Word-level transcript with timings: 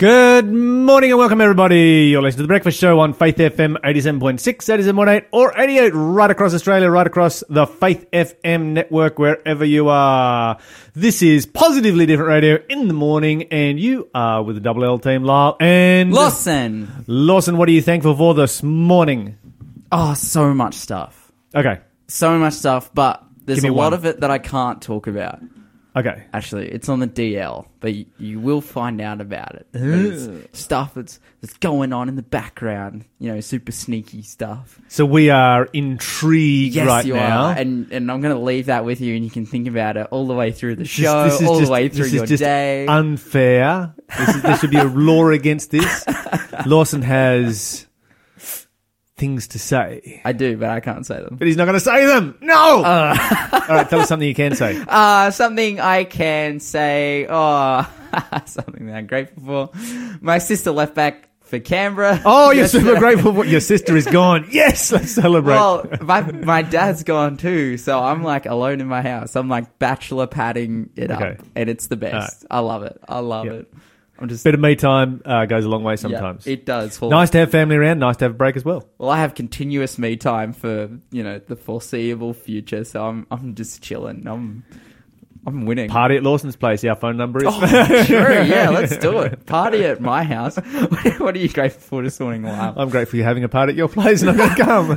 Good 0.00 0.50
morning 0.50 1.10
and 1.10 1.18
welcome 1.18 1.42
everybody. 1.42 2.08
You're 2.10 2.22
listening 2.22 2.38
to 2.38 2.42
The 2.44 2.48
Breakfast 2.48 2.78
Show 2.78 3.00
on 3.00 3.12
Faith 3.12 3.36
FM 3.36 3.76
87.6, 3.82 4.38
87.8 4.40 5.26
or 5.30 5.52
88 5.60 5.90
right 5.90 6.30
across 6.30 6.54
Australia, 6.54 6.88
right 6.88 7.06
across 7.06 7.44
the 7.50 7.66
Faith 7.66 8.10
FM 8.10 8.72
network, 8.72 9.18
wherever 9.18 9.62
you 9.62 9.90
are. 9.90 10.56
This 10.94 11.20
is 11.20 11.44
Positively 11.44 12.06
Different 12.06 12.30
Radio 12.30 12.64
in 12.70 12.88
the 12.88 12.94
morning 12.94 13.42
and 13.52 13.78
you 13.78 14.08
are 14.14 14.42
with 14.42 14.56
the 14.56 14.62
Double 14.62 14.86
L 14.86 14.98
team, 14.98 15.22
Lyle 15.22 15.58
and... 15.60 16.14
Lawson. 16.14 17.04
Lawson, 17.06 17.58
what 17.58 17.68
are 17.68 17.72
you 17.72 17.82
thankful 17.82 18.16
for 18.16 18.32
this 18.32 18.62
morning? 18.62 19.36
Oh, 19.92 20.14
so 20.14 20.54
much 20.54 20.76
stuff. 20.76 21.30
Okay. 21.54 21.78
So 22.08 22.38
much 22.38 22.54
stuff, 22.54 22.90
but 22.94 23.22
there's 23.44 23.58
Give 23.58 23.64
me 23.64 23.68
a 23.68 23.72
lot 23.74 23.92
one. 23.92 23.92
of 23.92 24.06
it 24.06 24.20
that 24.20 24.30
I 24.30 24.38
can't 24.38 24.80
talk 24.80 25.08
about. 25.08 25.40
Okay. 25.96 26.24
Actually, 26.32 26.68
it's 26.70 26.88
on 26.88 27.00
the 27.00 27.08
DL, 27.08 27.66
but 27.80 27.92
you, 27.94 28.06
you 28.18 28.38
will 28.38 28.60
find 28.60 29.00
out 29.00 29.20
about 29.20 29.56
it. 29.56 29.66
It's 29.72 30.58
stuff 30.58 30.94
that's 30.94 31.18
that's 31.40 31.54
going 31.58 31.92
on 31.92 32.08
in 32.08 32.14
the 32.16 32.22
background, 32.22 33.04
you 33.18 33.32
know, 33.32 33.40
super 33.40 33.72
sneaky 33.72 34.22
stuff. 34.22 34.80
So 34.88 35.04
we 35.04 35.30
are 35.30 35.64
intrigued 35.72 36.76
Yes, 36.76 36.86
right 36.86 37.04
you 37.04 37.14
now. 37.14 37.46
are, 37.46 37.54
and 37.56 37.90
and 37.90 38.10
I'm 38.10 38.20
going 38.20 38.34
to 38.34 38.40
leave 38.40 38.66
that 38.66 38.84
with 38.84 39.00
you, 39.00 39.16
and 39.16 39.24
you 39.24 39.30
can 39.30 39.46
think 39.46 39.66
about 39.66 39.96
it 39.96 40.06
all 40.12 40.26
the 40.28 40.34
way 40.34 40.52
through 40.52 40.76
the 40.76 40.82
This 40.82 40.90
show, 40.90 41.24
this 41.24 41.40
is 41.40 41.48
all 41.48 41.58
just- 41.58 41.66
the 41.68 41.72
way 41.72 41.88
this 41.88 41.96
through 41.96 42.06
is 42.06 42.12
your 42.14 42.26
just 42.26 42.40
day. 42.42 42.86
Unfair. 42.86 43.94
This 44.18 44.36
is, 44.36 44.42
there 44.42 44.56
should 44.58 44.70
be 44.70 44.78
a 44.78 44.84
law 44.84 45.28
against 45.30 45.70
this. 45.72 46.04
Lawson 46.66 47.02
has 47.02 47.86
things 49.20 49.48
to 49.48 49.58
say, 49.58 50.20
I 50.24 50.32
do, 50.32 50.56
but 50.56 50.70
I 50.70 50.80
can't 50.80 51.04
say 51.06 51.16
them. 51.22 51.36
but 51.38 51.46
he's 51.46 51.56
not 51.56 51.66
going 51.66 51.74
to 51.74 51.80
say 51.80 52.06
them. 52.06 52.36
No. 52.40 52.54
All 52.76 52.82
right, 52.82 53.88
tell 53.88 54.00
us 54.00 54.08
something 54.08 54.26
you 54.26 54.34
can 54.34 54.54
say. 54.56 54.82
Uh, 54.88 55.30
something 55.30 55.78
I 55.78 56.04
can 56.04 56.58
say, 56.58 57.26
oh, 57.28 57.88
something 58.46 58.86
that 58.86 58.96
I'm 58.96 59.06
grateful 59.06 59.66
for. 59.68 59.78
My 60.20 60.38
sister 60.38 60.70
left 60.72 60.94
back 60.94 61.28
for 61.42 61.58
Canberra. 61.60 62.20
Oh, 62.24 62.50
you're 62.50 62.62
yesterday. 62.62 62.84
super 62.86 62.98
grateful. 62.98 63.34
for 63.34 63.44
Your 63.44 63.60
sister 63.60 63.96
is 63.96 64.06
gone. 64.06 64.46
Yes, 64.50 64.90
let's 64.92 65.10
celebrate. 65.12 65.54
Well, 65.54 65.86
my 66.00 66.22
my 66.22 66.62
dad's 66.62 67.02
gone 67.02 67.36
too, 67.36 67.76
so 67.76 68.00
I'm 68.02 68.22
like 68.22 68.46
alone 68.46 68.80
in 68.80 68.86
my 68.86 69.02
house. 69.02 69.36
I'm 69.36 69.48
like 69.48 69.78
bachelor 69.78 70.26
padding 70.26 70.90
it 70.96 71.10
Okay. 71.10 71.30
up, 71.32 71.46
and 71.56 71.68
it's 71.68 71.88
the 71.88 71.96
best. 71.96 72.46
I 72.50 72.60
love 72.60 72.82
it. 72.84 72.98
I 73.08 73.18
love 73.20 73.46
Yeah. 73.46 73.52
it. 73.52 73.74
I'm 74.20 74.28
just 74.28 74.44
Bit 74.44 74.54
of 74.54 74.60
me 74.60 74.76
time 74.76 75.22
uh, 75.24 75.46
goes 75.46 75.64
a 75.64 75.68
long 75.68 75.82
way 75.82 75.94
yeah, 75.94 75.96
sometimes. 75.96 76.46
it 76.46 76.66
does. 76.66 77.00
Well, 77.00 77.10
nice 77.10 77.30
to 77.30 77.38
have 77.38 77.50
family 77.50 77.76
around. 77.76 78.00
Nice 78.00 78.18
to 78.18 78.26
have 78.26 78.32
a 78.32 78.34
break 78.34 78.56
as 78.56 78.64
well. 78.64 78.86
well, 78.98 79.08
I 79.08 79.18
have 79.18 79.34
continuous 79.34 79.98
me 79.98 80.16
time 80.16 80.52
for 80.52 80.90
you 81.10 81.22
know 81.22 81.38
the 81.38 81.56
foreseeable 81.56 82.34
future, 82.34 82.84
so 82.84 83.06
I'm 83.06 83.26
I'm 83.30 83.54
just 83.54 83.82
chilling. 83.82 84.26
I'm 84.26 84.64
I'm 85.46 85.64
winning. 85.64 85.88
Party 85.88 86.16
at 86.16 86.22
Lawson's 86.22 86.56
place. 86.56 86.84
Our 86.84 86.96
phone 86.96 87.16
number 87.16 87.40
is. 87.40 87.46
Oh, 87.48 88.04
sure, 88.04 88.30
yeah, 88.42 88.68
let's 88.68 88.98
do 88.98 89.20
it. 89.20 89.46
Party 89.46 89.84
at 89.84 90.00
my 90.00 90.22
house. 90.22 90.56
what 91.18 91.34
are 91.34 91.38
you 91.38 91.48
grateful 91.48 91.80
for 91.80 92.02
this 92.02 92.20
morning, 92.20 92.42
Lyle? 92.42 92.74
I'm 92.76 92.90
grateful 92.90 93.16
you're 93.16 93.26
having 93.26 93.44
a 93.44 93.48
party 93.48 93.72
at 93.72 93.76
your 93.76 93.88
place 93.88 94.20
and 94.22 94.30
I'm 94.30 94.36
going 94.36 94.54
to 94.54 94.62
come. 94.62 94.96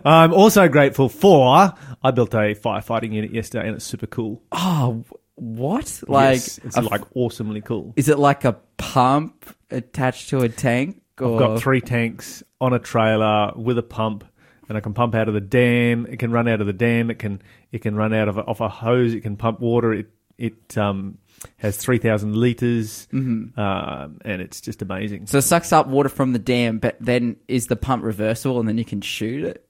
I'm 0.04 0.32
also 0.32 0.68
grateful 0.68 1.10
for 1.10 1.74
I 2.02 2.10
built 2.12 2.32
a 2.34 2.54
firefighting 2.54 3.12
unit 3.12 3.32
yesterday 3.32 3.66
and 3.66 3.76
it's 3.76 3.84
super 3.84 4.06
cool. 4.06 4.42
Oh, 4.52 5.04
what? 5.40 6.02
Like, 6.06 6.34
Yes, 6.34 6.58
it's 6.58 6.76
a- 6.76 6.82
like 6.82 7.02
awesomely 7.14 7.60
cool. 7.60 7.92
is 7.96 8.08
it 8.08 8.18
like 8.18 8.44
a 8.44 8.52
pump 8.76 9.54
attached 9.70 10.28
to 10.30 10.40
a 10.40 10.48
tank? 10.48 11.00
Or... 11.18 11.32
I've 11.34 11.38
got 11.38 11.60
three 11.60 11.80
tanks 11.80 12.42
on 12.60 12.72
a 12.72 12.78
trailer 12.78 13.52
with 13.56 13.78
a 13.78 13.82
pump, 13.82 14.24
and 14.68 14.76
I 14.76 14.80
can 14.80 14.94
pump 14.94 15.14
out 15.14 15.28
of 15.28 15.34
the 15.34 15.40
dam. 15.40 16.06
It 16.06 16.18
can 16.18 16.30
run 16.30 16.46
out 16.46 16.60
of 16.60 16.66
the 16.66 16.72
dam. 16.72 17.10
It 17.10 17.18
can 17.18 17.42
it 17.72 17.80
can 17.82 17.96
run 17.96 18.12
out 18.12 18.28
of 18.28 18.38
a, 18.38 18.42
off 18.44 18.60
a 18.60 18.68
hose. 18.68 19.14
It 19.14 19.20
can 19.22 19.36
pump 19.36 19.60
water. 19.60 19.92
It 19.92 20.10
it 20.38 20.78
um, 20.78 21.18
has 21.56 21.76
three 21.76 21.98
thousand 21.98 22.36
liters, 22.36 23.08
um, 23.12 23.52
and 23.56 24.40
it's 24.42 24.60
just 24.60 24.82
amazing. 24.82 25.26
So 25.26 25.38
it 25.38 25.42
sucks 25.42 25.72
up 25.72 25.86
water 25.86 26.08
from 26.08 26.32
the 26.32 26.38
dam, 26.38 26.78
but 26.78 26.96
then 27.00 27.36
is 27.48 27.66
the 27.66 27.76
pump 27.76 28.04
reversible 28.04 28.58
and 28.60 28.68
then 28.68 28.78
you 28.78 28.84
can 28.84 29.00
shoot 29.00 29.44
it? 29.44 29.66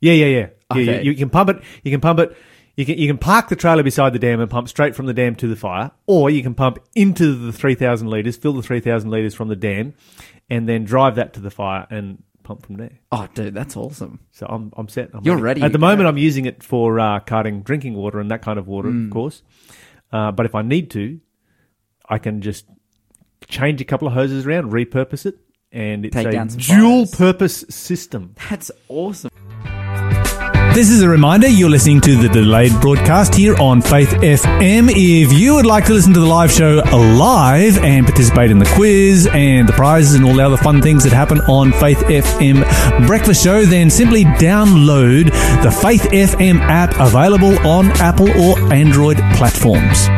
Yeah, 0.00 0.14
yeah, 0.14 0.26
yeah. 0.26 0.38
yeah, 0.38 0.46
Okay. 0.72 0.84
yeah. 0.84 1.00
You 1.00 1.14
can 1.14 1.30
pump 1.30 1.50
it. 1.50 1.62
You 1.84 1.90
can 1.90 2.00
pump 2.00 2.18
it. 2.20 2.36
You 2.76 2.86
can 2.86 2.96
you 2.98 3.06
can 3.06 3.18
park 3.18 3.48
the 3.48 3.56
trailer 3.56 3.82
beside 3.82 4.12
the 4.14 4.18
dam 4.18 4.40
and 4.40 4.50
pump 4.50 4.68
straight 4.68 4.94
from 4.94 5.06
the 5.06 5.12
dam 5.14 5.34
to 5.36 5.46
the 5.46 5.56
fire, 5.56 5.90
or 6.06 6.30
you 6.30 6.42
can 6.42 6.54
pump 6.54 6.78
into 6.94 7.34
the 7.34 7.52
three 7.52 7.74
thousand 7.74 8.08
liters, 8.08 8.36
fill 8.36 8.54
the 8.54 8.62
three 8.62 8.80
thousand 8.80 9.10
liters 9.10 9.34
from 9.34 9.48
the 9.48 9.56
dam, 9.56 9.94
and 10.48 10.68
then 10.68 10.84
drive 10.84 11.16
that 11.16 11.34
to 11.34 11.40
the 11.40 11.50
fire 11.50 11.86
and 11.90 12.22
pump 12.44 12.64
from 12.66 12.76
there. 12.76 12.98
Oh, 13.12 13.28
dude, 13.34 13.52
that's 13.54 13.76
awesome. 13.76 14.20
So 14.30 14.46
I'm 14.48 14.72
I'm 14.76 14.88
set. 14.88 15.10
I'm 15.12 15.22
You're 15.22 15.36
ready 15.36 15.60
At 15.60 15.68
to 15.68 15.72
the 15.72 15.78
moment, 15.78 16.08
I'm 16.08 16.16
using 16.18 16.46
it 16.46 16.62
for 16.62 16.98
uh, 16.98 17.20
carting 17.20 17.62
drinking 17.62 17.94
water 17.94 18.20
and 18.20 18.30
that 18.30 18.40
kind 18.42 18.58
of 18.58 18.66
water, 18.66 18.88
Mm. 18.88 19.06
of 19.06 19.10
course. 19.12 19.42
Uh, 20.10 20.32
but 20.32 20.46
if 20.46 20.54
I 20.54 20.62
need 20.62 20.90
to, 20.92 21.20
I 22.08 22.18
can 22.18 22.40
just 22.40 22.66
change 23.48 23.80
a 23.80 23.84
couple 23.84 24.08
of 24.08 24.14
hoses 24.14 24.46
around, 24.46 24.72
repurpose 24.72 25.26
it, 25.26 25.38
and 25.72 26.04
it's 26.06 26.14
Take 26.14 26.34
a 26.34 26.44
dual-purpose 26.44 27.64
system. 27.68 28.34
That's 28.50 28.70
awesome. 28.88 29.30
This 30.74 30.88
is 30.88 31.02
a 31.02 31.08
reminder 31.08 31.48
you're 31.48 31.68
listening 31.68 32.00
to 32.00 32.16
the 32.16 32.30
delayed 32.30 32.72
broadcast 32.80 33.34
here 33.34 33.54
on 33.60 33.82
Faith 33.82 34.08
FM. 34.08 34.90
If 34.90 35.30
you 35.30 35.54
would 35.54 35.66
like 35.66 35.84
to 35.84 35.92
listen 35.92 36.14
to 36.14 36.20
the 36.20 36.24
live 36.24 36.50
show 36.50 36.76
live 36.76 37.76
and 37.84 38.06
participate 38.06 38.50
in 38.50 38.58
the 38.58 38.64
quiz 38.74 39.28
and 39.34 39.68
the 39.68 39.74
prizes 39.74 40.14
and 40.14 40.24
all 40.24 40.32
the 40.32 40.42
other 40.42 40.56
fun 40.56 40.80
things 40.80 41.04
that 41.04 41.12
happen 41.12 41.40
on 41.42 41.72
Faith 41.72 41.98
FM 41.98 43.06
Breakfast 43.06 43.44
Show, 43.44 43.66
then 43.66 43.90
simply 43.90 44.24
download 44.24 45.26
the 45.62 45.70
Faith 45.70 46.04
FM 46.04 46.58
app 46.60 46.98
available 46.98 47.58
on 47.66 47.88
Apple 48.00 48.30
or 48.30 48.58
Android 48.72 49.18
platforms. 49.36 50.08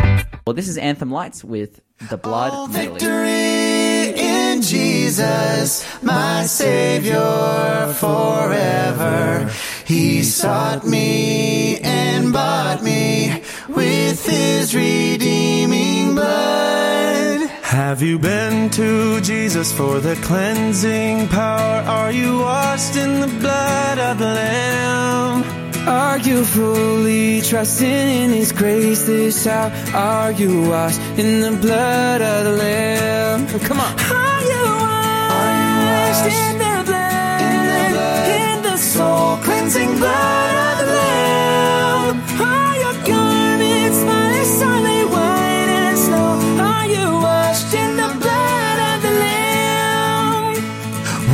Well, 0.47 0.54
this 0.54 0.69
is 0.69 0.78
Anthem 0.78 1.10
Lights 1.10 1.43
with 1.43 1.81
The 2.10 2.16
Blood 2.16 2.70
Medley. 2.70 3.00
Victory 3.00 4.20
in 4.20 4.62
Jesus, 4.62 5.84
my 6.00 6.47
Savior 6.47 7.93
forever. 7.98 9.50
He 9.86 10.22
sought 10.22 10.86
me 10.86 11.78
and 11.78 12.32
bought 12.32 12.82
me 12.82 13.42
with 13.68 14.24
His 14.24 14.74
redeeming 14.74 16.14
blood. 16.14 17.50
Have 17.62 18.00
you 18.00 18.18
been 18.18 18.70
to 18.70 19.20
Jesus 19.20 19.72
for 19.72 20.00
the 20.00 20.16
cleansing 20.16 21.28
power? 21.28 21.82
Are 21.86 22.10
you 22.10 22.38
washed 22.38 22.96
in 22.96 23.20
the 23.20 23.26
blood 23.26 23.98
of 23.98 24.18
the 24.18 24.24
Lamb? 24.24 25.44
Are 25.86 26.18
you 26.18 26.44
fully 26.46 27.42
trusting 27.42 27.86
in 28.22 28.30
His 28.30 28.52
grace 28.52 29.02
this 29.04 29.46
hour? 29.46 29.70
Are 29.94 30.32
you 30.32 30.68
washed 30.70 31.00
in 31.18 31.40
the 31.40 31.58
blood 31.60 32.22
of 32.22 32.44
the 32.44 32.52
Lamb? 32.52 33.60
Come 33.60 33.80
on. 33.80 33.92
Are 34.00 34.42
you 34.50 34.64
washed 34.64 36.24
in 36.24 36.32
the 36.32 36.48
blood? 36.48 36.53
Cleansing 39.42 39.92
blood 39.98 40.54
of 40.66 40.78
the 40.78 40.86
Lamb. 40.94 42.16
Are 42.40 42.76
your 42.84 42.96
garments 43.08 43.98
spotless, 43.98 44.62
only 44.62 45.04
white 45.14 45.70
as 45.86 45.98
snow? 46.06 46.30
Are 46.70 46.86
you 46.86 47.06
washed 47.26 47.72
in 47.74 47.90
the 47.96 48.10
blood 48.22 48.78
of 48.90 48.96
the 49.02 49.10
Lamb? 49.24 50.54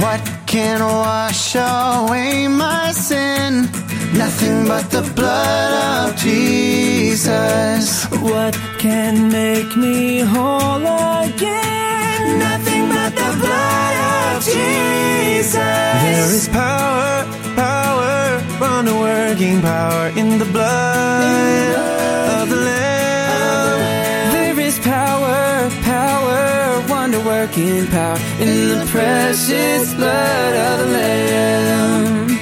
What 0.03 0.23
can 0.47 0.81
wash 0.81 1.55
away 1.55 2.49
my 2.49 2.93
sin? 2.93 3.69
Nothing 4.17 4.67
but 4.67 4.91
the 4.91 5.03
blood 5.15 5.73
of 6.09 6.17
Jesus. 6.17 8.07
What 8.21 8.55
can 8.79 9.29
make 9.31 9.77
me 9.77 10.21
whole 10.21 10.87
again? 11.25 12.39
Nothing 12.39 12.89
but 12.89 13.13
the 13.15 13.33
blood 13.43 13.97
of 14.35 14.45
Jesus. 14.45 15.55
There 15.55 16.35
is 16.35 16.49
power, 16.49 17.25
power, 17.55 18.43
wonder 18.61 18.95
working 18.95 19.61
power 19.61 20.09
in 20.17 20.39
the 20.39 20.45
blood 20.45 21.75
of 22.43 22.49
the 22.49 22.57
Lamb. 22.57 24.33
There 24.33 24.61
is 24.61 24.79
power, 24.81 25.71
power, 25.83 26.83
wonder 26.89 27.21
working 27.21 27.87
power 27.89 28.19
in 28.41 28.79
the 28.79 28.87
precious 28.91 29.95
blood 29.95 30.55
of 30.69 30.79
the 30.81 30.87
Lamb. 30.93 32.39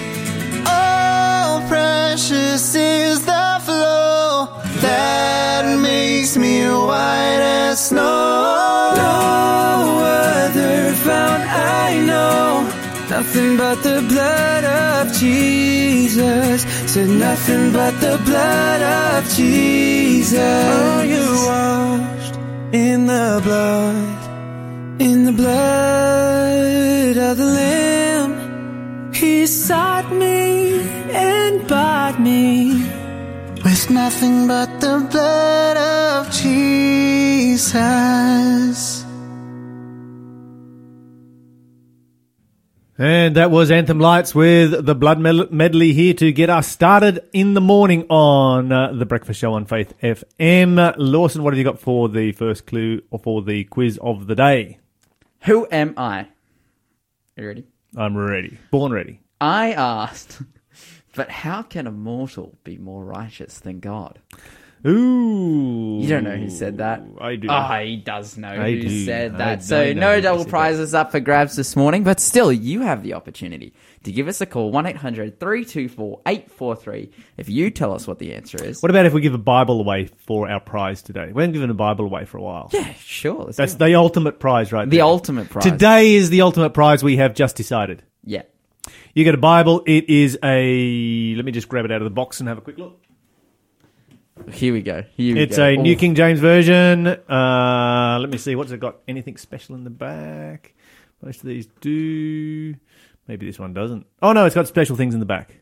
Oh, 0.67 1.65
precious 1.69 2.75
is 2.75 3.25
the 3.25 3.61
flow 3.65 4.49
that 4.81 5.79
makes 5.81 6.37
me 6.37 6.63
white 6.65 7.41
as 7.41 7.89
snow. 7.89 8.95
No 8.97 10.01
other 10.05 10.93
found 10.95 11.43
I 11.43 12.01
know. 12.05 12.78
Nothing 13.11 13.57
but 13.57 13.83
the 13.83 14.01
blood 14.09 14.65
of 14.65 15.13
Jesus. 15.15 16.63
Said 16.93 17.09
nothing 17.09 17.73
but 17.73 17.95
the 18.01 18.17
blood 18.25 18.83
of 18.83 19.29
Jesus. 19.35 20.39
Are 20.39 21.05
you 21.05 21.27
washed 21.49 22.37
in 22.73 23.07
the 23.07 23.41
blood? 23.43 24.19
in 24.99 25.25
the 25.25 25.33
blood 25.33 27.17
of 27.17 27.37
the 27.37 27.47
Lamb? 27.47 29.13
He 29.13 29.47
sought 29.47 30.11
me 30.13 30.81
and 31.13 31.67
bought 31.69 32.21
me. 32.21 32.73
With 33.65 33.91
nothing 33.91 34.47
but 34.49 34.81
the 34.81 35.07
blood 35.11 35.77
of 35.77 36.31
Jesus. 36.33 37.69
And 43.01 43.37
that 43.37 43.53
was 43.53 43.71
Anthem 43.71 44.01
Lights 44.01 44.35
with 44.35 44.85
the 44.85 44.95
Blood 44.97 45.21
Medley 45.21 45.93
here 45.93 46.15
to 46.15 46.33
get 46.33 46.51
us 46.51 46.67
started 46.67 47.21
in 47.33 47.55
the 47.55 47.61
morning 47.61 48.05
on 48.09 48.73
uh, 48.73 48.93
the 48.93 49.07
Breakfast 49.07 49.39
Show 49.39 49.53
on 49.53 49.67
Faith 49.67 49.95
FM. 50.03 50.95
Lawson, 50.97 51.45
what 51.45 51.53
have 51.53 51.59
you 51.59 51.63
got 51.63 51.79
for 51.79 52.09
the 52.09 52.33
first 52.33 52.67
clue 52.67 53.01
or 53.13 53.21
for 53.21 53.41
the 53.41 53.63
quiz 53.63 54.01
of 54.03 54.27
the 54.27 54.35
day? 54.35 54.81
Who 55.43 55.69
am 55.71 55.95
I? 55.97 56.23
Are 56.23 56.27
you 57.37 57.47
ready? 57.47 57.67
I'm 57.97 58.17
ready. 58.17 58.59
Born 58.73 58.91
ready. 58.91 59.21
I 59.41 59.75
asked, 59.75 60.43
but 61.15 61.31
how 61.31 61.63
can 61.63 61.87
a 61.87 61.93
mortal 61.93 62.59
be 62.65 62.79
more 62.79 63.05
righteous 63.05 63.61
than 63.61 63.79
God? 63.79 64.19
Ooh. 64.87 65.99
You 66.01 66.09
don't 66.09 66.25
know 66.25 66.37
who 66.37 66.51
said 66.51 66.79
that. 66.79 67.03
I 67.21 67.37
do. 67.37 67.49
Oh, 67.51 67.63
he 67.83 67.97
does 67.97 68.37
know 68.37 68.49
I 68.49 68.73
who 68.73 68.83
do. 68.83 69.05
said 69.05 69.39
that. 69.39 69.59
I 69.59 69.61
so 69.63 69.93
know 69.93 70.01
no 70.01 70.15
who 70.17 70.21
double 70.21 70.43
said 70.45 70.51
prizes 70.51 70.95
up 70.95 71.11
for 71.11 71.21
grabs 71.21 71.57
this 71.57 71.75
morning, 71.77 72.05
but 72.05 72.21
still, 72.21 72.53
you 72.53 72.83
have 72.83 73.03
the 73.03 73.15
opportunity 73.15 73.75
to 74.05 74.13
give 74.13 74.29
us 74.29 74.41
a 74.41 74.47
call 74.47 74.71
1 74.71 74.87
800 74.87 75.41
324 75.41 76.21
843 76.27 77.11
if 77.37 77.49
you 77.49 77.71
tell 77.71 77.93
us 77.93 78.07
what 78.07 78.19
the 78.19 78.35
answer 78.35 78.63
is. 78.63 78.81
What 78.83 78.91
about 78.91 79.07
if 79.07 79.13
we 79.13 79.21
give 79.21 79.35
a 79.35 79.39
Bible 79.39 79.81
away 79.81 80.07
for 80.27 80.49
our 80.49 80.61
prize 80.61 81.03
today? 81.03 81.31
We 81.33 81.43
haven't 81.43 81.55
given 81.55 81.71
a 81.71 81.75
Bible 81.75 82.05
away 82.05 82.25
for 82.25 82.39
a 82.39 82.43
while. 82.43 82.71
Yeah, 82.73 82.93
sure. 82.95 83.45
let's 83.45 83.57
That's 83.57 83.75
do 83.75 83.85
it. 83.85 83.89
the 83.89 83.95
ultimate 83.97 84.39
prize 84.39 84.73
right 84.73 84.89
the 84.89 84.99
there. 84.99 85.05
ultimate 85.05 85.51
prize. 85.51 85.65
Today 85.65 86.15
is 86.15 86.31
the 86.31 86.43
ultimate 86.43 86.71
prize 86.71 87.03
we 87.03 87.17
have 87.17 87.35
just 87.35 87.57
decided. 87.57 88.03
Yeah. 88.25 88.43
You 89.15 89.25
get 89.25 89.35
a 89.35 89.39
Bible. 89.39 89.83
It 89.87 90.09
is 90.09 90.39
a. 90.43 91.35
Let 91.35 91.45
me 91.45 91.51
just 91.53 91.69
grab 91.69 91.85
it 91.85 91.91
out 91.91 92.01
of 92.01 92.05
the 92.05 92.11
box 92.11 92.39
and 92.41 92.49
have 92.49 92.59
a 92.59 92.61
quick 92.61 92.79
look. 92.79 93.03
Here 94.53 94.73
we 94.73 94.83
go. 94.83 95.05
Here 95.17 95.35
we 95.35 95.43
It's 95.43 95.57
go. 95.57 95.65
a 95.67 95.77
New. 95.77 95.97
King 95.97 96.15
James 96.15 96.41
Version. 96.41 97.07
Uh, 97.07 98.19
let 98.21 98.31
me 98.31 98.39
see. 98.39 98.55
What's 98.57 98.71
it 98.73 98.81
got? 98.81 98.97
Anything 99.07 99.37
special 99.37 99.75
in 99.75 99.85
the 99.85 99.91
back? 99.91 100.75
Most 101.23 101.41
of 101.41 101.47
these 101.47 101.67
do. 101.81 102.75
Maybe 103.27 103.47
this 103.47 103.59
one 103.59 103.75
doesn't. 103.75 104.07
Oh, 104.23 104.33
no, 104.33 104.47
it's 104.47 104.55
got 104.55 104.67
special 104.67 104.97
things 104.97 105.15
in 105.15 105.21
the 105.21 105.27
back. 105.27 105.57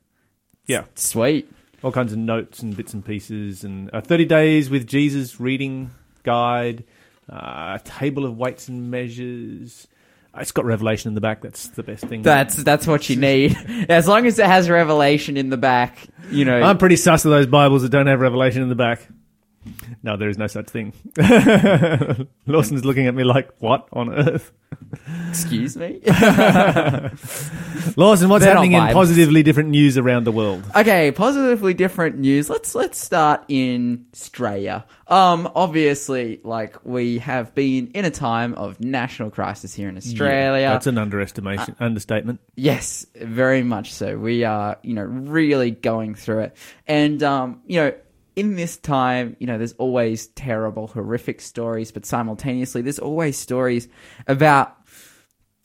Yeah. 0.67 0.84
Sweet. 0.94 1.50
All 1.82 1.93
kinds 1.93 2.12
of 2.12 2.19
notes 2.19 2.61
and 2.61 2.76
bits 2.76 2.94
and 2.94 3.05
pieces. 3.05 3.64
And 3.64 3.90
a 3.93 4.00
30 4.00 4.25
Days 4.26 4.70
with 4.70 4.87
Jesus 4.87 5.40
reading 5.40 5.90
guide, 6.23 6.84
uh, 7.31 7.78
a 7.78 7.82
table 7.84 8.25
of 8.25 8.37
weights 8.37 8.69
and 8.69 8.90
measures. 8.90 9.88
It's 10.38 10.53
got 10.53 10.65
Revelation 10.65 11.09
in 11.09 11.15
the 11.15 11.21
back. 11.21 11.43
That's 11.43 11.69
the 11.69 11.83
best 11.83 12.05
thing. 12.05 12.23
That's 12.23 12.56
that's 12.56 12.87
what 12.87 13.09
you 13.09 13.17
need. 13.17 13.56
As 13.88 14.06
long 14.06 14.27
as 14.27 14.38
it 14.38 14.47
has 14.47 14.69
revelation 14.69 15.37
in 15.37 15.50
the 15.50 15.56
back, 15.56 15.99
you 16.31 16.44
know. 16.44 16.61
I'm 16.61 16.79
pretty 16.79 16.97
sus 16.97 17.25
of 17.25 17.31
those 17.31 17.47
Bibles 17.47 17.83
that 17.83 17.91
don't 17.91 18.06
have 18.06 18.21
Revelation 18.21 18.62
in 18.62 18.69
the 18.69 18.75
back. 18.75 19.06
No, 20.02 20.16
there 20.16 20.28
is 20.28 20.38
no 20.38 20.46
such 20.46 20.68
thing. 20.68 20.92
Lawson's 22.46 22.84
looking 22.84 23.06
at 23.06 23.14
me 23.14 23.24
like, 23.24 23.50
what 23.58 23.88
on 23.92 24.12
earth? 24.12 24.52
excuse 25.28 25.76
me. 25.76 26.00
Lawson, 27.96 28.28
what's 28.28 28.44
They're 28.44 28.54
happening 28.54 28.72
in 28.72 28.92
positively 28.92 29.42
different 29.42 29.70
news 29.70 29.98
around 29.98 30.24
the 30.24 30.32
world? 30.32 30.64
Okay, 30.74 31.12
positively 31.12 31.74
different 31.74 32.18
news. 32.18 32.50
Let's 32.50 32.74
let's 32.74 32.98
start 32.98 33.44
in 33.48 34.06
Australia. 34.14 34.84
Um, 35.08 35.50
obviously, 35.54 36.40
like 36.42 36.84
we 36.84 37.18
have 37.18 37.54
been 37.54 37.88
in 37.88 38.04
a 38.04 38.10
time 38.10 38.54
of 38.54 38.80
national 38.80 39.30
crisis 39.30 39.74
here 39.74 39.88
in 39.88 39.96
Australia. 39.96 40.68
That's 40.68 40.86
an 40.86 40.98
underestimation, 40.98 41.76
understatement. 41.80 42.40
Yes, 42.56 43.06
very 43.14 43.62
much 43.62 43.92
so. 43.92 44.18
We 44.18 44.44
are, 44.44 44.78
you 44.82 44.94
know, 44.94 45.04
really 45.04 45.70
going 45.70 46.14
through 46.14 46.40
it. 46.40 46.56
And, 46.86 47.22
um, 47.22 47.62
you 47.66 47.80
know, 47.80 47.94
in 48.37 48.55
this 48.55 48.77
time, 48.77 49.35
you 49.41 49.47
know, 49.47 49.56
there's 49.59 49.73
always 49.73 50.27
terrible, 50.29 50.87
horrific 50.88 51.41
stories, 51.41 51.91
but 51.91 52.05
simultaneously, 52.05 52.83
there's 52.83 52.99
always 52.99 53.38
stories 53.38 53.88
about, 54.29 54.77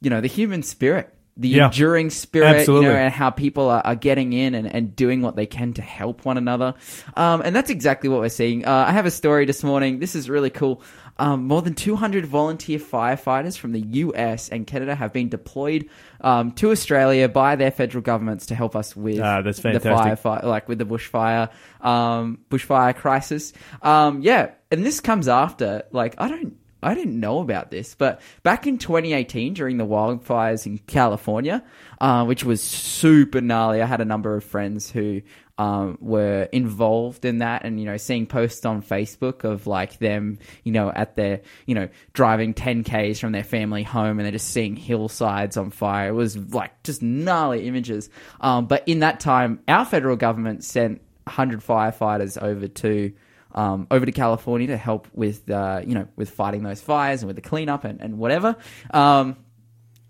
you 0.01 0.09
know, 0.09 0.21
the 0.21 0.27
human 0.27 0.63
spirit, 0.63 1.13
the 1.35 1.49
Yeah. 1.49 1.65
enduring 1.65 2.09
spirit, 2.09 2.55
Absolutely. 2.61 2.87
you 2.87 2.93
know, 2.93 2.97
and 2.99 3.13
how 3.13 3.29
people 3.29 3.69
are, 3.69 3.81
are 3.85 3.95
getting 3.95 4.31
in 4.33 4.55
and, 4.55 4.73
and 4.73 4.95
doing 4.95 5.21
what 5.21 5.35
they 5.35 5.45
can 5.45 5.73
to 5.73 5.81
help 5.81 6.23
one 6.25 6.37
another. 6.37 6.73
Um, 7.15 7.41
and 7.43 7.53
that's 7.55 7.69
exactly 7.69 8.09
what 8.09 8.21
we're 8.21 8.29
seeing. 8.29 8.65
Uh, 8.65 8.85
I 8.87 8.91
have 8.93 9.05
a 9.05 9.11
story 9.11 9.45
this 9.45 9.63
morning. 9.63 9.99
This 9.99 10.15
is 10.15 10.29
really 10.29 10.49
cool. 10.49 10.81
Um, 11.17 11.45
more 11.47 11.61
than 11.61 11.75
200 11.75 12.25
volunteer 12.25 12.79
firefighters 12.79 13.57
from 13.57 13.73
the 13.73 13.81
US 13.81 14.49
and 14.49 14.65
Canada 14.65 14.95
have 14.95 15.13
been 15.13 15.29
deployed 15.29 15.87
um, 16.21 16.51
to 16.53 16.71
Australia 16.71 17.29
by 17.29 17.55
their 17.55 17.69
federal 17.71 18.01
governments 18.01 18.47
to 18.47 18.55
help 18.55 18.75
us 18.75 18.95
with 18.95 19.19
Ah, 19.19 19.41
that's 19.41 19.57
the 19.59 19.79
fantastic. 19.79 19.91
firefight, 20.23 20.43
like 20.43 20.67
with 20.67 20.77
the 20.79 20.85
bushfire, 20.85 21.49
um, 21.85 22.39
bushfire 22.49 22.95
crisis. 22.95 23.53
Um, 23.81 24.21
yeah, 24.21 24.51
and 24.71 24.85
this 24.85 24.99
comes 24.99 25.27
after, 25.27 25.83
like, 25.91 26.15
I 26.17 26.27
don't, 26.27 26.55
I 26.83 26.95
didn't 26.95 27.19
know 27.19 27.41
about 27.41 27.69
this, 27.69 27.93
but 27.93 28.21
back 28.41 28.65
in 28.65 28.79
2018 28.79 29.53
during 29.53 29.77
the 29.77 29.85
wildfires 29.85 30.65
in 30.65 30.79
California, 30.79 31.63
uh, 31.99 32.25
which 32.25 32.43
was 32.43 32.61
super 32.61 33.41
gnarly, 33.41 33.81
I 33.83 33.85
had 33.85 34.01
a 34.01 34.05
number 34.05 34.35
of 34.35 34.43
friends 34.43 34.89
who 34.89 35.21
um, 35.61 35.95
were 36.01 36.49
involved 36.51 37.23
in 37.23 37.37
that, 37.37 37.63
and 37.63 37.79
you 37.79 37.85
know, 37.85 37.97
seeing 37.97 38.25
posts 38.25 38.65
on 38.65 38.81
Facebook 38.81 39.43
of 39.43 39.67
like 39.67 39.99
them, 39.99 40.39
you 40.63 40.71
know, 40.71 40.91
at 40.91 41.15
their, 41.15 41.41
you 41.67 41.75
know, 41.75 41.87
driving 42.13 42.55
10k's 42.55 43.19
from 43.19 43.31
their 43.31 43.43
family 43.43 43.83
home, 43.83 44.17
and 44.17 44.25
they're 44.25 44.31
just 44.31 44.49
seeing 44.49 44.75
hillsides 44.75 45.57
on 45.57 45.69
fire. 45.69 46.09
It 46.09 46.13
was 46.13 46.35
like 46.35 46.81
just 46.81 47.03
gnarly 47.03 47.67
images. 47.67 48.09
Um, 48.39 48.65
but 48.65 48.83
in 48.87 49.01
that 49.01 49.19
time, 49.19 49.59
our 49.67 49.85
federal 49.85 50.15
government 50.15 50.63
sent 50.63 50.99
100 51.25 51.59
firefighters 51.59 52.41
over 52.41 52.67
to 52.67 53.13
um, 53.53 53.85
over 53.91 54.07
to 54.07 54.11
California 54.11 54.65
to 54.67 54.77
help 54.77 55.09
with 55.13 55.47
uh, 55.51 55.81
you 55.85 55.93
know 55.93 56.07
with 56.15 56.31
fighting 56.31 56.63
those 56.63 56.81
fires 56.81 57.21
and 57.21 57.27
with 57.27 57.35
the 57.35 57.43
cleanup 57.43 57.83
and, 57.83 58.01
and 58.01 58.17
whatever. 58.17 58.55
Um, 58.89 59.37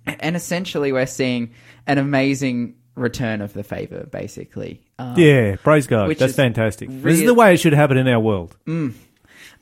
and 0.06 0.38
essentially, 0.38 0.94
we're 0.94 1.06
seeing 1.08 1.52
an 1.88 1.98
amazing 1.98 2.76
return 2.96 3.42
of 3.42 3.54
the 3.54 3.64
favor, 3.64 4.08
basically. 4.12 4.82
Um, 5.00 5.18
Yeah, 5.18 5.56
praise 5.58 5.88
God. 5.88 6.16
That's 6.16 6.36
fantastic. 6.36 6.90
this 6.90 7.20
is 7.20 7.26
the 7.26 7.34
way 7.34 7.54
it 7.54 7.58
should 7.58 7.74
happen 7.74 7.98
in 7.98 8.08
our 8.08 8.20
world. 8.20 8.56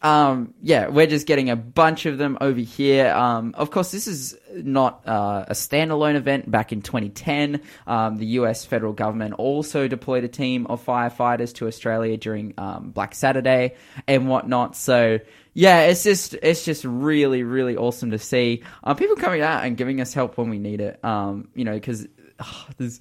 Um, 0.02 0.54
yeah, 0.62 0.88
we're 0.88 1.08
just 1.08 1.28
getting 1.28 1.50
a 1.50 1.58
bunch 1.58 2.06
of 2.06 2.18
them 2.18 2.38
over 2.40 2.60
here. 2.60 3.10
Um, 3.12 3.54
of 3.58 3.70
course, 3.70 3.92
this 3.92 4.08
is 4.08 4.38
not 4.54 5.06
uh, 5.06 5.46
a 5.48 5.54
standalone 5.54 6.16
event. 6.16 6.50
Back 6.50 6.72
in 6.72 6.82
2010, 6.82 7.62
um, 7.86 8.18
the 8.18 8.26
US 8.28 8.64
federal 8.64 8.94
government 8.94 9.34
also 9.34 9.88
deployed 9.90 10.24
a 10.24 10.30
team 10.30 10.68
of 10.68 10.84
firefighters 10.86 11.54
to 11.56 11.68
Australia 11.68 12.16
during 12.16 12.54
um, 12.58 12.92
Black 12.92 13.14
Saturday 13.14 13.76
and 14.08 14.30
whatnot. 14.30 14.78
So, 14.78 15.20
yeah, 15.54 15.82
it's 15.82 16.04
just 16.04 16.34
it's 16.36 16.64
just 16.64 16.86
really 16.86 17.44
really 17.44 17.76
awesome 17.76 18.12
to 18.12 18.20
see 18.20 18.64
um, 18.86 18.96
people 18.96 19.18
coming 19.18 19.42
out 19.42 19.66
and 19.66 19.76
giving 19.76 20.00
us 20.00 20.14
help 20.14 20.38
when 20.38 20.50
we 20.50 20.60
need 20.60 20.80
it. 20.80 21.04
Um, 21.04 21.50
you 21.56 21.66
know, 21.66 21.74
because 21.74 22.08
Ah, 22.40 22.68
there's 22.78 23.00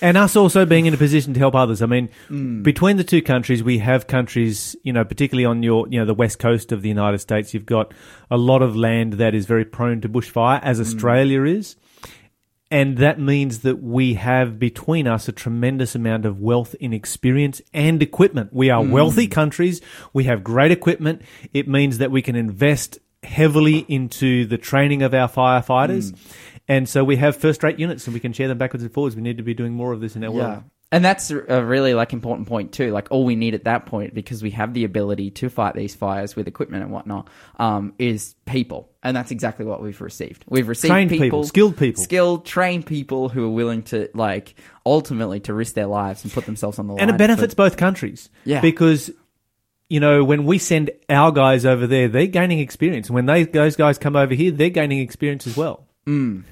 And 0.00 0.16
us 0.16 0.36
also 0.36 0.64
being 0.64 0.86
in 0.86 0.94
a 0.94 0.96
position 0.96 1.34
to 1.34 1.40
help 1.40 1.54
others. 1.54 1.82
I 1.82 1.86
mean, 1.86 2.08
Mm. 2.30 2.62
between 2.62 2.96
the 2.96 3.04
two 3.04 3.20
countries, 3.20 3.62
we 3.62 3.78
have 3.78 4.06
countries, 4.06 4.76
you 4.84 4.92
know, 4.92 5.04
particularly 5.04 5.44
on 5.44 5.62
your, 5.62 5.88
you 5.88 5.98
know, 5.98 6.06
the 6.06 6.14
west 6.14 6.38
coast 6.38 6.70
of 6.72 6.82
the 6.82 6.88
United 6.88 7.18
States, 7.18 7.52
you've 7.52 7.66
got 7.66 7.92
a 8.30 8.36
lot 8.36 8.62
of 8.62 8.76
land 8.76 9.14
that 9.14 9.34
is 9.34 9.46
very 9.46 9.64
prone 9.64 10.00
to 10.00 10.08
bushfire, 10.08 10.60
as 10.62 10.78
mm. 10.78 10.82
Australia 10.82 11.44
is. 11.44 11.76
And 12.70 12.98
that 12.98 13.18
means 13.18 13.60
that 13.60 13.82
we 13.82 14.14
have 14.14 14.58
between 14.58 15.06
us 15.06 15.26
a 15.26 15.32
tremendous 15.32 15.94
amount 15.94 16.26
of 16.26 16.38
wealth 16.40 16.74
in 16.78 16.92
experience 16.92 17.62
and 17.72 18.02
equipment. 18.02 18.52
We 18.52 18.68
are 18.70 18.82
mm. 18.82 18.90
wealthy 18.90 19.26
countries. 19.26 19.80
We 20.12 20.24
have 20.24 20.44
great 20.44 20.70
equipment. 20.70 21.22
It 21.52 21.66
means 21.66 21.98
that 21.98 22.10
we 22.10 22.20
can 22.20 22.36
invest 22.36 22.98
heavily 23.22 23.84
into 23.88 24.44
the 24.46 24.58
training 24.58 25.02
of 25.02 25.14
our 25.14 25.28
firefighters. 25.28 26.12
Mm. 26.12 26.18
And 26.68 26.88
so 26.88 27.02
we 27.02 27.16
have 27.16 27.36
first 27.36 27.62
rate 27.62 27.78
units 27.78 28.06
and 28.06 28.14
we 28.14 28.20
can 28.20 28.32
share 28.32 28.48
them 28.48 28.58
backwards 28.58 28.82
and 28.84 28.92
forwards. 28.92 29.16
We 29.16 29.22
need 29.22 29.38
to 29.38 29.42
be 29.42 29.54
doing 29.54 29.72
more 29.72 29.92
of 29.92 30.00
this 30.00 30.16
in 30.16 30.24
our 30.24 30.32
Yeah. 30.32 30.48
world. 30.48 30.62
And 30.90 31.04
that's 31.04 31.30
a 31.30 31.62
really 31.62 31.92
like 31.92 32.14
important 32.14 32.48
point 32.48 32.72
too. 32.72 32.92
Like 32.92 33.08
all 33.10 33.26
we 33.26 33.36
need 33.36 33.54
at 33.54 33.64
that 33.64 33.84
point, 33.84 34.14
because 34.14 34.42
we 34.42 34.52
have 34.52 34.72
the 34.72 34.84
ability 34.84 35.30
to 35.32 35.50
fight 35.50 35.74
these 35.74 35.94
fires 35.94 36.34
with 36.34 36.48
equipment 36.48 36.82
and 36.82 36.90
whatnot, 36.90 37.28
um, 37.58 37.92
is 37.98 38.34
people, 38.46 38.88
and 39.02 39.14
that's 39.14 39.30
exactly 39.30 39.66
what 39.66 39.82
we've 39.82 40.00
received. 40.00 40.46
We've 40.48 40.66
received 40.66 40.90
Trained 40.90 41.10
people, 41.10 41.44
skilled 41.44 41.76
people. 41.76 42.02
skilled, 42.02 42.46
trained 42.46 42.86
people 42.86 43.28
who 43.28 43.44
are 43.44 43.50
willing 43.50 43.82
to 43.84 44.08
like 44.14 44.54
ultimately 44.86 45.40
to 45.40 45.52
risk 45.52 45.74
their 45.74 45.84
lives 45.86 46.24
and 46.24 46.32
put 46.32 46.46
themselves 46.46 46.78
on 46.78 46.86
the 46.86 46.94
line. 46.94 47.02
And 47.02 47.10
it 47.10 47.18
benefits 47.18 47.52
both 47.52 47.76
countries. 47.76 48.30
Yeah. 48.46 48.62
Because, 48.62 49.10
you 49.90 50.00
know, 50.00 50.24
when 50.24 50.44
we 50.46 50.56
send 50.56 50.90
our 51.10 51.32
guys 51.32 51.66
over 51.66 51.86
there, 51.86 52.08
they're 52.08 52.26
gaining 52.28 52.60
experience. 52.60 53.08
And 53.08 53.14
when 53.14 53.26
they, 53.26 53.44
those 53.44 53.76
guys 53.76 53.98
come 53.98 54.16
over 54.16 54.32
here, 54.32 54.52
they're 54.52 54.70
gaining 54.70 55.00
experience 55.00 55.46
as 55.46 55.54
well. 55.54 55.86
Mm. 56.06 56.44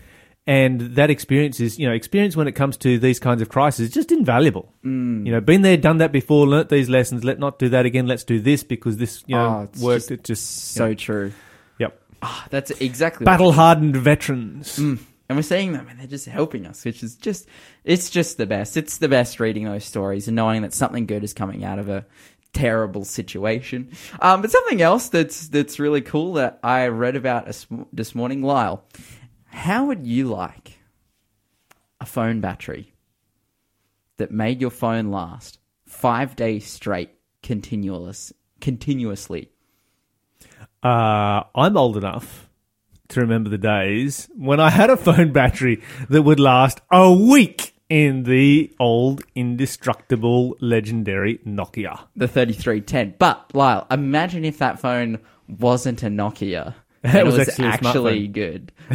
And 0.49 0.81
that 0.95 1.11
experience 1.11 1.59
is, 1.59 1.77
you 1.77 1.89
know, 1.89 1.93
experience 1.93 2.37
when 2.37 2.47
it 2.47 2.53
comes 2.53 2.77
to 2.79 2.99
these 3.01 3.19
kinds 3.19 3.43
of 3.43 3.49
crises 3.49 3.89
is 3.89 3.95
just 3.95 4.13
invaluable. 4.13 4.73
Mm. 4.85 5.27
You 5.27 5.33
know, 5.33 5.41
been 5.41 5.63
there, 5.63 5.77
done 5.77 5.99
that 5.99 6.13
before, 6.13 6.47
learnt 6.47 6.69
these 6.69 6.89
lessons. 6.89 7.25
Let 7.25 7.41
not 7.41 7.59
do 7.59 7.69
that 7.71 7.85
again. 7.85 8.07
Let's 8.07 8.23
do 8.23 8.39
this 8.39 8.63
because 8.63 8.97
this, 8.97 9.25
you 9.27 9.37
Oh, 9.37 9.39
know, 9.41 9.63
it's 9.63 9.81
worked. 9.81 9.99
just 10.03 10.11
it 10.13 10.25
just 10.25 10.49
so 10.75 10.85
you 10.85 10.91
know, 10.91 10.95
true. 10.95 11.33
yep. 11.79 12.01
Ah, 12.23 12.47
that's 12.51 12.71
exactly 12.81 13.25
Battle 13.25 13.51
hardened 13.53 13.97
veterans. 13.97 14.79
Mm. 14.79 15.01
And 15.29 15.37
we're 15.37 15.43
seeing 15.43 15.73
them 15.73 15.89
and 15.89 15.99
they're 15.99 16.07
just 16.07 16.27
helping 16.27 16.65
us, 16.67 16.85
which 16.85 17.03
is 17.03 17.17
just, 17.17 17.49
it's 17.83 18.09
just 18.11 18.39
the 18.39 18.47
best. 18.47 18.77
It's 18.77 18.99
the 18.99 19.09
best 19.09 19.41
reading 19.41 19.65
those 19.65 19.85
stories 19.85 20.29
and 20.29 20.37
knowing 20.37 20.63
that 20.63 20.73
something 20.73 21.07
good 21.07 21.25
is 21.25 21.35
coming 21.35 21.65
out 21.65 21.81
of 21.81 21.89
a 21.89 22.07
terrible 22.53 23.05
situation. 23.05 23.91
Um, 24.21 24.41
but 24.43 24.53
something 24.53 24.81
else 24.81 25.09
that's 25.09 25.49
that's 25.49 25.81
really 25.81 26.01
cool 26.01 26.35
that 26.35 26.61
I 26.63 26.87
read 26.87 27.17
about 27.17 27.47
this 27.93 28.15
morning, 28.15 28.43
Lyle. 28.43 28.85
How 29.57 29.87
would 29.87 30.07
you 30.07 30.27
like 30.27 30.79
a 31.99 32.05
phone 32.05 32.43
battery 32.43 32.93
that 34.19 34.31
made 34.31 34.61
your 34.61 34.71
phone 34.71 35.11
last 35.11 35.59
five 35.87 36.37
days 36.37 36.67
straight, 36.67 37.11
continuous, 37.43 38.35
continuously? 38.61 39.51
Uh, 40.83 41.45
I'm 41.55 41.77
old 41.77 41.97
enough 41.97 42.51
to 43.09 43.21
remember 43.21 43.49
the 43.49 43.59
days 43.59 44.29
when 44.37 44.61
I 44.61 44.69
had 44.69 44.91
a 44.91 44.97
phone 44.97 45.33
battery 45.33 45.83
that 46.11 46.23
would 46.23 46.39
last 46.39 46.83
a 46.93 47.11
week 47.11 47.75
in 47.89 48.25
the 48.25 48.71
old, 48.79 49.23
indestructible, 49.35 50.55
legendary 50.61 51.39
Nokia. 51.47 52.01
the 52.15 52.29
3310. 52.29 53.15
But 53.19 53.53
Lyle, 53.55 53.87
imagine 53.91 54.45
if 54.45 54.59
that 54.59 54.79
phone 54.79 55.19
wasn't 55.49 56.03
a 56.03 56.09
Nokia. 56.09 56.75
That 57.13 57.25
was 57.25 57.35
it 57.35 57.39
was 57.39 57.49
actually 57.49 57.67
actually 57.69 58.29
smartphone. 58.29 58.33
good. 58.33 58.73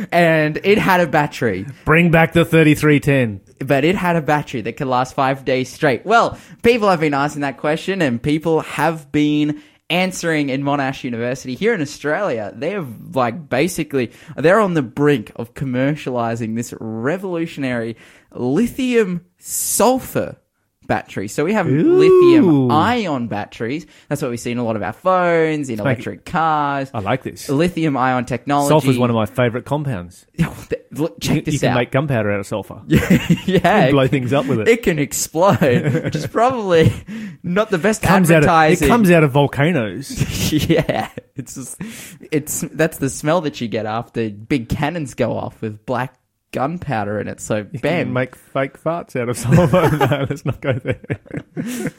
Um, 0.00 0.06
and 0.12 0.58
it 0.64 0.78
had 0.78 1.00
a 1.00 1.06
battery, 1.06 1.66
Bring 1.84 2.10
back 2.10 2.32
the 2.32 2.44
3310. 2.44 3.66
but 3.66 3.84
it 3.84 3.94
had 3.94 4.16
a 4.16 4.22
battery 4.22 4.60
that 4.62 4.74
could 4.76 4.86
last 4.86 5.14
five 5.14 5.44
days 5.44 5.68
straight. 5.70 6.04
Well, 6.06 6.38
people 6.62 6.88
have 6.88 7.00
been 7.00 7.14
asking 7.14 7.42
that 7.42 7.58
question, 7.58 8.00
and 8.02 8.22
people 8.22 8.60
have 8.60 9.10
been 9.12 9.62
answering 9.90 10.50
in 10.50 10.62
Monash 10.62 11.04
University 11.04 11.54
here 11.54 11.72
in 11.74 11.80
Australia. 11.80 12.52
They're 12.54 12.84
like 13.14 13.48
basically 13.48 14.12
they're 14.36 14.60
on 14.60 14.74
the 14.74 14.82
brink 14.82 15.32
of 15.36 15.54
commercializing 15.54 16.56
this 16.56 16.74
revolutionary 16.78 17.96
lithium 18.32 19.24
sulfur 19.38 20.36
battery. 20.88 21.28
So 21.28 21.44
we 21.44 21.52
have 21.52 21.68
Ooh. 21.68 21.98
lithium 21.98 22.70
ion 22.72 23.28
batteries. 23.28 23.86
That's 24.08 24.20
what 24.20 24.32
we 24.32 24.36
see 24.36 24.50
in 24.50 24.58
a 24.58 24.64
lot 24.64 24.74
of 24.74 24.82
our 24.82 24.92
phones, 24.92 25.68
in 25.68 25.76
make 25.76 25.84
electric 25.84 26.24
cars. 26.24 26.90
I 26.92 26.98
like 26.98 27.22
this. 27.22 27.48
Lithium 27.48 27.96
ion 27.96 28.24
technology. 28.24 28.70
Sulfur 28.70 28.90
is 28.90 28.98
one 28.98 29.10
of 29.10 29.14
my 29.14 29.26
favourite 29.26 29.64
compounds. 29.64 30.26
Look, 30.90 31.22
You, 31.22 31.34
check 31.34 31.44
this 31.44 31.54
you 31.54 31.60
can 31.60 31.70
out. 31.70 31.74
make 31.76 31.90
gunpowder 31.92 32.32
out 32.32 32.40
of 32.40 32.46
sulfur. 32.46 32.82
yeah, 32.88 33.90
blow 33.90 34.08
things 34.08 34.32
up 34.32 34.46
with 34.46 34.60
it. 34.60 34.68
It 34.68 34.82
can 34.82 34.98
explode, 34.98 36.02
which 36.04 36.16
is 36.16 36.26
probably 36.26 36.90
not 37.42 37.70
the 37.70 37.78
best 37.78 38.02
comes 38.02 38.30
out 38.30 38.42
of, 38.44 38.72
it 38.72 38.86
comes 38.86 39.10
out 39.10 39.22
of 39.22 39.30
volcanoes. 39.30 40.10
yeah, 40.52 41.10
it's 41.36 41.54
just, 41.54 41.76
it's 42.32 42.62
that's 42.72 42.98
the 42.98 43.10
smell 43.10 43.42
that 43.42 43.60
you 43.60 43.68
get 43.68 43.84
after 43.84 44.30
big 44.30 44.70
cannons 44.70 45.12
go 45.14 45.36
off 45.36 45.60
with 45.60 45.84
black 45.84 46.18
gunpowder 46.52 47.20
in 47.20 47.28
it. 47.28 47.40
So 47.40 47.58
You 47.72 47.80
bam. 47.80 48.06
can 48.06 48.12
make 48.12 48.36
fake 48.36 48.82
farts 48.82 49.14
out 49.20 49.28
of 49.28 49.36
sulfur. 49.38 49.90
no, 49.96 50.26
let's 50.28 50.44
not 50.44 50.60
go 50.60 50.72
there. 50.72 51.00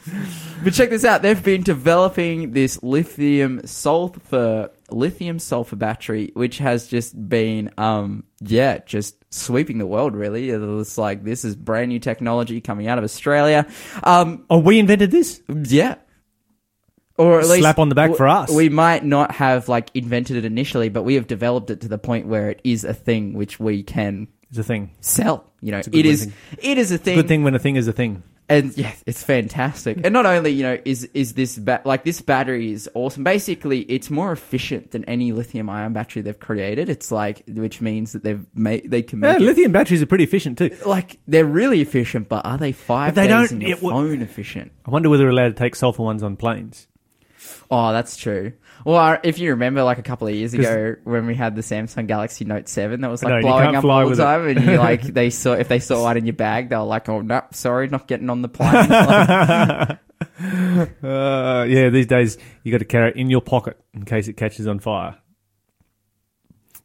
But 0.62 0.74
check 0.74 0.90
this 0.90 1.04
out. 1.06 1.22
They've 1.22 1.42
been 1.42 1.62
developing 1.62 2.52
this 2.52 2.82
lithium 2.82 3.62
sulfur 3.66 4.70
lithium 4.90 5.38
sulfur 5.38 5.76
battery, 5.76 6.32
which 6.34 6.58
has 6.58 6.86
just 6.86 7.28
been 7.28 7.70
um 7.78 8.24
yeah, 8.40 8.78
just 8.84 9.16
sweeping 9.32 9.78
the 9.78 9.86
world 9.86 10.14
really. 10.14 10.50
It's 10.50 10.98
like 10.98 11.24
this 11.24 11.44
is 11.44 11.56
brand 11.56 11.88
new 11.88 11.98
technology 11.98 12.60
coming 12.60 12.88
out 12.88 12.98
of 12.98 13.04
Australia. 13.04 13.66
Um 14.02 14.44
Oh, 14.50 14.58
we 14.58 14.78
invented 14.78 15.10
this? 15.10 15.40
yeah. 15.48 15.94
Or 17.16 17.38
at 17.40 17.46
least 17.48 17.60
Slap 17.60 17.78
on 17.78 17.90
the 17.90 17.94
back 17.94 18.16
for 18.16 18.26
us. 18.28 18.50
We 18.50 18.70
might 18.70 19.04
not 19.04 19.32
have 19.32 19.68
like 19.68 19.90
invented 19.94 20.36
it 20.36 20.44
initially, 20.46 20.88
but 20.88 21.02
we 21.04 21.14
have 21.14 21.26
developed 21.26 21.70
it 21.70 21.82
to 21.82 21.88
the 21.88 21.98
point 21.98 22.26
where 22.26 22.50
it 22.50 22.60
is 22.64 22.82
a 22.84 22.94
thing 22.94 23.34
which 23.34 23.60
we 23.60 23.82
can 23.82 24.28
It's 24.50 24.58
a 24.58 24.64
thing. 24.64 24.90
sell. 25.00 25.44
You 25.60 25.72
know, 25.72 25.82
good 25.82 25.94
it 25.94 26.06
is 26.06 26.24
thing. 26.24 26.34
it 26.62 26.78
is 26.78 26.90
a 26.92 26.98
thing. 26.98 27.16
Good 27.16 27.28
thing 27.28 27.42
when 27.44 27.54
a 27.54 27.58
thing 27.58 27.76
is 27.76 27.86
a 27.88 27.92
thing. 27.92 28.22
and 28.48 28.76
yeah, 28.76 28.92
it's 29.06 29.22
fantastic. 29.22 29.98
And 30.02 30.12
not 30.12 30.26
only 30.26 30.50
you 30.50 30.64
know 30.64 30.76
is 30.84 31.04
is 31.14 31.34
this 31.34 31.56
ba- 31.56 31.82
like 31.84 32.02
this 32.02 32.20
battery 32.20 32.72
is 32.72 32.90
awesome. 32.94 33.22
Basically, 33.22 33.82
it's 33.82 34.10
more 34.10 34.32
efficient 34.32 34.90
than 34.90 35.04
any 35.04 35.30
lithium 35.30 35.70
ion 35.70 35.92
battery 35.92 36.22
they've 36.22 36.38
created. 36.38 36.88
It's 36.88 37.12
like 37.12 37.44
which 37.46 37.80
means 37.80 38.10
that 38.12 38.24
they've 38.24 38.44
made 38.54 38.90
they 38.90 39.02
can 39.02 39.20
Yeah, 39.22 39.32
make 39.34 39.42
it- 39.42 39.44
lithium 39.44 39.70
batteries 39.72 40.02
are 40.02 40.06
pretty 40.06 40.24
efficient 40.24 40.58
too. 40.58 40.70
like 40.84 41.20
they're 41.28 41.44
really 41.44 41.80
efficient. 41.80 42.28
But 42.28 42.44
are 42.44 42.58
they 42.58 42.72
five 42.72 43.14
But 43.14 43.20
they 43.22 43.28
days 43.28 43.50
don't- 43.50 43.62
in 43.62 43.68
your 43.68 43.76
it 43.76 43.82
wa- 43.84 43.90
phone 43.92 44.20
efficient? 44.20 44.72
I 44.84 44.90
wonder 44.90 45.08
whether 45.10 45.22
they're 45.22 45.30
allowed 45.30 45.48
to 45.50 45.54
take 45.54 45.76
sulfur 45.76 46.02
ones 46.02 46.24
on 46.24 46.36
planes. 46.36 46.88
Oh, 47.70 47.92
that's 47.92 48.16
true. 48.16 48.52
Well, 48.84 48.96
I- 48.96 49.20
if 49.22 49.38
you 49.38 49.50
remember, 49.50 49.82
like 49.82 49.98
a 49.98 50.02
couple 50.02 50.26
of 50.28 50.34
years 50.34 50.54
ago, 50.54 50.96
when 51.04 51.26
we 51.26 51.34
had 51.34 51.54
the 51.56 51.62
Samsung 51.62 52.06
Galaxy 52.06 52.44
Note 52.44 52.68
Seven, 52.68 53.00
that 53.02 53.10
was 53.10 53.22
like 53.22 53.34
you 53.34 53.40
blowing 53.42 53.64
can't 53.64 53.76
up 53.76 53.82
fly 53.82 53.94
all 53.96 54.04
the 54.04 54.10
with 54.10 54.20
it. 54.20 54.22
time, 54.22 54.46
and 54.48 54.64
you 54.64 54.76
like 54.78 55.02
they 55.02 55.30
saw 55.30 55.52
if 55.52 55.68
they 55.68 55.78
saw 55.80 56.02
one 56.02 56.16
in 56.16 56.24
your 56.26 56.34
bag, 56.34 56.68
they 56.70 56.76
were 56.76 56.82
like, 56.82 57.08
"Oh 57.08 57.20
no, 57.20 57.42
sorry, 57.52 57.88
not 57.88 58.06
getting 58.08 58.30
on 58.30 58.42
the 58.42 58.48
plane." 58.48 59.98
Like, 60.40 61.02
Uh, 61.02 61.64
yeah, 61.68 61.88
these 61.90 62.06
days 62.06 62.36
you 62.62 62.72
got 62.72 62.78
to 62.78 62.84
carry 62.84 63.10
it 63.10 63.16
in 63.16 63.30
your 63.30 63.40
pocket 63.40 63.78
in 63.94 64.04
case 64.04 64.28
it 64.28 64.34
catches 64.36 64.66
on 64.66 64.78
fire. 64.78 65.18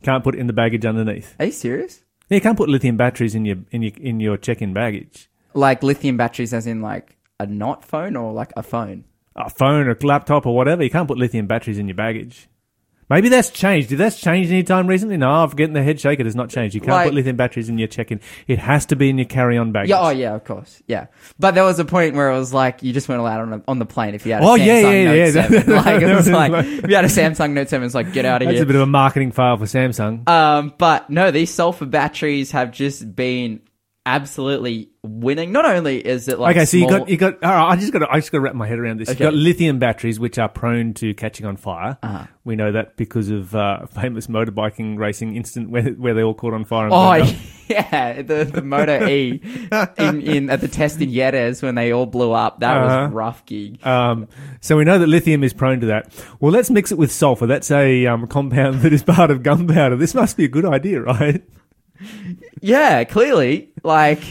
Can't 0.04 0.24
put 0.24 0.36
it 0.36 0.40
in 0.40 0.48
the 0.48 0.54
baggage 0.54 0.86
underneath. 0.86 1.36
Are 1.40 1.46
you 1.46 1.52
serious? 1.52 2.02
Yeah, 2.30 2.36
you 2.36 2.42
can't 2.42 2.58
put 2.58 2.70
lithium 2.70 2.98
batteries 2.98 3.36
in 3.36 3.46
your 3.46 3.58
in 3.72 3.82
your 3.82 3.92
in 4.00 4.20
your 4.20 4.38
check-in 4.38 4.74
baggage. 4.74 5.30
Like 5.54 5.84
lithium 5.84 6.18
batteries, 6.18 6.54
as 6.54 6.66
in 6.68 6.82
like 6.82 7.18
a 7.40 7.46
not 7.46 7.84
phone 7.86 8.16
or 8.16 8.34
like 8.34 8.52
a 8.58 8.64
phone. 8.64 9.04
A 9.36 9.50
phone 9.50 9.88
or 9.88 9.98
laptop 10.02 10.46
or 10.46 10.56
whatever. 10.56 10.84
You 10.84 10.90
can't 10.90 11.08
put 11.08 11.18
lithium 11.18 11.46
batteries 11.48 11.78
in 11.78 11.88
your 11.88 11.96
baggage. 11.96 12.48
Maybe 13.08 13.30
that's 13.30 13.52
changed. 13.52 13.90
Did 13.90 14.00
that 14.00 14.16
change 14.16 14.48
any 14.50 14.64
time 14.64 14.88
recently? 14.88 15.16
No, 15.18 15.30
I'm 15.30 15.50
getting 15.52 15.74
the 15.76 15.84
head 15.84 16.00
shaker. 16.00 16.22
It 16.22 16.26
has 16.26 16.36
not 16.36 16.50
changed. 16.50 16.74
You 16.74 16.82
can't 16.82 16.92
Like- 16.92 17.06
put 17.08 17.14
lithium 17.14 17.36
batteries 17.36 17.70
in 17.70 17.78
your 17.78 17.88
check-in. 17.88 18.20
It 18.48 18.58
has 18.58 18.88
to 18.88 18.96
be 18.96 19.12
in 19.12 19.20
your 19.20 19.28
carry-on 19.28 19.72
baggage. 19.72 19.90
Yeah, 19.92 20.00
oh 20.00 20.10
yeah, 20.10 20.34
of 20.34 20.44
course, 20.44 20.82
yeah. 20.88 21.06
But 21.38 21.54
there 21.54 21.64
was 21.64 21.78
a 21.78 21.86
point 21.86 22.16
where 22.16 22.32
it 22.32 22.36
was 22.40 22.52
like 22.52 22.82
you 22.82 22.94
just 22.94 23.08
weren't 23.08 23.22
allowed 23.22 23.42
on, 23.42 23.54
a, 23.54 23.62
on 23.68 23.78
the 23.78 23.86
plane 23.86 24.16
if 24.16 24.26
you 24.26 24.32
had 24.34 24.42
a 24.42 24.46
Oh, 24.46 24.56
Samsung 24.58 24.66
yeah, 24.66 24.80
yeah, 24.80 25.04
Note 25.06 25.14
yeah. 25.14 25.32
7. 25.32 25.76
Like 25.76 26.02
it 26.02 26.16
was 26.16 26.30
like 26.30 26.52
Like- 26.52 26.66
if 26.66 26.90
you 26.90 26.96
had 26.96 27.06
a 27.06 27.10
Samsung 27.10 27.52
Note 27.52 27.70
Seven, 27.70 27.86
it's 27.86 27.94
like 27.94 28.12
get 28.12 28.26
out 28.26 28.42
of 28.42 28.48
here. 28.48 28.54
That's 28.54 28.58
here. 28.58 28.64
a 28.64 28.68
bit 28.68 28.76
of 28.76 28.82
a 28.82 28.86
marketing 28.88 29.34
file 29.34 29.58
for 29.58 29.66
Samsung. 29.66 30.28
Um, 30.28 30.74
but 30.80 31.08
no, 31.12 31.30
these 31.30 31.52
sulfur 31.54 31.86
batteries 31.86 32.52
have 32.52 32.72
just 32.72 33.16
been 33.16 33.60
absolutely 34.06 34.90
winning. 35.04 35.52
Not 35.52 35.66
only 35.66 35.98
is 36.06 36.28
it 36.28 36.40
like 36.40 36.56
okay, 36.56 36.66
so 36.66 36.78
you 36.78 36.88
got 36.90 37.10
you 37.10 37.18
got. 37.18 37.44
All 37.44 37.52
right, 37.52 37.72
I 37.72 37.76
just 37.76 37.92
got 37.94 38.00
to, 38.00 38.08
I 38.10 38.20
just 38.20 38.32
got 38.32 38.38
to 38.38 38.42
wrap 38.42 38.56
my 38.56 38.68
head 38.68 38.80
around 38.80 39.00
this. 39.00 39.10
Okay. 39.10 39.24
You've 39.24 39.32
got 39.32 39.38
lithium 39.38 39.80
batteries, 39.80 40.20
which 40.20 40.38
are 40.38 40.50
prone 40.50 40.94
to 40.96 41.14
catching 41.14 41.46
on 41.46 41.58
fire. 41.58 41.98
Uh-huh. 42.04 42.28
We 42.44 42.56
know 42.56 42.72
that 42.72 42.96
because 42.98 43.30
of 43.30 43.56
uh, 43.56 43.80
a 43.84 43.88
famous 44.02 44.28
motorbiking 44.28 44.98
racing 44.98 45.36
incident 45.36 45.72
where 45.72 45.84
where 45.92 46.14
they 46.14 46.24
all 46.24 46.34
caught 46.34 46.54
on 46.54 46.66
fire. 46.66 46.86
And 46.86 46.94
Oh 46.94 47.36
yeah, 47.68 48.22
the 48.22 48.46
the 48.46 48.62
Moto 48.62 49.08
E 49.08 49.42
in, 49.98 50.22
in 50.22 50.50
at 50.50 50.62
the 50.62 50.68
test 50.68 51.02
in 51.02 51.12
Jerez 51.12 51.62
when 51.64 51.76
they 51.76 51.92
all 51.92 52.06
blew 52.06 52.32
up. 52.32 52.60
That 52.60 52.82
was 52.82 52.92
Uh-huh. 52.92 53.06
a 53.06 53.10
rough 53.10 53.46
gig. 53.46 53.86
Um, 53.86 54.28
so 54.62 54.78
we 54.78 54.84
know 54.84 55.00
that 55.00 55.08
lithium 55.08 55.44
is 55.44 55.54
prone 55.54 55.80
to 55.82 55.88
that. 55.88 56.14
Well, 56.40 56.52
let's 56.52 56.70
mix 56.70 56.92
it 56.92 56.98
with 56.98 57.12
sulfur. 57.12 57.48
That's 57.48 57.72
a 57.72 58.06
um, 58.06 58.28
compound 58.28 58.76
that 58.82 58.94
is 58.94 59.04
part 59.04 59.32
of 59.32 59.42
gunpowder. 59.44 59.96
This 59.96 60.14
must 60.14 60.38
be 60.38 60.46
a 60.46 60.48
good 60.50 60.66
idea, 60.66 61.02
right? 61.02 61.44
Yeah, 62.62 63.04
clearly, 63.04 63.70
like. 63.84 64.22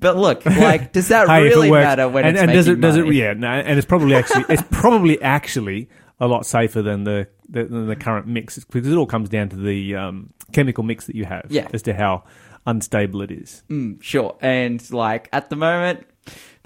But 0.00 0.16
look, 0.16 0.46
like, 0.46 0.92
does 0.92 1.08
that 1.08 1.26
Hey, 1.28 1.46
if 1.46 1.52
it 1.52 1.56
really 1.56 1.70
works- 1.72 1.84
matter 1.84 2.08
when 2.08 2.24
and, 2.24 2.36
it's 2.36 2.42
and 2.42 2.52
does 2.52 2.66
making 2.68 2.78
it 2.78 2.86
does 2.86 2.96
it 2.96 3.04
money? 3.04 3.16
yeah 3.16 3.32
no, 3.32 3.48
and 3.48 3.76
it's 3.78 3.86
probably 3.86 4.14
actually 4.14 4.44
it's 4.48 4.62
probably 4.70 5.20
actually 5.20 5.88
a 6.20 6.28
lot 6.28 6.46
safer 6.46 6.82
than 6.82 7.02
the, 7.04 7.26
the 7.48 7.64
than 7.64 7.88
the 7.88 7.96
current 7.96 8.26
mix 8.28 8.58
because 8.64 8.86
it 8.92 8.96
all 8.96 9.06
comes 9.06 9.28
down 9.28 9.48
to 9.48 9.56
the 9.56 9.96
um, 9.96 10.32
chemical 10.52 10.84
mix 10.84 11.06
that 11.06 11.16
you 11.16 11.24
have 11.24 11.46
Yeah. 11.50 11.66
as 11.74 11.82
to 11.82 11.94
how 11.94 12.22
unstable 12.64 13.22
it 13.22 13.30
is. 13.32 13.64
Mm, 13.68 14.00
sure. 14.00 14.36
And 14.40 14.88
like 14.92 15.28
at 15.32 15.50
the 15.50 15.56
moment, 15.56 16.06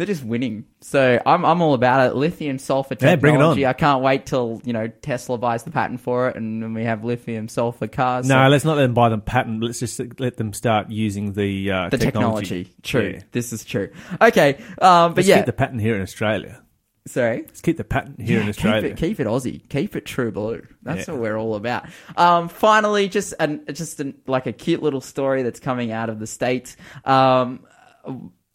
they're 0.02 0.14
just 0.14 0.24
winning. 0.24 0.64
So 0.80 1.20
I'm 1.24 1.44
I'm 1.44 1.62
all 1.62 1.74
about 1.74 2.10
it. 2.10 2.16
Lithium 2.16 2.58
sulfur 2.58 2.96
Yeah, 3.00 3.14
bring 3.16 3.34
it 3.34 3.38
technology. 3.38 3.66
I 3.66 3.72
can't 3.72 4.02
wait 4.02 4.26
till 4.26 4.60
you 4.64 4.72
know 4.72 4.88
Tesla 4.88 5.38
buys 5.38 5.62
the 5.62 5.70
patent 5.70 6.00
for 6.00 6.28
it, 6.28 6.36
and 6.36 6.60
then 6.62 6.74
we 6.74 6.84
have 6.84 7.04
lithium 7.04 7.46
sulfur 7.48 7.86
cars. 7.86 8.26
No, 8.28 8.44
So- 8.44 8.48
let's 8.48 8.64
not 8.64 8.76
let 8.76 8.82
them 8.82 8.94
buy 8.94 9.08
them 9.10 9.20
patent. 9.20 9.62
Let's 9.62 9.78
just 9.78 10.00
let 10.18 10.36
them 10.36 10.52
start 10.52 10.90
using 10.90 11.34
the 11.34 11.70
uh, 11.70 11.88
the 11.88 11.98
technology. 11.98 12.74
True. 12.82 13.12
Yeah. 13.14 13.20
This 13.30 13.52
is 13.52 13.64
true. 13.64 13.90
Okay. 14.20 14.54
Um, 14.80 15.12
but 15.14 15.18
Let's 15.18 15.28
yeah. 15.28 15.36
keep 15.36 15.46
the 15.46 15.52
patent 15.52 15.80
here 15.80 15.94
in 15.94 16.02
Australia. 16.02 16.60
Sorry. 17.06 17.42
Let's 17.46 17.60
keep 17.60 17.76
the 17.76 17.84
patent 17.84 18.20
here 18.20 18.38
in 18.38 18.44
Yeah, 18.44 18.50
Australia. 18.50 18.82
Keep 18.82 18.92
it, 18.92 18.96
keep 18.96 19.20
it 19.20 19.26
Aussie. 19.26 19.68
Keep 19.68 19.96
it 19.96 20.04
true 20.06 20.30
blue. 20.30 20.62
That's 20.82 21.08
Yeah. 21.08 21.14
what 21.14 21.22
we're 21.22 21.36
all 21.36 21.56
about. 21.56 21.86
Um, 22.16 22.48
finally, 22.48 23.08
just 23.08 23.34
an, 23.40 23.64
just 23.72 23.98
an, 23.98 24.14
like 24.26 24.46
a 24.46 24.52
cute 24.52 24.82
little 24.82 25.00
story 25.00 25.42
that's 25.42 25.58
coming 25.60 25.90
out 25.90 26.10
of 26.10 26.20
the 26.20 26.28
states. 26.28 26.76
Um, 27.04 27.66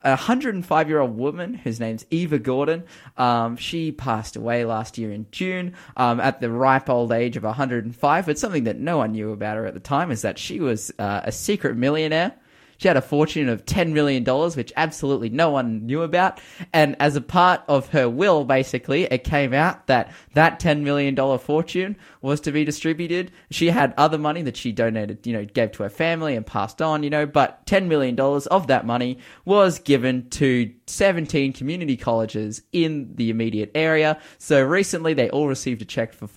a 0.07 0.11
105 0.11 0.87
year 0.87 1.01
old 1.01 1.17
woman 1.17 1.53
whose 1.53 1.81
name's 1.81 2.05
Eva 2.09 2.39
Gordon. 2.39 2.83
Um, 3.17 3.57
she 3.57 3.91
passed 3.91 4.37
away 4.37 4.63
last 4.63 4.97
year 4.97 5.11
in 5.11 5.25
June 5.31 5.73
um, 5.97 6.21
at 6.21 6.39
the 6.39 6.49
ripe 6.49 6.89
old 6.89 7.11
age 7.11 7.35
of 7.35 7.43
105. 7.43 8.25
But 8.25 8.39
something 8.39 8.63
that 8.63 8.79
no 8.79 8.99
one 8.99 9.11
knew 9.11 9.33
about 9.33 9.57
her 9.57 9.65
at 9.65 9.73
the 9.73 9.81
time 9.81 10.09
is 10.09 10.21
that 10.21 10.39
she 10.39 10.61
was 10.61 10.93
uh, 10.97 11.21
a 11.25 11.31
secret 11.33 11.75
millionaire. 11.75 12.33
She 12.77 12.88
had 12.88 12.98
a 12.98 13.01
fortune 13.01 13.50
of 13.50 13.65
$10 13.65 13.91
million, 13.91 14.24
which 14.24 14.74
absolutely 14.75 15.29
no 15.29 15.50
one 15.50 15.86
knew 15.86 16.01
about. 16.01 16.39
And 16.74 16.96
as 17.00 17.15
a 17.15 17.22
part 17.22 17.62
of 17.67 17.89
her 17.89 18.10
will, 18.10 18.43
basically, 18.43 19.03
it 19.03 19.24
came 19.24 19.53
out 19.53 19.88
that 19.88 20.12
that 20.34 20.60
$10 20.60 20.81
million 20.81 21.15
fortune 21.38 21.98
was 22.22 22.39
to 22.41 22.51
be 22.51 22.63
distributed. 22.63 23.31
She 23.51 23.67
had 23.67 23.93
other 23.98 24.17
money 24.17 24.41
that 24.43 24.57
she 24.57 24.72
donated, 24.72 25.25
you 25.25 25.34
know, 25.34 25.46
gave 25.46 25.72
to 25.74 25.84
her 25.84 25.89
family 25.89 26.36
and 26.36 26.46
passed 26.46 26.81
on, 26.81 27.03
you 27.03 27.10
know, 27.10 27.25
but 27.25 27.65
$10 27.65 27.88
million 27.88 28.19
of 28.19 28.67
that 28.67 28.86
money 28.86 29.17
was 29.46 29.79
given 29.79 30.29
to 30.31 30.72
17 30.88 31.53
community 31.53 31.98
colleges 31.98 32.62
in 32.72 33.15
the 33.15 33.29
immediate 33.29 33.72
area. 33.75 34.19
So 34.38 34.63
recently 34.63 35.13
they 35.13 35.29
all 35.29 35.48
received 35.48 35.81
a 35.81 35.86
check 35.86 36.13
for 36.13 36.27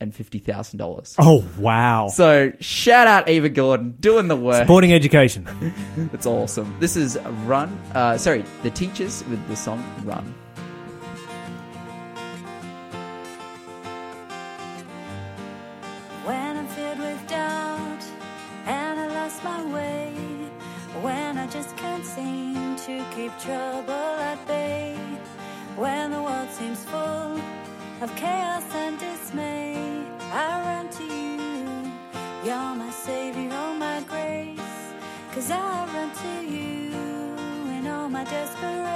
$550,000. 0.00 1.16
Oh 1.18 1.44
wow! 1.58 2.08
So 2.08 2.52
shout 2.60 3.06
out 3.06 3.28
Eva 3.28 3.48
Gordon 3.48 3.96
doing 4.00 4.28
the 4.28 4.36
work. 4.36 4.62
Supporting 4.62 4.92
education. 4.92 5.46
That's 6.12 6.26
awesome. 6.26 6.74
This 6.80 6.96
is 6.96 7.18
Run. 7.44 7.68
Uh, 7.94 8.16
sorry, 8.16 8.44
the 8.62 8.70
teachers 8.70 9.24
with 9.28 9.46
the 9.48 9.56
song 9.56 9.84
Run. 10.04 10.34
When 16.24 16.56
I'm 16.56 16.66
filled 16.68 16.98
with 16.98 17.26
doubt 17.28 18.04
and 18.66 19.00
I 19.00 19.06
lost 19.08 19.42
my 19.42 19.64
way, 19.66 20.12
when 21.02 21.38
I 21.38 21.46
just 21.48 21.76
can't 21.76 22.04
seem 22.04 22.76
to 22.76 23.04
keep 23.14 23.36
trouble 23.38 23.92
at 23.92 24.46
bay, 24.46 24.96
when 25.76 26.10
the 26.12 26.22
world 26.22 26.48
seems 26.50 26.84
full 26.84 27.40
of 28.00 28.14
chaos 28.16 28.64
and 28.74 28.98
dismay, 28.98 29.69
my 38.20 38.24
desperation. 38.24 38.89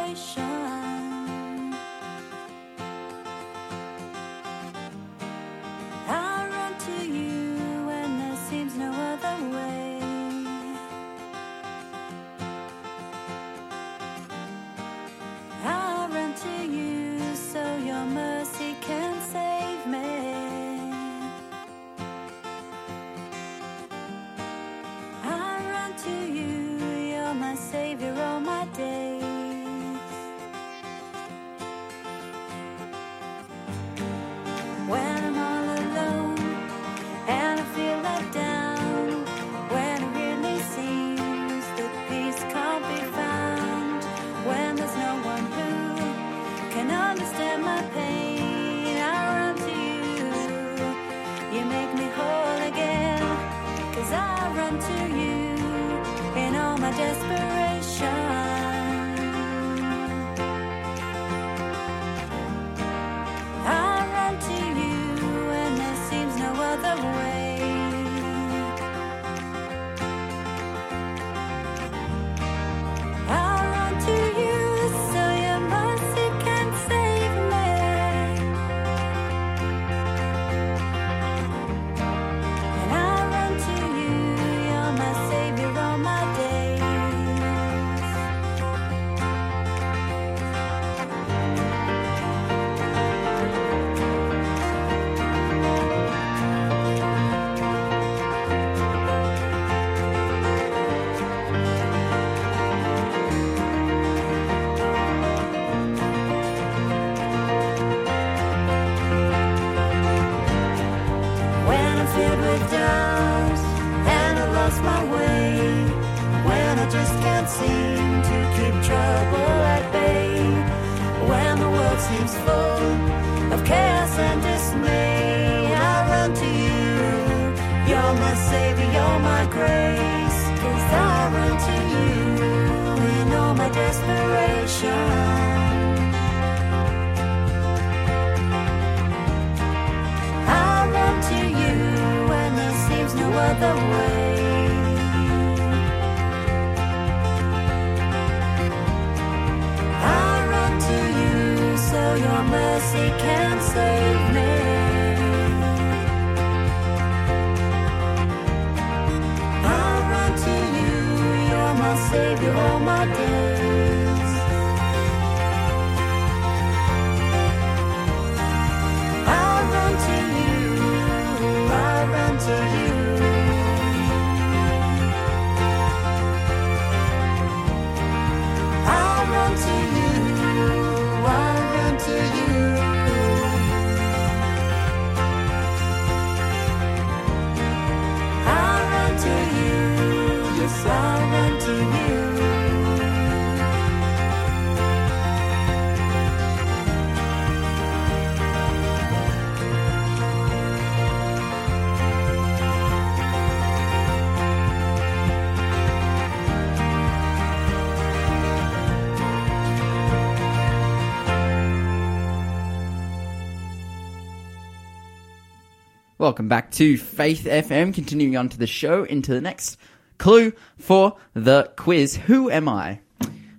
Welcome 216.25 216.49
back 216.49 216.71
to 216.71 216.97
Faith 216.97 217.45
FM. 217.45 217.93
Continuing 217.93 218.35
on 218.35 218.49
to 218.49 218.57
the 218.57 218.67
show 218.67 219.05
into 219.05 219.35
the 219.35 219.43
next 219.43 219.77
clue 220.17 220.55
for 220.79 221.19
the 221.35 221.71
quiz. 221.77 222.17
Who 222.17 222.51
am 222.51 222.67
I? 222.67 223.01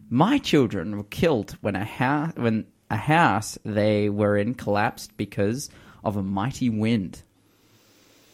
My 0.09 0.39
children 0.39 0.97
were 0.97 1.03
killed 1.03 1.59
when 1.61 1.75
a 1.75 1.85
house 1.85 2.33
when 2.35 2.65
a 2.89 2.97
house 2.97 3.59
they 3.63 4.09
were 4.09 4.35
in 4.35 4.55
collapsed 4.55 5.15
because 5.15 5.69
of 6.03 6.17
a 6.17 6.23
mighty 6.23 6.71
wind. 6.71 7.21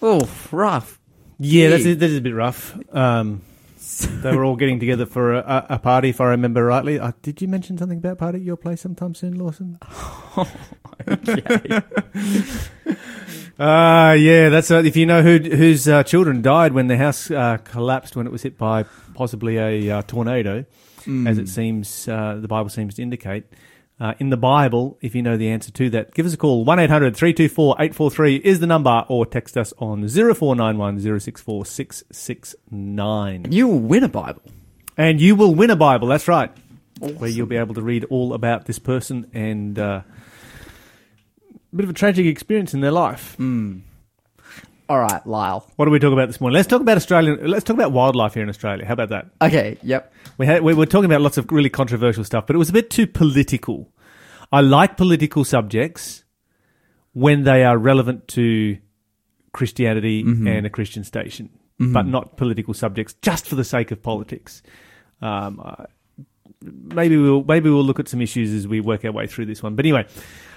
Oh, 0.02 0.30
rough. 0.50 0.98
Yeah, 1.38 1.68
that's 1.68 1.84
Gee. 1.84 1.96
that 1.96 2.10
is 2.10 2.18
a 2.18 2.22
bit 2.22 2.34
rough. 2.34 2.74
Um, 2.96 3.42
They 3.82 4.36
were 4.36 4.46
all 4.46 4.56
getting 4.56 4.80
together 4.80 5.08
for 5.08 5.34
a, 5.34 5.66
a, 5.70 5.80
party, 5.80 6.10
if 6.10 6.22
I 6.22 6.26
remember 6.26 6.64
rightly. 6.64 7.00
Uh, 7.00 7.14
did 7.24 7.42
you 7.42 7.48
mention 7.48 7.80
something 7.80 7.98
about 7.98 8.20
party 8.20 8.38
at 8.38 8.44
your 8.44 8.56
place 8.56 8.82
sometime 8.82 9.16
soon, 9.16 9.38
Lawson? 9.38 9.80
Okay. 11.08 11.82
Uh, 13.58 14.14
yeah, 14.20 14.50
that's 14.50 14.70
uh, 14.70 14.84
if 14.86 14.96
you 14.96 15.08
know 15.08 15.24
who 15.24 15.40
whose 15.40 15.88
uh, 15.88 16.04
children 16.04 16.44
died 16.44 16.74
when 16.74 16.86
the 16.86 16.98
house 16.98 17.32
uh, 17.32 17.58
collapsed 17.58 18.16
when 18.16 18.28
it 18.28 18.32
was 18.32 18.44
hit 18.44 18.56
by 18.56 18.86
possibly 19.16 19.58
a 19.58 19.90
uh, 19.90 20.02
tornado, 20.04 20.64
as 21.26 21.40
it 21.40 21.50
seems 21.50 22.08
uh, 22.08 22.38
the 22.40 22.48
Bible 22.48 22.70
seems 22.70 22.94
to 22.96 23.02
indicate. 23.02 23.46
Uh, 24.02 24.16
in 24.18 24.32
the 24.32 24.38
Bible, 24.38 24.98
if 25.00 25.14
you 25.14 25.22
know 25.22 25.38
the 25.38 25.48
answer 25.50 25.72
to 25.72 25.88
that, 25.92 26.12
give 26.16 26.26
us 26.26 26.34
a 26.34 26.38
call. 26.38 26.66
1 26.66 26.80
800 26.80 27.16
324 27.16 27.76
843 27.76 28.36
is 28.38 28.60
the 28.60 28.66
number, 28.66 29.06
or 29.08 29.28
text 29.28 29.56
us 29.56 29.76
on 29.78 30.08
0491 30.08 31.20
064 31.20 31.66
669. 31.68 33.52
you 33.52 33.68
will 33.68 33.78
win 33.78 34.04
a 34.04 34.10
Bible. 34.10 34.42
And 34.98 35.22
you 35.22 35.36
will 35.36 35.54
win 35.54 35.70
a 35.70 35.76
Bible, 35.76 36.08
that's 36.08 36.28
right. 36.28 36.52
Where 36.98 37.30
you'll 37.30 37.46
be 37.46 37.58
able 37.58 37.76
to 37.76 37.84
read 37.84 38.06
all 38.06 38.34
about 38.34 38.66
this 38.66 38.80
person 38.80 39.30
and 39.36 39.78
uh, 39.78 40.02
a 41.52 41.76
bit 41.76 41.84
of 41.84 41.92
a 41.92 41.94
tragic 41.94 42.26
experience 42.26 42.74
in 42.74 42.82
their 42.82 42.92
life. 42.92 43.36
All 44.92 45.00
right, 45.00 45.26
Lyle. 45.26 45.66
What 45.78 45.86
do 45.86 45.92
we 45.92 46.00
talk 46.00 46.12
about 46.12 46.28
this 46.28 46.42
morning? 46.42 46.56
Let's 46.56 46.68
talk 46.68 46.82
about 46.82 46.98
Australian. 46.98 47.48
Let's 47.48 47.64
talk 47.64 47.76
about 47.76 47.94
wildlife 47.94 48.34
here 48.34 48.44
in 48.44 48.50
Australia. 48.50 48.86
How 48.86 48.92
about 48.92 49.08
that? 49.10 49.28
Okay, 49.42 49.78
yep. 49.84 50.14
We 50.38 50.46
had, 50.46 50.64
we 50.64 50.74
were 50.74 50.86
talking 50.86 51.06
about 51.06 51.22
lots 51.22 51.38
of 51.38 51.50
really 51.50 51.70
controversial 51.70 52.26
stuff, 52.26 52.46
but 52.46 52.58
it 52.58 52.60
was 52.60 52.68
a 52.68 52.74
bit 52.74 52.90
too 52.90 53.08
political. 53.08 53.90
I 54.52 54.62
like 54.62 54.98
political 54.98 55.44
subjects 55.46 56.24
when 57.14 57.44
they 57.44 57.64
are 57.64 57.78
relevant 57.78 58.28
to 58.30 58.78
Christianity 59.54 60.22
and 60.50 60.66
a 60.66 60.70
Christian 60.70 61.04
station, 61.04 61.50
but 61.94 62.06
not 62.06 62.38
political 62.38 62.74
subjects 62.74 63.16
just 63.22 63.48
for 63.48 63.56
the 63.56 63.64
sake 63.64 63.92
of 63.92 64.02
politics. 64.02 64.62
Um, 65.22 65.86
maybe 66.62 67.18
we'll 67.18 67.44
maybe 67.44 67.70
we'll 67.70 67.84
look 67.84 68.00
at 68.00 68.08
some 68.08 68.22
issues 68.22 68.54
as 68.54 68.68
we 68.68 68.82
work 68.82 69.06
our 69.06 69.12
way 69.12 69.28
through 69.28 69.46
this 69.46 69.64
one. 69.64 69.76
But 69.76 69.86
anyway, 69.86 70.08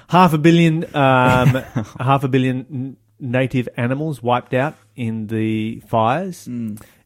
half 0.08 0.32
a 0.32 0.38
billion, 0.38 0.84
um, 0.94 1.48
half 2.00 2.24
a 2.24 2.28
billion 2.28 2.96
native 3.20 3.68
animals 3.76 4.22
wiped 4.22 4.54
out 4.54 4.76
in 4.96 5.28
the 5.28 5.80
fires. 5.80 6.46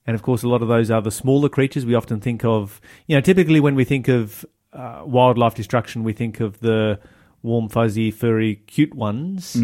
And 0.07 0.15
of 0.15 0.23
course, 0.23 0.43
a 0.43 0.49
lot 0.49 0.63
of 0.63 0.69
those 0.69 0.91
are 0.91 1.03
the 1.03 1.11
smaller 1.11 1.49
creatures 1.49 1.85
we 1.85 1.95
often 1.95 2.21
think 2.21 2.45
of. 2.45 2.81
You 3.07 3.17
know, 3.17 3.21
typically 3.21 3.61
when 3.61 3.75
we 3.75 3.85
think 3.85 4.09
of 4.09 4.45
uh, 4.73 5.03
wildlife 5.05 5.55
destruction, 5.55 6.05
we 6.05 6.13
think 6.13 6.41
of 6.41 6.61
the 6.61 7.01
warm, 7.43 7.69
fuzzy, 7.69 8.11
furry, 8.11 8.57
cute 8.67 8.95
ones, 8.95 9.55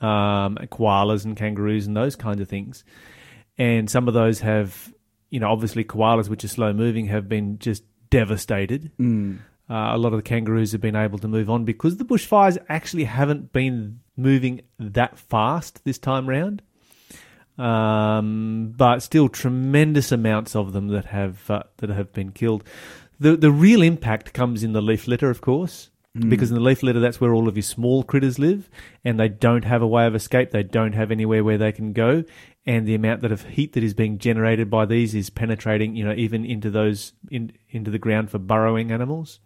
um, 0.00 0.56
koalas 0.70 1.24
and 1.24 1.36
kangaroos 1.36 1.86
and 1.86 1.96
those 1.96 2.16
kinds 2.16 2.40
of 2.40 2.48
things. 2.48 2.84
And 3.58 3.90
some 3.90 4.08
of 4.08 4.14
those 4.14 4.40
have, 4.40 4.92
you 5.28 5.40
know, 5.40 5.50
obviously 5.50 5.84
koalas, 5.84 6.28
which 6.28 6.44
are 6.44 6.48
slow 6.48 6.72
moving, 6.72 7.06
have 7.06 7.28
been 7.28 7.58
just 7.58 7.84
devastated. 8.08 8.90
Uh, 9.68 9.94
a 9.94 9.98
lot 9.98 10.12
of 10.12 10.18
the 10.18 10.22
kangaroos 10.22 10.72
have 10.72 10.80
been 10.80 10.96
able 10.96 11.18
to 11.18 11.28
move 11.28 11.48
on 11.48 11.64
because 11.64 11.96
the 11.98 12.04
bushfires 12.04 12.58
actually 12.68 13.04
haven't 13.04 13.52
been 13.52 14.00
moving 14.16 14.62
that 14.78 15.18
fast 15.18 15.84
this 15.84 15.98
time 15.98 16.28
round. 16.28 16.62
Um, 17.58 18.72
but 18.76 19.00
still, 19.00 19.28
tremendous 19.28 20.12
amounts 20.12 20.56
of 20.56 20.72
them 20.72 20.88
that 20.88 21.04
have 21.06 21.50
uh, 21.50 21.64
that 21.76 21.90
have 21.90 22.12
been 22.12 22.32
killed. 22.32 22.64
The 23.20 23.36
the 23.36 23.52
real 23.52 23.82
impact 23.82 24.32
comes 24.32 24.64
in 24.64 24.72
the 24.72 24.82
leaf 24.82 25.06
litter, 25.06 25.30
of 25.30 25.40
course, 25.40 25.90
because 26.28 26.50
in 26.50 26.56
the 26.56 26.62
leaf 26.62 26.82
litter 26.82 27.00
that's 27.00 27.20
where 27.20 27.32
all 27.32 27.46
of 27.46 27.56
your 27.56 27.62
small 27.62 28.02
critters 28.02 28.38
live, 28.38 28.68
and 29.04 29.20
they 29.20 29.28
don't 29.28 29.64
have 29.64 29.82
a 29.82 29.86
way 29.86 30.06
of 30.06 30.14
escape. 30.14 30.50
They 30.50 30.62
don't 30.62 30.94
have 30.94 31.10
anywhere 31.10 31.44
where 31.44 31.58
they 31.58 31.70
can 31.70 31.92
go, 31.92 32.24
and 32.66 32.86
the 32.88 32.94
amount 32.94 33.20
that 33.22 33.30
of 33.30 33.44
heat 33.44 33.74
that 33.74 33.84
is 33.84 33.94
being 33.94 34.18
generated 34.18 34.70
by 34.70 34.86
these 34.86 35.14
is 35.14 35.30
penetrating, 35.30 35.94
you 35.94 36.04
know, 36.04 36.14
even 36.14 36.44
into 36.44 36.70
those 36.70 37.12
in, 37.30 37.52
into 37.68 37.90
the 37.90 37.98
ground 37.98 38.30
for 38.30 38.38
burrowing 38.38 38.90
animals 38.90 39.38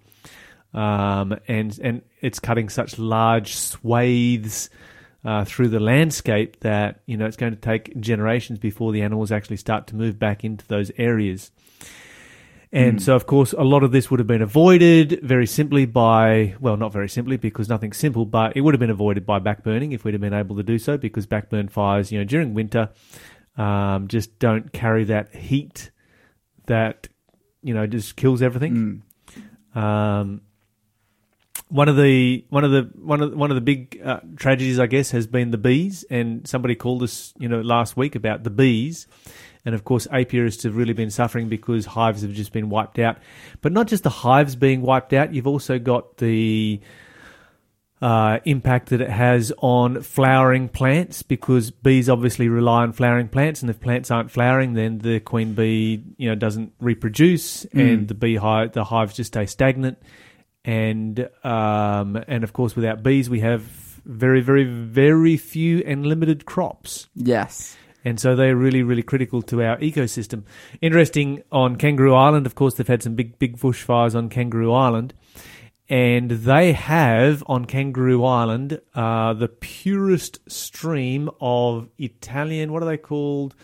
um, 0.75 1.39
and 1.47 1.79
and 1.79 2.03
it's 2.21 2.41
cutting 2.41 2.69
such 2.69 2.99
large 2.99 3.55
swathes 3.55 4.69
uh, 5.25 5.45
through 5.45 5.69
the 5.69 5.81
landscape 5.81 6.61
that 6.61 7.01
you 7.07 7.17
know 7.17 7.27
it's 7.27 7.37
going 7.37 7.55
to 7.55 7.61
take 7.61 7.99
generations 8.01 8.59
before 8.59 8.93
the 8.93 9.03
animals 9.03 9.33
actually 9.33 9.57
start 9.57 9.87
to 9.87 9.97
move 9.97 10.19
back 10.19 10.45
into 10.45 10.67
those 10.67 10.91
areas. 10.99 11.53
And 12.75 13.01
so, 13.01 13.15
of 13.15 13.27
course, 13.27 13.53
a 13.53 13.63
lot 13.63 13.85
of 13.85 13.93
this 13.93 14.11
would 14.11 14.19
have 14.19 14.27
been 14.27 14.43
avoided 14.43 15.21
very 15.23 15.47
simply 15.47 15.87
by, 15.87 16.57
well, 16.59 16.77
not 16.77 16.93
very 16.93 17.09
simply 17.09 17.37
because 17.37 17.69
nothing's 17.69 17.97
simple, 17.97 18.27
but 18.27 18.57
it 18.57 18.63
would 18.63 18.75
have 18.75 18.81
been 18.81 18.91
avoided 18.91 19.25
by 19.25 19.39
backburning 19.39 19.93
if 19.93 20.05
we'd 20.05 20.13
have 20.15 20.21
been 20.21 20.35
able 20.35 20.57
to 20.57 20.65
do 20.65 20.77
so 20.77 20.99
because 20.99 21.25
backburn 21.25 21.69
fires, 21.69 22.11
you 22.11 22.19
know, 22.19 22.25
during 22.25 22.53
winter 22.53 22.91
um, 23.57 24.09
just 24.09 24.41
don't 24.41 24.73
carry 24.73 25.05
that 25.05 25.35
heat 25.35 25.93
that, 26.67 27.07
you 27.63 27.75
know, 27.75 27.87
just 27.87 28.17
kills 28.17 28.43
everything. 28.43 29.03
Um, 29.77 30.41
one 31.69 31.89
of 31.89 31.97
the 31.97 32.45
one 32.51 32.65
of 32.65 32.71
the 32.73 32.91
one 33.01 33.21
of 33.21 33.35
one 33.35 33.51
of 33.51 33.55
the 33.55 33.61
big 33.61 34.01
uh, 34.05 34.21
tragedies, 34.37 34.79
I 34.79 34.87
guess, 34.87 35.13
has 35.13 35.27
been 35.27 35.51
the 35.51 35.59
bees. 35.59 36.05
And 36.11 36.47
somebody 36.47 36.75
called 36.75 37.03
us, 37.03 37.33
you 37.39 37.49
know, 37.49 37.61
last 37.61 37.97
week 37.97 38.15
about 38.15 38.43
the 38.43 38.51
bees. 38.51 39.07
And 39.65 39.75
of 39.75 39.85
course, 39.85 40.07
apiarists 40.09 40.65
have 40.65 40.77
really 40.77 40.93
been 40.93 41.11
suffering 41.11 41.49
because 41.49 41.87
hives 41.87 42.23
have 42.23 42.33
just 42.33 42.53
been 42.53 42.69
wiped 42.69 42.99
out. 42.99 43.19
But 43.63 43.73
not 43.73 43.87
just 43.87 44.03
the 44.03 44.11
hives 44.11 44.57
being 44.57 44.83
wiped 44.83 45.13
out, 45.13 45.33
you've 45.33 45.47
also 45.47 45.79
got 45.79 46.19
the 46.19 46.81
uh, 48.03 48.39
impact 48.45 48.91
that 48.91 49.01
it 49.01 49.09
has 49.09 49.51
on 49.59 50.03
flowering 50.03 50.69
plants 50.69 51.23
because 51.23 51.71
bees 51.71 52.11
obviously 52.11 52.49
rely 52.49 52.83
on 52.83 52.93
flowering 52.93 53.29
plants, 53.29 53.63
and 53.63 53.71
if 53.71 53.81
plants 53.81 54.11
aren't 54.11 54.31
flowering, 54.31 54.75
then 54.75 54.99
the 54.99 55.21
queen 55.21 55.55
bee, 55.55 56.05
you 56.19 56.29
know, 56.29 56.35
doesn't 56.35 56.73
reproduce, 56.81 57.65
and 57.67 58.09
the 58.09 58.15
bee 58.15 58.37
hive, 58.37 58.73
the 58.73 58.85
hives 58.85 59.15
just 59.15 59.29
stay 59.29 59.47
stagnant, 59.47 59.97
and 60.67 61.29
um, 61.43 62.23
and 62.29 62.45
of 62.45 62.53
course, 62.53 62.77
without 62.77 63.03
bees, 63.03 63.31
we 63.31 63.41
have 63.41 63.63
very, 64.05 64.43
very, 64.43 64.65
very 64.65 65.39
few 65.39 65.79
and 65.87 66.05
limited 66.05 66.45
crops. 66.45 67.09
Yes. 67.15 67.77
And 68.05 68.21
so 68.21 68.37
they're 68.37 68.57
really, 68.57 68.83
really 68.83 69.03
critical 69.03 69.41
to 69.43 69.63
our 69.63 69.79
ecosystem. 69.79 70.45
Interesting 70.81 71.43
on 71.51 71.77
Kangaroo 71.77 72.15
Island, 72.15 72.45
of 72.47 72.55
course, 72.55 72.75
they've 72.75 72.87
had 72.87 73.03
some 73.03 73.15
big, 73.15 73.39
big 73.39 73.59
bushfires 73.59 74.15
on 74.15 74.29
Kangaroo 74.29 74.73
Island. 74.73 75.15
And 75.89 76.31
they 76.31 76.73
have 76.73 77.43
on 77.47 77.65
Kangaroo 77.67 78.25
Island 78.25 78.81
uh, 78.95 79.35
the 79.35 79.49
purest 79.49 80.39
stream 80.51 81.31
of 81.41 81.89
Italian, 81.99 82.73
what 82.73 82.83
are 82.83 82.87
they 82.87 82.97
called? 82.97 83.55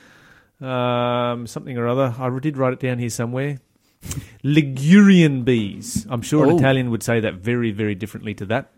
Um, 0.61 1.47
something 1.47 1.79
or 1.79 1.89
other. 1.89 2.15
I 2.19 2.39
did 2.39 2.59
write 2.59 2.75
it 2.75 2.81
down 2.81 2.99
here 2.99 3.09
somewhere. 3.09 3.59
Ligurian 4.43 5.45
bees. 5.45 6.07
I'm 6.11 6.23
sure 6.23 6.45
an 6.45 6.53
Oh. 6.53 6.57
Italian 6.59 6.91
would 6.91 7.03
say 7.03 7.21
that 7.21 7.35
very, 7.35 7.71
very 7.71 7.95
differently 7.95 8.35
to 8.35 8.47
that. 8.47 8.71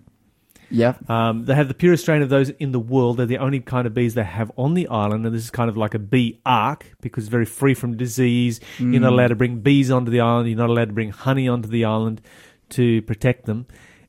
Yep. 0.73 1.11
Um, 1.11 1.45
they 1.45 1.55
have 1.55 1.69
the 1.69 1.75
purest 1.75 2.03
strain 2.03 2.23
of 2.23 2.31
those 2.31 2.49
in 2.49 2.73
the 2.73 2.81
world. 2.81 3.19
They're 3.19 3.27
the 3.27 3.39
only 3.39 3.61
kind 3.61 3.87
of 3.87 3.93
bees 3.93 4.15
they 4.15 4.25
have 4.25 4.51
on 4.57 4.75
the 4.75 4.89
island, 4.89 5.27
and 5.27 5.35
this 5.35 5.45
is 5.45 5.51
kind 5.51 5.69
of 5.69 5.77
like 5.77 5.95
a 5.95 5.99
bee 5.99 6.41
ark 6.47 6.91
because 7.01 7.29
very 7.29 7.45
free 7.45 7.75
from 7.75 7.97
disease. 7.97 8.59
You're 8.79 9.01
not 9.01 9.11
mm. 9.11 9.13
allowed 9.13 9.29
to 9.29 9.37
bring 9.37 9.61
bees 9.61 9.91
onto 9.91 10.11
the 10.11 10.21
island. 10.21 10.49
You're 10.49 10.59
not 10.59 10.71
allowed 10.71 10.89
to 10.89 10.95
bring 10.95 11.11
honey 11.11 11.47
onto 11.47 11.69
the 11.69 11.85
island 11.85 12.23
to 12.71 13.03
protect 13.03 13.45
them. 13.45 13.67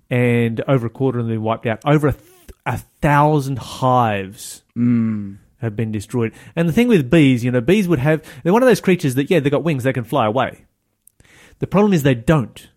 And 0.10 0.64
over 0.68 0.88
a 0.88 0.90
quarter 0.90 1.20
of 1.20 1.26
them 1.26 1.32
have 1.32 1.40
been 1.40 1.44
wiped 1.44 1.66
out. 1.66 1.82
Over 1.86 2.10
a, 2.10 2.14
th- 2.14 2.52
a 2.66 2.78
thousand 2.78 3.60
hives 3.60 4.64
mm. 4.78 5.38
have 5.58 5.76
been 5.76 5.92
destroyed. 5.92 6.34
And 6.56 6.70
the 6.70 6.74
thing 6.74 6.88
with 6.88 7.10
bees, 7.10 7.44
you 7.44 7.52
know, 7.52 7.62
bees 7.62 7.88
would 7.88 8.00
have 8.00 8.24
they're 8.44 8.54
one 8.54 8.64
of 8.64 8.70
those 8.70 8.82
creatures 8.82 9.16
that 9.16 9.30
yeah, 9.30 9.40
they've 9.40 9.52
got 9.52 9.64
wings, 9.64 9.84
they 9.84 9.94
can 9.94 10.06
fly 10.06 10.26
away. 10.28 10.66
The 11.60 11.68
problem 11.68 11.94
is 11.94 12.04
they 12.04 12.16
don't. 12.16 12.70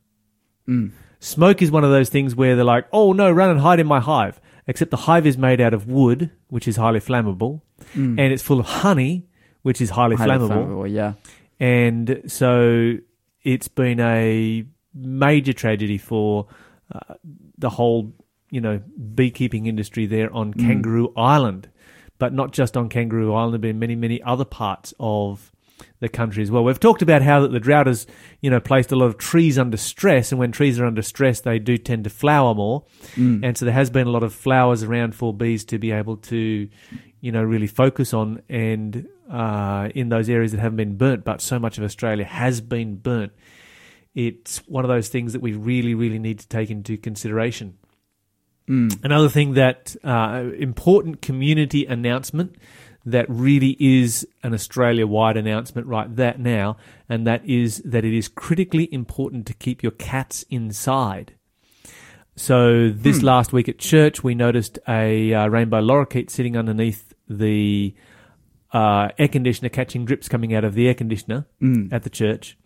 Mm. 0.68 0.92
Smoke 1.20 1.62
is 1.62 1.70
one 1.70 1.85
of 1.85 1.90
those 1.90 2.09
things 2.09 2.35
where 2.35 2.57
they're 2.57 2.64
like, 2.64 2.87
oh 2.92 3.12
no, 3.12 3.31
run 3.31 3.50
and 3.50 3.61
hide 3.61 3.81
in 3.81 3.87
my 3.87 4.00
hive. 4.00 4.40
Except 4.68 4.90
the 4.90 4.96
hive 4.96 5.26
is 5.26 5.38
made 5.38 5.61
out 5.61 5.74
of 5.74 5.87
wood, 5.87 6.31
which 6.48 6.66
is 6.66 6.76
highly 6.76 6.98
flammable, 7.00 7.61
and 7.94 8.18
it's 8.20 8.42
full 8.42 8.59
of 8.59 8.66
honey, 8.66 9.26
which 9.62 9.81
is 9.81 9.90
highly, 9.90 10.16
Highly 10.16 10.33
flammable. 10.33 10.66
flammable, 10.66 10.92
Yeah. 10.92 11.12
And 11.61 12.22
so 12.26 12.96
it's 13.42 13.68
been 13.68 14.00
a 14.00 14.64
major 14.92 15.52
tragedy 15.52 15.98
for 15.98 16.48
uh, 16.92 17.14
the 17.57 17.70
whole, 17.70 18.12
you 18.50 18.61
know, 18.61 18.81
beekeeping 19.14 19.66
industry 19.66 20.07
there 20.07 20.33
on 20.33 20.52
Kangaroo 20.52 21.12
Island. 21.16 21.68
But 22.18 22.33
not 22.33 22.52
just 22.52 22.76
on 22.76 22.88
Kangaroo 22.88 23.33
Island, 23.35 23.52
there 23.52 23.59
have 23.59 23.62
been 23.62 23.79
many, 23.79 23.94
many 23.94 24.22
other 24.22 24.44
parts 24.44 24.92
of 24.98 25.52
the 26.00 26.08
country 26.08 26.42
as 26.42 26.50
well. 26.50 26.64
We've 26.64 26.80
talked 26.80 27.02
about 27.02 27.22
how 27.22 27.40
that 27.40 27.52
the 27.52 27.60
drought 27.60 27.86
has, 27.86 28.06
you 28.40 28.50
know, 28.50 28.60
placed 28.60 28.92
a 28.92 28.96
lot 28.96 29.06
of 29.06 29.18
trees 29.18 29.58
under 29.58 29.76
stress, 29.76 30.32
and 30.32 30.38
when 30.38 30.52
trees 30.52 30.78
are 30.78 30.86
under 30.86 31.02
stress, 31.02 31.40
they 31.40 31.58
do 31.58 31.76
tend 31.76 32.04
to 32.04 32.10
flower 32.10 32.54
more. 32.54 32.84
And 33.44 33.56
so 33.56 33.64
there 33.64 33.74
has 33.74 33.90
been 33.90 34.06
a 34.06 34.10
lot 34.10 34.22
of 34.22 34.34
flowers 34.34 34.82
around 34.82 35.14
for 35.14 35.32
bees 35.32 35.64
to 35.66 35.78
be 35.78 35.92
able 35.92 36.16
to, 36.18 36.68
you 37.20 37.32
know, 37.32 37.42
really 37.42 37.66
focus 37.66 38.12
on 38.14 38.42
and 38.48 39.06
uh, 39.30 39.88
in 39.94 40.08
those 40.08 40.28
areas 40.28 40.52
that 40.52 40.60
haven't 40.60 40.76
been 40.76 40.96
burnt. 40.96 41.24
But 41.24 41.40
so 41.40 41.58
much 41.58 41.78
of 41.78 41.84
Australia 41.84 42.24
has 42.24 42.60
been 42.60 42.96
burnt. 42.96 43.32
It's 44.14 44.58
one 44.66 44.84
of 44.84 44.88
those 44.88 45.08
things 45.08 45.34
that 45.34 45.42
we 45.42 45.52
really, 45.52 45.94
really 45.94 46.18
need 46.18 46.38
to 46.38 46.48
take 46.48 46.70
into 46.70 46.96
consideration. 46.96 47.78
Another 49.04 49.28
thing 49.28 49.54
that 49.54 49.94
uh, 50.02 50.44
important 50.58 51.22
community 51.22 51.86
announcement 51.86 52.56
that 53.06 53.24
really 53.30 53.76
is 53.80 54.26
an 54.42 54.52
Australia 54.52 55.06
wide 55.06 55.36
announcement 55.36 55.86
right 55.86 56.14
that 56.16 56.38
now, 56.40 56.76
and 57.08 57.26
that 57.26 57.44
is 57.48 57.78
that 57.84 58.04
it 58.04 58.12
is 58.12 58.28
critically 58.28 58.92
important 58.92 59.46
to 59.46 59.54
keep 59.54 59.82
your 59.82 59.92
cats 59.92 60.44
inside. 60.50 61.32
So 62.34 62.90
this 62.90 63.22
last 63.22 63.52
week 63.54 63.68
at 63.68 63.78
church, 63.78 64.22
we 64.22 64.34
noticed 64.34 64.78
a 64.86 65.32
uh, 65.32 65.46
rainbow 65.46 65.80
lorikeet 65.80 66.28
sitting 66.28 66.54
underneath 66.56 67.14
the 67.28 67.94
uh, 68.72 69.08
air 69.18 69.28
conditioner, 69.28 69.70
catching 69.70 70.04
drips 70.04 70.28
coming 70.28 70.52
out 70.54 70.64
of 70.64 70.74
the 70.74 70.86
air 70.88 70.94
conditioner 70.94 71.46
at 71.92 72.02
the 72.02 72.10
church. 72.10 72.58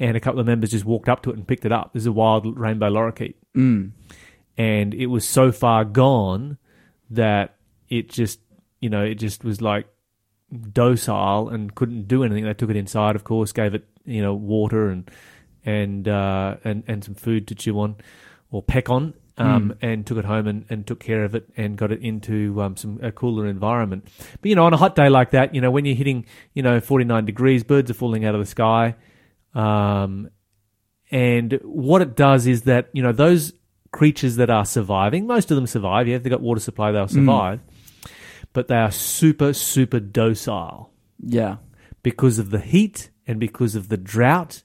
And 0.00 0.16
a 0.16 0.20
couple 0.20 0.40
of 0.40 0.46
members 0.46 0.72
just 0.72 0.84
walked 0.84 1.08
up 1.08 1.22
to 1.22 1.30
it 1.30 1.36
and 1.36 1.46
picked 1.48 1.64
it 1.64 1.72
up. 1.72 1.92
This 1.94 2.02
is 2.02 2.06
a 2.06 2.12
wild 2.12 2.58
rainbow 2.58 2.90
lorikeet, 2.90 3.34
Mm. 3.56 3.92
and 4.58 4.92
it 4.94 5.06
was 5.06 5.24
so 5.26 5.50
far 5.52 5.84
gone 5.84 6.58
that 7.10 7.56
it 7.88 8.10
just, 8.10 8.40
you 8.80 8.90
know, 8.90 9.04
it 9.04 9.16
just 9.16 9.44
was 9.44 9.60
like 9.60 9.86
docile 10.72 11.48
and 11.48 11.74
couldn't 11.74 12.08
do 12.08 12.24
anything. 12.24 12.44
They 12.44 12.54
took 12.54 12.70
it 12.70 12.76
inside, 12.76 13.16
of 13.16 13.24
course, 13.24 13.52
gave 13.52 13.74
it, 13.74 13.86
you 14.04 14.22
know, 14.22 14.34
water 14.34 14.88
and 14.88 15.10
and 15.64 16.08
uh, 16.08 16.56
and 16.64 16.84
and 16.86 17.04
some 17.04 17.14
food 17.14 17.48
to 17.48 17.54
chew 17.54 17.78
on 17.80 17.96
or 18.50 18.62
peck 18.62 18.88
on, 18.88 19.14
um, 19.36 19.74
and 19.82 20.06
took 20.06 20.16
it 20.18 20.24
home 20.24 20.46
and, 20.46 20.64
and 20.70 20.86
took 20.86 21.00
care 21.00 21.24
of 21.24 21.34
it 21.34 21.48
and 21.56 21.76
got 21.76 21.92
it 21.92 22.00
into 22.00 22.60
um, 22.62 22.76
some 22.76 22.98
a 23.02 23.12
cooler 23.12 23.46
environment. 23.46 24.08
But 24.40 24.48
you 24.48 24.54
know, 24.54 24.64
on 24.64 24.72
a 24.72 24.78
hot 24.78 24.94
day 24.94 25.08
like 25.08 25.30
that, 25.32 25.54
you 25.54 25.60
know, 25.60 25.70
when 25.70 25.84
you're 25.84 25.96
hitting 25.96 26.24
you 26.54 26.62
know 26.62 26.80
49 26.80 27.24
degrees, 27.24 27.64
birds 27.64 27.90
are 27.90 27.94
falling 27.94 28.24
out 28.24 28.34
of 28.34 28.40
the 28.40 28.46
sky, 28.46 28.96
um, 29.54 30.30
and 31.10 31.58
what 31.62 32.02
it 32.02 32.16
does 32.16 32.46
is 32.46 32.62
that 32.62 32.88
you 32.92 33.02
know 33.02 33.12
those 33.12 33.52
creatures 33.92 34.36
that 34.36 34.50
are 34.50 34.64
surviving, 34.64 35.26
most 35.26 35.50
of 35.50 35.56
them 35.56 35.66
survive. 35.66 36.08
Yeah, 36.08 36.16
if 36.16 36.22
they've 36.22 36.30
got 36.30 36.40
water 36.40 36.60
supply, 36.60 36.92
they'll 36.92 37.08
survive. 37.08 37.60
But 38.58 38.66
they 38.66 38.74
are 38.76 38.90
super 38.90 39.52
super 39.52 40.00
docile 40.00 40.90
Yeah. 41.20 41.58
because 42.02 42.40
of 42.40 42.50
the 42.50 42.58
heat 42.58 43.10
and 43.24 43.38
because 43.38 43.76
of 43.76 43.88
the 43.88 43.96
drought 43.96 44.64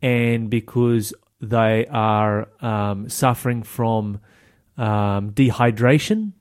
and 0.00 0.48
because 0.48 1.12
they 1.38 1.84
are 1.90 2.48
um, 2.62 3.10
suffering 3.10 3.62
from 3.62 4.20
um, 4.78 5.32
dehydration, 5.32 6.32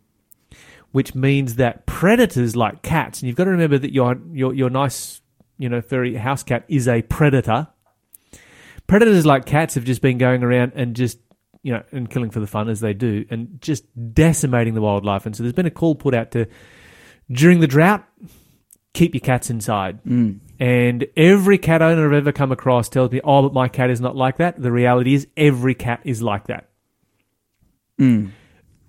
which 0.94 1.14
means 1.16 1.56
that 1.56 1.86
predators 1.86 2.56
like 2.56 2.82
cats, 2.82 3.20
and 3.22 3.28
you've 3.28 3.36
got 3.36 3.44
to 3.44 3.52
remember 3.52 3.78
that 3.78 3.92
your 3.92 4.18
your 4.32 4.54
your 4.54 4.70
nice 4.70 5.20
you 5.58 5.68
know 5.68 5.82
furry 5.82 6.16
house 6.16 6.44
cat 6.44 6.64
is 6.70 6.88
a 6.88 7.02
predator. 7.02 7.68
Predators 8.88 9.26
like 9.26 9.46
cats 9.46 9.76
have 9.76 9.84
just 9.84 10.02
been 10.02 10.18
going 10.18 10.44
around 10.44 10.72
and 10.76 10.96
just 10.96 11.20
you 11.64 11.74
know 11.74 11.84
and 11.92 12.10
killing 12.10 12.30
for 12.30 12.40
the 12.40 12.48
fun 12.48 12.70
as 12.70 12.80
they 12.80 12.94
do, 12.94 13.26
and 13.30 13.58
just 13.60 13.84
decimating 14.14 14.76
the 14.76 14.82
wildlife. 14.82 15.26
And 15.26 15.36
so 15.36 15.44
there's 15.44 15.54
been 15.54 15.66
a 15.66 15.72
call 15.72 15.96
put 15.96 16.14
out 16.14 16.32
to 16.32 16.46
during 17.32 17.60
the 17.60 17.68
drought, 17.68 18.04
keep 18.94 19.14
your 19.14 19.22
cats 19.22 19.50
inside. 19.50 20.00
And 20.58 21.08
every 21.18 21.58
cat 21.58 21.82
owner 21.82 22.08
I've 22.08 22.14
ever 22.14 22.32
come 22.32 22.52
across 22.52 22.88
tells 22.88 23.12
me, 23.12 23.20
"Oh, 23.24 23.42
but 23.44 23.54
my 23.54 23.68
cat 23.68 23.90
is 23.90 24.00
not 24.00 24.16
like 24.16 24.38
that." 24.38 24.62
The 24.62 24.72
reality 24.72 25.14
is, 25.14 25.28
every 25.36 25.76
cat 25.76 26.00
is 26.06 26.22
like 26.22 26.48
that. 26.48 26.70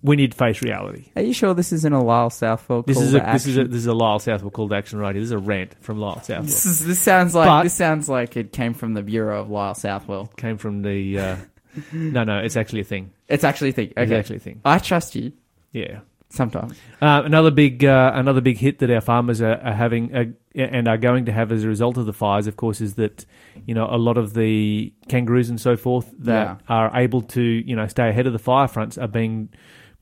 We 0.03 0.14
need 0.14 0.33
to 0.33 0.37
face 0.37 0.62
reality. 0.62 1.07
Are 1.16 1.22
you 1.22 1.33
sure 1.33 1.55
this 1.55 1.72
isn't 1.72 1.92
a 1.92 2.03
Lyle 2.03 2.31
Southwell 2.31 2.83
This 2.83 3.01
is 3.01 3.14
a 3.14 3.18
this 3.33 3.46
is 3.46 3.57
a 3.57 3.61
action? 3.62 3.70
this 3.72 3.79
is 3.81 3.87
a 3.87 3.94
Lyle 3.94 4.18
Southwell 4.20 4.51
call 4.51 4.68
to 4.68 4.75
action 4.77 4.99
right 5.01 5.14
here. 5.14 5.20
This 5.22 5.29
is 5.29 5.33
a 5.33 5.38
rant 5.38 5.75
from 5.83 5.99
Lyle 5.99 6.20
Southwell. 6.22 6.42
This, 6.42 6.66
is, 6.66 6.85
this 6.87 7.01
sounds 7.01 7.35
like 7.35 7.46
But- 7.49 7.62
this 7.64 7.75
sounds 7.75 8.09
like 8.09 8.37
it 8.37 8.53
came 8.53 8.75
from 8.75 8.94
the 8.94 9.03
bureau 9.03 9.40
of 9.40 9.51
Lyle 9.51 9.75
Southwell. 9.75 10.27
Came 10.37 10.59
from 10.59 10.83
the 10.83 11.18
uh, 11.18 11.37
no, 11.92 12.22
no. 12.22 12.38
It's 12.38 12.57
actually 12.57 12.83
a 12.83 12.85
thing. 12.85 13.11
It's 13.27 13.42
actually 13.42 13.70
a 13.70 13.72
thing. 13.72 13.92
It's 13.96 14.12
actually 14.12 14.37
a 14.37 14.40
thing. 14.40 14.61
I 14.64 14.79
trust 14.79 15.16
you 15.16 15.33
Yeah. 15.72 16.01
Sometimes. 16.28 16.74
Uh, 17.00 17.22
another 17.24 17.50
big, 17.50 17.84
uh, 17.84 18.10
another 18.14 18.40
big 18.40 18.58
hit 18.58 18.78
that 18.80 18.90
our 18.90 19.00
farmers 19.00 19.40
are, 19.40 19.56
are 19.62 19.72
having 19.74 20.14
uh, 20.14 20.24
and 20.54 20.88
are 20.88 20.98
going 20.98 21.24
to 21.26 21.32
have 21.32 21.52
as 21.52 21.64
a 21.64 21.68
result 21.68 21.96
of 21.96 22.06
the 22.06 22.12
fires, 22.12 22.46
of 22.46 22.56
course, 22.56 22.80
is 22.80 22.94
that 22.94 23.24
you 23.66 23.74
know 23.74 23.86
a 23.90 23.96
lot 23.98 24.16
of 24.18 24.34
the 24.34 24.92
kangaroos 25.08 25.48
and 25.50 25.60
so 25.60 25.76
forth 25.76 26.12
that 26.18 26.46
Yeah. 26.46 26.56
are 26.68 26.90
able 26.94 27.22
to 27.22 27.42
you 27.42 27.76
know 27.76 27.86
stay 27.86 28.08
ahead 28.08 28.26
of 28.26 28.32
the 28.32 28.38
fire 28.38 28.68
fronts 28.68 28.96
are 28.98 29.08
being 29.08 29.48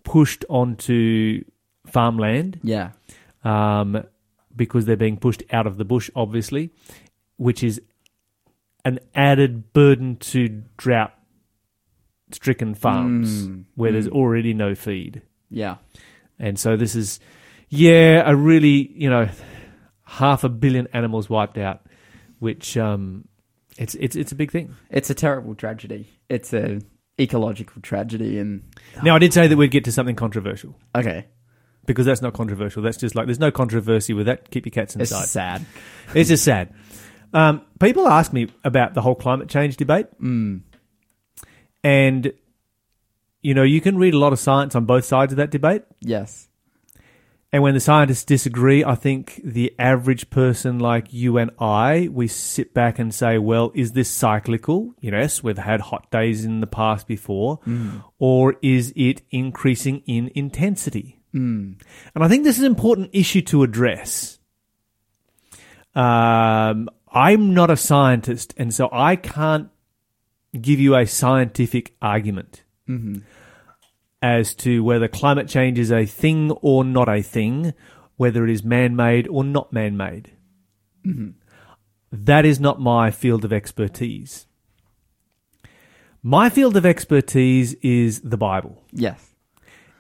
pushed 0.05 0.45
onto 0.49 1.45
farmland 1.87 2.61
Yeah. 2.63 2.91
um, 3.45 4.05
because 4.57 4.85
they're 4.87 4.97
being 4.97 5.17
pushed 5.19 5.43
out 5.53 5.67
of 5.67 5.77
the 5.79 5.85
bush, 5.85 6.11
obviously, 6.15 6.71
which 7.37 7.63
is 7.65 7.81
an 8.85 8.99
added 9.15 9.73
burden 9.73 10.17
to 10.17 10.63
drought-stricken 10.77 12.75
farms 12.75 13.47
Mm. 13.49 13.65
where 13.75 13.93
there's 13.93 14.09
already 14.09 14.53
no 14.55 14.75
feed. 14.75 15.23
Yeah. 15.51 15.77
And 16.39 16.59
so 16.59 16.77
this 16.77 16.95
is, 16.95 17.21
yeah, 17.69 18.23
a 18.29 18.35
really, 18.35 18.93
you 18.95 19.09
know, 19.11 19.29
half 20.05 20.45
a 20.45 20.49
billion 20.49 20.87
animals 20.93 21.31
wiped 21.31 21.59
out, 21.59 21.87
which 22.39 22.77
um, 22.77 23.27
it's 23.79 23.95
it's 23.95 24.17
it's 24.17 24.33
a 24.33 24.35
big 24.35 24.51
thing. 24.51 24.75
It's 24.91 25.11
a 25.11 25.15
terrible 25.15 25.55
tragedy. 25.55 26.09
It's 26.29 26.53
a 26.53 26.81
ecological 27.21 27.81
tragedy 27.81 28.41
and 28.41 28.65
Now 29.05 29.15
I 29.15 29.21
did 29.21 29.33
say 29.33 29.47
that 29.47 29.57
we'd 29.57 29.71
get 29.71 29.85
to 29.85 29.93
something 29.93 30.17
controversial 30.17 30.75
okay. 30.97 31.27
because 31.87 32.07
that's 32.07 32.21
not 32.21 32.33
controversial. 32.35 32.83
That's 32.83 32.97
just 32.97 33.15
like 33.15 33.27
there's 33.27 33.39
no 33.39 33.53
controversy 33.53 34.13
with 34.15 34.27
that. 34.27 34.51
Keep 34.51 34.67
your 34.67 34.73
cats 34.73 34.97
inside. 34.97 35.23
It's 35.23 35.31
sad. 35.31 35.65
It's 36.13 36.29
just 36.29 36.43
sad. 36.45 36.75
Um, 37.33 37.63
people 37.79 38.09
ask 38.09 38.33
me 38.33 38.49
about 38.65 38.95
the 38.95 39.01
whole 39.01 39.15
climate 39.15 39.49
change 39.49 39.77
debate, 39.77 40.07
Mm. 40.21 40.63
and 41.83 42.33
you 43.45 43.55
know 43.55 43.63
you 43.63 43.81
can 43.81 43.97
read 43.97 44.15
a 44.15 44.19
lot 44.19 44.33
of 44.33 44.41
science 44.41 44.75
on 44.75 44.87
both 44.87 45.05
sides 45.05 45.33
of 45.33 45.37
that 45.37 45.51
debate. 45.51 45.85
Yes. 46.01 46.49
And 47.53 47.63
when 47.63 47.75
the 47.75 47.81
scientists 47.81 48.25
disagree, 48.25 48.83
I 48.85 48.97
think 48.97 49.41
the 49.45 49.73
average 49.79 50.29
person 50.29 50.81
like 50.81 51.13
you 51.13 51.39
and 51.39 51.53
I, 51.61 52.09
we 52.11 52.27
sit 52.27 52.75
back 52.75 52.99
and 52.99 53.15
say, 53.15 53.39
well, 53.39 53.71
is 53.77 53.93
this 53.93 54.11
cyclical? 54.11 54.93
Yes, 55.01 55.41
we've 55.41 55.57
had 55.57 55.81
hot 55.81 56.11
days 56.11 56.45
in 56.45 56.59
the 56.59 56.67
past 56.67 57.07
before. 57.07 57.61
Or 58.19 58.57
is 58.61 58.93
it 58.97 59.23
increasing 59.31 60.03
in 60.05 60.33
intensity? 60.35 61.21
And 62.13 62.25
I 62.25 62.27
think 62.27 62.43
this 62.43 62.57
is 62.57 62.65
an 62.65 62.73
important 62.73 63.11
issue 63.13 63.43
to 63.43 63.63
address. 63.63 64.41
Um, 65.95 66.89
I'm 67.09 67.55
not 67.55 67.71
a 67.71 67.77
scientist, 67.77 68.53
and 68.57 68.75
so 68.75 68.89
I 68.91 69.15
can't 69.15 69.69
give 70.61 70.81
you 70.81 70.97
a 70.97 71.07
scientific 71.07 71.95
argument 72.03 72.64
Mm-hmm. 72.89 73.19
as 74.21 74.55
to 74.55 74.83
whether 74.85 75.09
climate 75.09 75.49
change 75.49 75.79
is 75.79 75.91
a 75.91 76.07
thing 76.07 76.51
or 76.51 76.85
not 76.85 77.09
a 77.09 77.23
thing, 77.23 77.75
whether 78.17 78.45
it 78.45 78.51
is 78.51 78.65
man 78.65 78.97
made 78.97 79.29
or 79.29 79.45
not 79.45 79.73
man 79.73 79.97
made. 79.97 80.33
Mm-hmm. 81.05 81.31
That 82.13 82.45
is 82.45 82.61
not 82.61 82.81
my 82.81 83.11
field 83.11 83.45
of 83.45 83.53
expertise. 83.53 84.47
My 86.23 86.49
field 86.49 86.77
of 86.77 86.87
expertise 86.87 87.75
is 87.83 88.21
the 88.21 88.39
Bible. 88.39 88.83
Yes. 88.93 89.35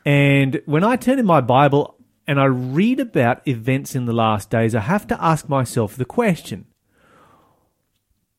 And 0.07 0.63
when 0.65 0.85
I 0.85 0.97
turn 0.97 1.19
in 1.19 1.27
my 1.27 1.41
Bible 1.43 1.97
and 2.27 2.41
I 2.41 2.45
read 2.45 3.01
about 3.01 3.47
events 3.47 3.95
in 3.95 4.07
the 4.07 4.13
last 4.13 4.49
days, 4.49 4.75
I 4.75 4.81
have 4.81 5.07
to 5.09 5.23
ask 5.23 5.49
myself 5.49 5.97
the 5.97 6.05
question 6.05 6.67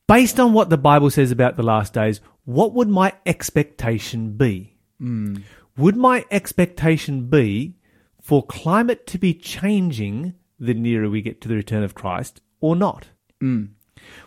based 0.08 0.40
on 0.40 0.52
what 0.52 0.70
the 0.70 0.78
Bible 0.78 1.10
says 1.10 1.30
about 1.30 1.56
the 1.56 1.62
last 1.62 1.92
days, 1.92 2.20
what 2.46 2.72
would 2.72 2.88
my 2.88 3.12
expectation 3.26 4.36
be? 4.36 4.72
Hmm. 4.98 5.38
Would 5.76 5.96
my 5.96 6.24
expectation 6.30 7.26
be 7.26 7.74
for 8.22 8.46
climate 8.46 9.06
to 9.08 9.18
be 9.18 9.34
changing 9.34 10.34
the 10.58 10.72
nearer 10.72 11.10
we 11.10 11.20
get 11.20 11.40
to 11.42 11.48
the 11.48 11.56
return 11.56 11.82
of 11.82 11.94
Christ 11.94 12.40
or 12.60 12.74
not? 12.74 13.08
Hmm. 13.40 13.64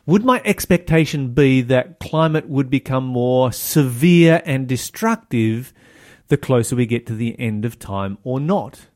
Would 0.05 0.25
my 0.25 0.41
expectation 0.43 1.33
be 1.33 1.61
that 1.61 1.99
climate 1.99 2.49
would 2.49 2.69
become 2.69 3.05
more 3.05 3.51
severe 3.51 4.41
and 4.45 4.67
destructive 4.67 5.73
the 6.27 6.37
closer 6.37 6.75
we 6.75 6.85
get 6.85 7.07
to 7.07 7.15
the 7.15 7.39
end 7.39 7.63
of 7.63 7.79
time 7.79 8.17
or 8.23 8.39
not? 8.39 8.87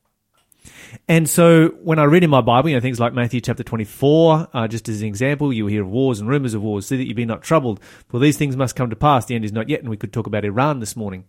And 1.07 1.29
so 1.29 1.69
when 1.81 1.99
I 1.99 2.03
read 2.03 2.23
in 2.23 2.29
my 2.29 2.41
Bible, 2.41 2.69
you 2.69 2.75
know, 2.75 2.81
things 2.81 2.99
like 2.99 3.13
Matthew 3.13 3.41
chapter 3.41 3.63
24, 3.63 4.47
uh, 4.53 4.67
just 4.67 4.87
as 4.89 5.01
an 5.01 5.07
example, 5.07 5.51
you 5.51 5.65
will 5.65 5.71
hear 5.71 5.83
of 5.83 5.89
wars 5.89 6.19
and 6.19 6.29
rumors 6.29 6.53
of 6.53 6.61
wars, 6.61 6.85
see 6.87 6.97
that 6.97 7.07
you 7.07 7.13
be 7.13 7.25
not 7.25 7.41
troubled. 7.41 7.79
For 8.09 8.19
these 8.19 8.37
things 8.37 8.55
must 8.55 8.75
come 8.75 8.89
to 8.89 8.95
pass. 8.95 9.25
The 9.25 9.35
end 9.35 9.45
is 9.45 9.51
not 9.51 9.69
yet. 9.69 9.81
And 9.81 9.89
we 9.89 9.97
could 9.97 10.13
talk 10.13 10.27
about 10.27 10.45
Iran 10.45 10.79
this 10.79 10.95
morning. 10.95 11.25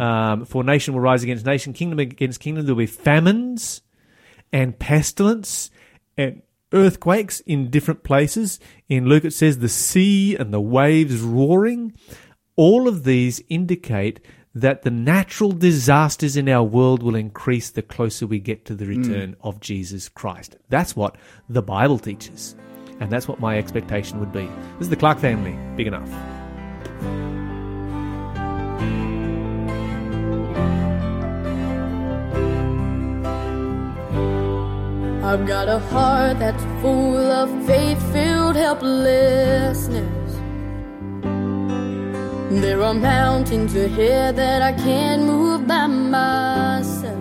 Um, 0.00 0.44
for 0.44 0.64
nation 0.64 0.94
will 0.94 1.00
rise 1.00 1.22
against 1.22 1.44
nation, 1.44 1.72
kingdom 1.72 1.98
against 1.98 2.40
kingdom. 2.40 2.64
There 2.64 2.74
will 2.74 2.82
be 2.82 2.86
famines 2.86 3.82
and 4.52 4.78
pestilence 4.78 5.70
and 6.16 6.42
earthquakes 6.72 7.40
in 7.40 7.70
different 7.70 8.02
places. 8.02 8.58
In 8.88 9.06
Luke, 9.06 9.24
it 9.24 9.32
says 9.32 9.58
the 9.58 9.68
sea 9.68 10.36
and 10.36 10.52
the 10.52 10.60
waves 10.60 11.20
roaring. 11.20 11.92
All 12.56 12.88
of 12.88 13.04
these 13.04 13.42
indicate 13.48 14.20
that 14.54 14.82
the 14.82 14.90
natural 14.90 15.52
disasters 15.52 16.36
in 16.36 16.48
our 16.48 16.62
world 16.62 17.02
will 17.02 17.14
increase 17.14 17.70
the 17.70 17.82
closer 17.82 18.26
we 18.26 18.38
get 18.38 18.64
to 18.66 18.74
the 18.74 18.84
hmm. 18.84 19.02
return 19.02 19.36
of 19.42 19.60
Jesus 19.60 20.08
Christ. 20.08 20.56
That's 20.68 20.94
what 20.94 21.16
the 21.48 21.62
Bible 21.62 21.98
teaches. 21.98 22.54
And 23.00 23.10
that's 23.10 23.26
what 23.26 23.40
my 23.40 23.58
expectation 23.58 24.20
would 24.20 24.32
be. 24.32 24.46
This 24.78 24.82
is 24.82 24.90
the 24.90 24.96
Clark 24.96 25.18
family. 25.18 25.58
Big 25.76 25.86
enough. 25.86 26.08
I've 35.24 35.46
got 35.46 35.66
a 35.66 35.78
heart 35.78 36.38
that's 36.40 36.62
full 36.82 37.16
of 37.16 37.66
faith 37.66 38.12
filled 38.12 38.54
helplessness. 38.54 40.21
There 42.60 42.82
are 42.82 42.92
mountains 42.92 43.74
ahead 43.74 44.36
that 44.36 44.60
I 44.60 44.72
can't 44.74 45.22
move 45.22 45.66
by 45.66 45.86
myself. 45.86 47.16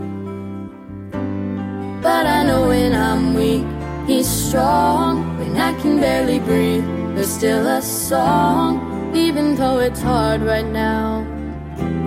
But 2.02 2.26
I 2.28 2.44
know 2.44 2.68
when 2.68 2.94
I'm 2.94 3.34
weak, 3.34 3.66
He's 4.08 4.28
strong. 4.28 5.38
When 5.40 5.56
I 5.56 5.72
can 5.80 6.02
barely 6.02 6.40
breathe, 6.40 6.86
there's 7.16 7.30
still 7.30 7.66
a 7.66 7.82
song. 7.82 9.16
Even 9.16 9.56
though 9.56 9.80
it's 9.80 10.02
hard 10.02 10.42
right 10.42 10.66
now, 10.66 11.26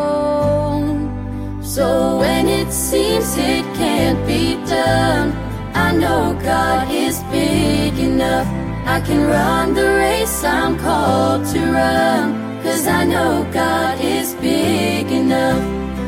So 1.64 2.20
when 2.20 2.48
it 2.48 2.72
seems 2.72 3.36
it 3.38 3.66
can't 3.76 4.24
be 4.28 4.54
done, 4.68 5.34
I 5.74 5.92
know 5.94 6.38
God 6.44 6.92
is 6.92 7.24
big 7.32 7.98
enough. 7.98 8.67
I 8.88 9.02
can 9.02 9.28
run 9.28 9.74
the 9.74 9.86
race 9.86 10.44
I'm 10.46 10.78
called 10.80 11.46
to 11.54 11.60
run. 11.60 12.64
Cause 12.64 12.88
I 12.88 13.04
know 13.04 13.46
God 13.52 14.00
is 14.00 14.34
big 14.36 15.12
enough. 15.12 15.62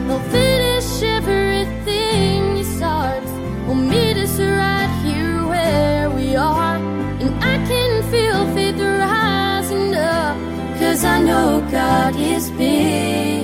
He'll 0.07 0.25
finish 0.31 1.03
everything 1.03 2.55
He 2.55 2.63
starts. 2.63 3.31
Will 3.67 3.75
meet 3.75 4.15
us 4.15 4.39
right 4.39 4.91
here 5.03 5.45
where 5.45 6.09
we 6.09 6.37
are. 6.37 6.77
And 7.21 7.31
I 7.43 7.55
can 7.67 7.91
feel 8.11 8.41
faith 8.55 8.79
rising 8.79 9.93
up. 9.95 10.37
Cause 10.79 11.03
I 11.03 11.19
know 11.21 11.61
God 11.69 12.15
is 12.15 12.49
big 12.51 13.43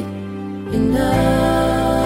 enough. 0.74 2.05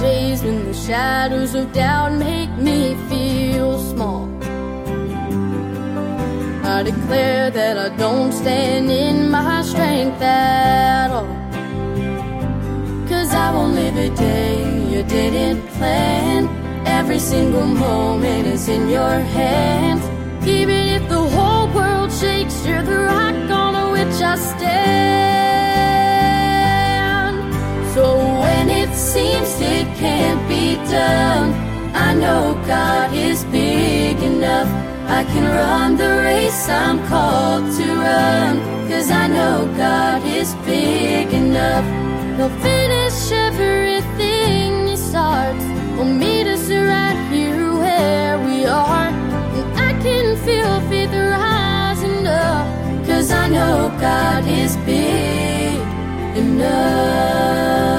Days 0.00 0.42
when 0.42 0.64
the 0.64 0.72
shadows 0.72 1.54
of 1.54 1.72
doubt 1.72 2.12
make 2.14 2.50
me 2.56 2.96
feel 3.08 3.78
small. 3.78 4.26
I 6.64 6.82
declare 6.82 7.50
that 7.50 7.76
I 7.76 7.88
don't 7.96 8.32
stand 8.32 8.90
in 8.90 9.30
my 9.30 9.62
strength 9.62 10.22
at 10.22 11.10
all. 11.10 11.28
Cause 13.10 13.30
I 13.34 13.52
won't 13.54 13.74
live 13.74 13.96
a 13.96 14.10
day 14.16 14.54
you 14.92 15.02
didn't 15.02 15.66
plan. 15.76 16.48
Every 16.86 17.18
single 17.18 17.66
moment 17.66 18.46
is 18.46 18.68
in 18.68 18.88
your 18.88 19.18
hands. 19.38 20.02
Even 20.48 20.82
if 20.96 21.08
the 21.08 21.22
whole 21.34 21.68
world 21.74 22.10
shakes, 22.10 22.66
you're 22.66 22.82
the 22.82 22.98
rock 22.98 23.50
on 23.50 23.92
which 23.92 24.22
I 24.22 24.36
stand. 24.36 25.19
Seems 29.12 29.60
it 29.60 29.88
can't 29.98 30.40
be 30.48 30.76
done, 30.88 31.50
I 32.08 32.14
know 32.14 32.54
God 32.64 33.12
is 33.12 33.42
big 33.46 34.16
enough. 34.22 34.70
I 35.18 35.24
can 35.24 35.46
run 35.60 35.96
the 35.96 36.10
race 36.28 36.68
I'm 36.68 36.98
called 37.08 37.64
to 37.78 37.86
run. 38.06 38.54
Cause 38.88 39.10
I 39.10 39.26
know 39.26 39.56
God 39.76 40.22
is 40.24 40.54
big 40.64 41.26
enough. 41.42 41.86
He'll 42.36 42.56
finish 42.70 43.18
everything 43.32 44.86
He 44.86 44.96
starts. 44.96 45.64
Will 45.96 46.14
meet 46.24 46.46
us 46.46 46.70
right 46.70 47.18
here 47.32 47.66
where 47.82 48.38
we 48.46 48.64
are. 48.64 49.08
And 49.56 49.68
I 49.88 49.90
can 50.04 50.36
feel 50.46 50.74
faith 50.88 51.14
rising 51.34 52.28
up. 52.28 52.66
Cause 53.08 53.32
I 53.32 53.48
know 53.48 53.90
God 54.00 54.46
is 54.46 54.76
big 54.86 55.80
enough. 56.44 57.89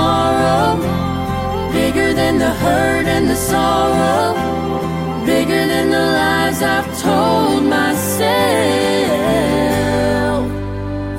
Tomorrow. 0.00 0.76
Bigger 1.72 2.12
than 2.14 2.38
the 2.38 2.52
hurt 2.62 3.06
and 3.06 3.28
the 3.28 3.36
sorrow. 3.36 4.34
Bigger 5.26 5.62
than 5.72 5.90
the 5.90 6.04
lies 6.20 6.62
I've 6.62 6.90
told 7.02 7.62
myself. 7.64 8.30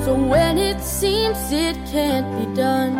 So 0.04 0.12
when 0.32 0.58
it 0.58 0.80
seems 0.80 1.38
it 1.52 1.76
can't 1.92 2.28
be 2.38 2.46
done, 2.54 2.92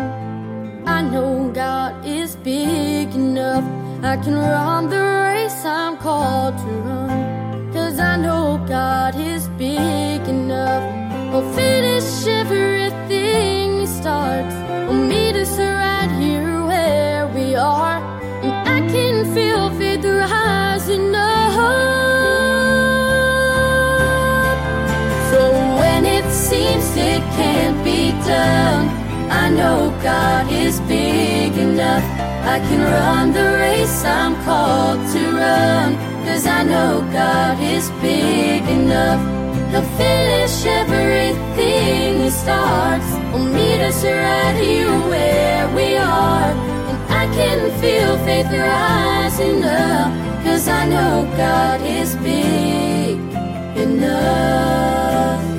I 0.85 1.01
know 1.01 1.51
God 1.53 2.05
is 2.05 2.35
big 2.37 3.07
enough. 3.13 3.65
I 4.03 4.15
can 4.23 4.35
run 4.35 4.89
the 4.89 5.03
race 5.27 5.65
I'm 5.65 5.97
called 5.97 6.57
to 6.63 6.71
run. 6.87 7.73
Cause 7.73 7.99
I 7.99 8.15
know 8.17 8.63
God 8.67 9.15
is 9.15 9.47
big 9.65 10.21
enough. 10.27 10.83
He'll 11.31 11.49
rising 20.83 21.15
up. 21.15 21.53
So 25.31 25.51
when 25.79 26.05
it 26.05 26.25
seems 26.31 26.95
it 26.95 27.21
can't 27.37 27.83
be 27.83 28.11
done, 28.27 28.89
I 29.29 29.49
know 29.49 29.91
God 30.03 30.51
is 30.51 30.79
big 30.81 31.57
enough. 31.57 32.03
I 32.45 32.59
can 32.59 32.81
run 32.81 33.31
the 33.33 33.47
race 33.63 34.03
I'm 34.03 34.35
called 34.43 34.99
to 35.13 35.21
run. 35.31 35.95
Cause 36.25 36.45
I 36.47 36.63
know 36.63 37.01
God 37.11 37.59
is 37.61 37.89
big 38.01 38.63
enough. 38.79 39.21
He'll 39.71 39.89
finish 39.97 40.65
everything 40.65 42.21
He 42.21 42.29
starts. 42.29 43.09
He'll 43.31 43.45
meet 43.45 43.81
us 43.81 44.03
right 44.03 44.55
here 44.61 44.91
where 45.09 45.67
we 45.75 45.97
are. 45.97 46.73
I 47.21 47.25
can 47.37 47.59
feel 47.81 48.17
faith 48.25 48.51
rising 48.51 49.63
up. 49.63 50.11
Cause 50.43 50.67
I 50.67 50.85
know 50.87 51.13
God 51.37 51.81
is 51.81 52.15
big 52.17 53.17
enough. 53.85 55.52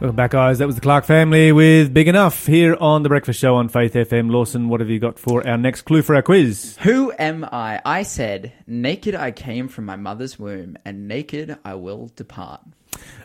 Welcome 0.00 0.16
back, 0.16 0.30
guys. 0.30 0.56
That 0.56 0.66
was 0.66 0.76
the 0.76 0.80
Clark 0.80 1.04
family 1.04 1.52
with 1.52 1.92
Big 1.92 2.08
Enough 2.08 2.46
here 2.46 2.74
on 2.80 3.02
The 3.02 3.10
Breakfast 3.10 3.38
Show 3.38 3.56
on 3.56 3.68
Faith 3.68 3.92
FM. 3.92 4.30
Lawson, 4.30 4.70
what 4.70 4.80
have 4.80 4.88
you 4.88 4.98
got 4.98 5.18
for 5.18 5.46
our 5.46 5.58
next 5.58 5.82
clue 5.82 6.00
for 6.00 6.14
our 6.14 6.22
quiz? 6.22 6.78
Who 6.80 7.12
am 7.18 7.44
I? 7.44 7.82
I 7.84 8.02
said, 8.04 8.54
Naked 8.66 9.14
I 9.14 9.30
came 9.30 9.68
from 9.68 9.84
my 9.84 9.96
mother's 9.96 10.38
womb, 10.38 10.78
and 10.86 11.06
naked 11.06 11.58
I 11.66 11.74
will 11.74 12.10
depart. 12.16 12.62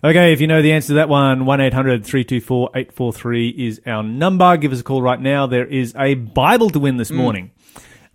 Okay, 0.04 0.34
if 0.34 0.42
you 0.42 0.48
know 0.48 0.62
the 0.62 0.74
answer 0.74 0.90
to 0.90 0.94
that 0.96 1.08
one, 1.08 1.46
1 1.46 1.62
800 1.62 2.06
324 2.06 2.72
843 2.76 3.50
is 3.52 3.80
our 3.86 4.04
number. 4.04 4.58
Give 4.58 4.74
us 4.74 4.82
a 4.82 4.84
call 4.84 5.02
right 5.02 5.22
now. 5.22 5.48
There 5.48 5.66
is 5.66 5.96
a 5.98 6.16
Bible 6.16 6.70
to 6.72 6.80
win 6.80 6.98
this 6.98 7.10
morning 7.10 7.52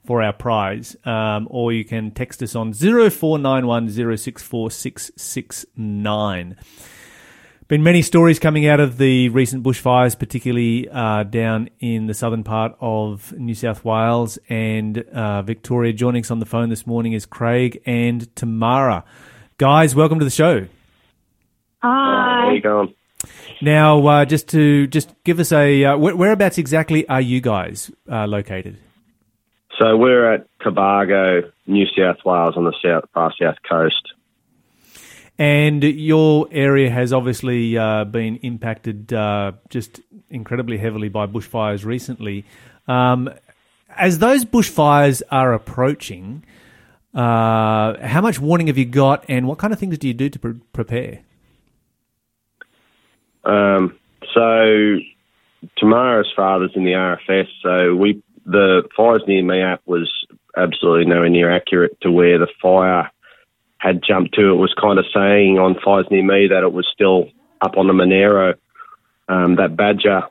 for 0.05 0.23
our 0.23 0.35
prize. 0.35 0.97
Um, 1.05 1.49
or 1.51 1.73
you 1.73 1.87
can 1.87 2.11
text 2.11 2.43
us 2.43 2.55
on 2.55 2.75
0491 2.75 3.89
064 4.19 4.71
669. 4.71 6.57
Been 7.71 7.85
many 7.85 8.03
stories 8.03 8.41
coming 8.41 8.67
out 8.67 8.81
of 8.81 8.99
the 8.99 9.29
recent 9.29 9.63
bushfires, 9.63 10.19
particularly 10.19 10.89
uh, 10.89 11.23
down 11.23 11.71
in 11.79 12.07
the 12.07 12.15
southern 12.15 12.43
part 12.43 12.75
of 12.81 13.33
New 13.39 13.55
South 13.55 13.85
Wales 13.85 14.41
and 14.49 14.99
uh, 14.99 15.43
Victoria. 15.43 15.93
Joining 15.93 16.25
us 16.25 16.33
on 16.33 16.41
the 16.41 16.47
phone 16.47 16.69
this 16.69 16.85
morning 16.85 17.13
is 17.13 17.27
Craig 17.27 17.81
and 17.87 18.35
Tamara. 18.35 19.05
Guys, 19.57 19.95
welcome 19.95 20.19
to 20.19 20.25
the 20.25 20.33
show. 20.33 20.67
Hi. 21.81 22.47
How 22.47 22.51
you 22.51 22.61
going? 22.61 22.93
Now, 23.63 24.05
uh, 24.05 24.25
just 24.25 24.49
to 24.49 24.89
just 24.89 25.15
give 25.23 25.39
us 25.39 25.53
a 25.53 25.85
uh, 25.85 25.97
where, 25.97 26.17
whereabouts 26.17 26.59
exactly 26.59 27.09
are 27.09 27.21
you 27.21 27.41
guys 27.41 27.89
uh, 28.11 28.27
located? 28.27 28.79
So 29.79 29.97
we're 29.97 30.35
at 30.35 30.49
Cobargo, 30.59 31.49
New 31.69 31.87
South 31.97 32.17
Wales, 32.25 32.57
on 32.57 32.65
the 32.65 32.75
south 32.83 33.09
far 33.15 33.33
south 33.41 33.59
coast. 33.63 34.13
And 35.41 35.83
your 35.83 36.47
area 36.53 36.91
has 36.91 37.13
obviously 37.13 37.77
uh, 37.77 38.05
been 38.05 38.37
impacted 38.43 39.13
uh, 39.13 39.53
just 39.71 40.01
incredibly 40.29 40.77
heavily 40.77 41.09
by 41.09 41.27
bushfires 41.27 41.85
recently. 41.85 42.45
Um, 42.87 43.31
as 43.97 44.19
those 44.19 44.45
bushfires 44.45 45.23
are 45.31 45.53
approaching, 45.53 46.45
Uh, 47.13 47.99
how 48.07 48.21
much 48.21 48.39
warning 48.39 48.69
have 48.69 48.79
you 48.79 48.85
got, 48.87 49.25
and 49.29 49.49
what 49.49 49.59
kind 49.59 49.73
of 49.73 49.81
things 49.81 49.99
do 49.99 50.07
you 50.07 50.15
do 50.15 50.29
to 50.29 50.39
pre- 50.39 50.61
prepare? 50.73 51.19
Um, 53.43 53.99
so 54.33 54.99
Tamara's 55.77 56.33
father's 56.37 56.71
in 56.77 56.85
the 56.85 56.93
RFS, 56.93 57.49
so 57.65 57.97
we 57.97 58.23
the 58.47 58.85
fires 58.97 59.23
near 59.27 59.43
me 59.43 59.61
app 59.61 59.83
was 59.87 60.09
absolutely 60.57 61.07
nowhere 61.07 61.29
near 61.29 61.51
accurate 61.51 62.01
to 62.03 62.13
where 62.13 62.39
the 62.39 62.47
fire 62.63 63.11
had 63.81 64.03
jumped 64.07 64.35
to. 64.35 64.51
It 64.51 64.57
was 64.57 64.75
kind 64.81 64.99
of 64.99 65.07
saying 65.13 65.59
on 65.59 65.75
fires 65.83 66.07
near 66.11 66.23
me 66.23 66.49
that 66.49 66.63
it 66.63 66.73
was 66.73 66.87
still 66.93 67.31
up 67.61 67.77
on 67.77 67.87
the 67.87 67.93
Monaro, 67.95 68.55
um, 69.29 69.57
that 69.57 69.75
Badja 69.75 70.29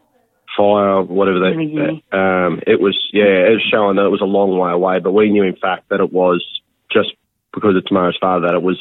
fire, 0.55 1.01
whatever 1.01 1.39
they. 1.39 1.53
Mhm. 1.53 2.13
Um, 2.13 2.61
it 2.67 2.79
was 2.79 2.97
yeah, 3.11 3.47
it 3.47 3.53
was 3.53 3.67
showing 3.69 3.95
that 3.95 4.05
it 4.05 4.11
was 4.11 4.21
a 4.21 4.25
long 4.25 4.57
way 4.57 4.71
away, 4.71 4.99
but 4.99 5.11
we 5.11 5.29
knew 5.31 5.43
in 5.43 5.55
fact 5.55 5.89
that 5.89 5.99
it 5.99 6.13
was 6.13 6.45
just 6.91 7.09
because 7.53 7.75
of 7.75 7.85
Tamara's 7.85 8.17
father 8.21 8.47
that 8.47 8.55
it 8.55 8.61
was 8.61 8.79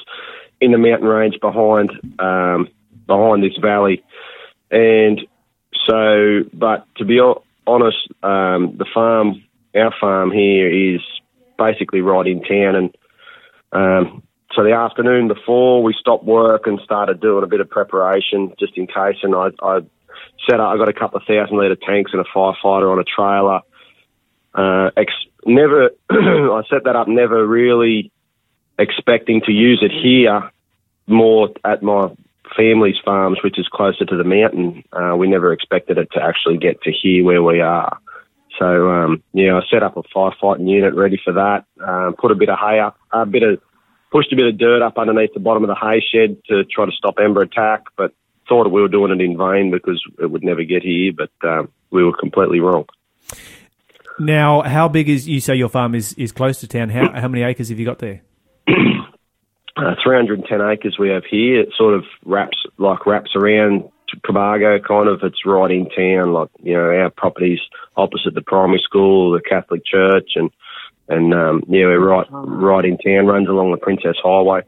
in 0.60 0.72
the 0.72 0.78
mountain 0.78 1.08
range 1.08 1.40
behind 1.40 1.90
um, 2.18 2.68
behind 3.06 3.42
this 3.42 3.56
valley, 3.60 4.04
and 4.70 5.20
so. 5.86 6.44
But 6.52 6.86
to 6.96 7.04
be 7.04 7.20
honest, 7.66 8.08
um, 8.22 8.76
the 8.76 8.86
farm, 8.92 9.42
our 9.74 9.94
farm 9.98 10.30
here 10.30 10.68
is 10.68 11.00
basically 11.56 12.02
right 12.02 12.26
in 12.26 12.42
town, 12.42 12.74
and 12.74 12.96
um, 13.72 14.22
so 14.58 14.64
the 14.64 14.72
afternoon 14.72 15.28
before 15.28 15.84
we 15.84 15.94
stopped 15.94 16.24
work 16.24 16.66
and 16.66 16.80
started 16.82 17.20
doing 17.20 17.44
a 17.44 17.46
bit 17.46 17.60
of 17.60 17.70
preparation 17.70 18.52
just 18.58 18.76
in 18.76 18.88
case, 18.88 19.18
and 19.22 19.32
I, 19.32 19.50
I 19.62 19.82
set 20.50 20.58
up. 20.58 20.74
I 20.74 20.76
got 20.76 20.88
a 20.88 20.92
couple 20.92 21.18
of 21.20 21.26
thousand 21.28 21.56
litre 21.56 21.76
tanks 21.76 22.10
and 22.12 22.20
a 22.20 22.24
firefighter 22.24 22.90
on 22.90 22.98
a 22.98 23.04
trailer. 23.04 23.60
Uh, 24.52 24.90
ex- 24.96 25.12
never, 25.46 25.90
I 26.10 26.62
set 26.68 26.82
that 26.84 26.96
up. 26.96 27.06
Never 27.06 27.46
really 27.46 28.10
expecting 28.80 29.42
to 29.42 29.52
use 29.52 29.78
it 29.80 29.92
here. 29.92 30.50
More 31.06 31.50
at 31.64 31.84
my 31.84 32.10
family's 32.56 32.98
farms, 33.04 33.38
which 33.44 33.60
is 33.60 33.68
closer 33.68 34.06
to 34.06 34.16
the 34.16 34.24
mountain. 34.24 34.82
Uh, 34.92 35.14
we 35.16 35.28
never 35.28 35.52
expected 35.52 35.98
it 35.98 36.08
to 36.14 36.20
actually 36.20 36.58
get 36.58 36.82
to 36.82 36.90
here 36.90 37.22
where 37.22 37.44
we 37.44 37.60
are. 37.60 37.96
So 38.58 38.90
um, 38.90 39.22
yeah, 39.32 39.56
I 39.56 39.60
set 39.70 39.84
up 39.84 39.96
a 39.96 40.02
firefighting 40.02 40.68
unit 40.68 40.94
ready 40.94 41.20
for 41.22 41.34
that. 41.34 41.64
Um, 41.80 42.16
put 42.18 42.32
a 42.32 42.34
bit 42.34 42.48
of 42.48 42.58
hay 42.58 42.80
up, 42.80 42.98
a 43.12 43.24
bit 43.24 43.44
of 43.44 43.60
pushed 44.10 44.32
a 44.32 44.36
bit 44.36 44.46
of 44.46 44.58
dirt 44.58 44.82
up 44.82 44.98
underneath 44.98 45.34
the 45.34 45.40
bottom 45.40 45.64
of 45.64 45.68
the 45.68 45.74
hay 45.74 46.00
shed 46.00 46.38
to 46.48 46.64
try 46.64 46.86
to 46.86 46.92
stop 46.92 47.18
ember 47.18 47.42
attack, 47.42 47.84
but 47.96 48.12
thought 48.48 48.70
we 48.70 48.80
were 48.80 48.88
doing 48.88 49.12
it 49.12 49.22
in 49.22 49.36
vain 49.36 49.70
because 49.70 50.02
it 50.18 50.30
would 50.30 50.42
never 50.42 50.64
get 50.64 50.82
here. 50.82 51.12
But 51.12 51.30
um, 51.48 51.70
we 51.90 52.04
were 52.04 52.16
completely 52.16 52.60
wrong. 52.60 52.86
Now, 54.18 54.62
how 54.62 54.88
big 54.88 55.08
is 55.08 55.28
you 55.28 55.40
say 55.40 55.54
your 55.54 55.68
farm 55.68 55.94
is, 55.94 56.12
is 56.14 56.32
close 56.32 56.60
to 56.60 56.66
town? 56.66 56.88
How 56.88 57.12
how 57.12 57.28
many 57.28 57.44
acres 57.44 57.68
have 57.68 57.78
you 57.78 57.86
got 57.86 58.00
there? 58.00 58.22
uh, 58.68 59.94
310 60.02 60.60
acres 60.60 60.96
we 60.98 61.10
have 61.10 61.24
here. 61.24 61.60
It 61.60 61.68
sort 61.76 61.94
of 61.94 62.04
wraps 62.24 62.58
like 62.78 63.06
wraps 63.06 63.36
around 63.36 63.84
to 64.08 64.20
Cobargo, 64.20 64.82
kind 64.84 65.08
of. 65.08 65.20
It's 65.22 65.46
right 65.46 65.70
in 65.70 65.88
town. 65.90 66.32
Like 66.32 66.48
you 66.62 66.74
know, 66.74 66.90
our 66.90 67.10
properties 67.10 67.60
opposite 67.96 68.34
the 68.34 68.42
primary 68.42 68.80
school, 68.82 69.32
the 69.32 69.40
Catholic 69.40 69.84
church, 69.84 70.32
and 70.34 70.50
and 71.08 71.34
um, 71.34 71.62
yeah, 71.68 71.84
we're 71.84 71.98
right 71.98 72.26
right 72.30 72.84
in 72.84 72.98
town. 72.98 73.26
Runs 73.26 73.48
along 73.48 73.70
the 73.70 73.78
Princes 73.78 74.16
Highway. 74.22 74.62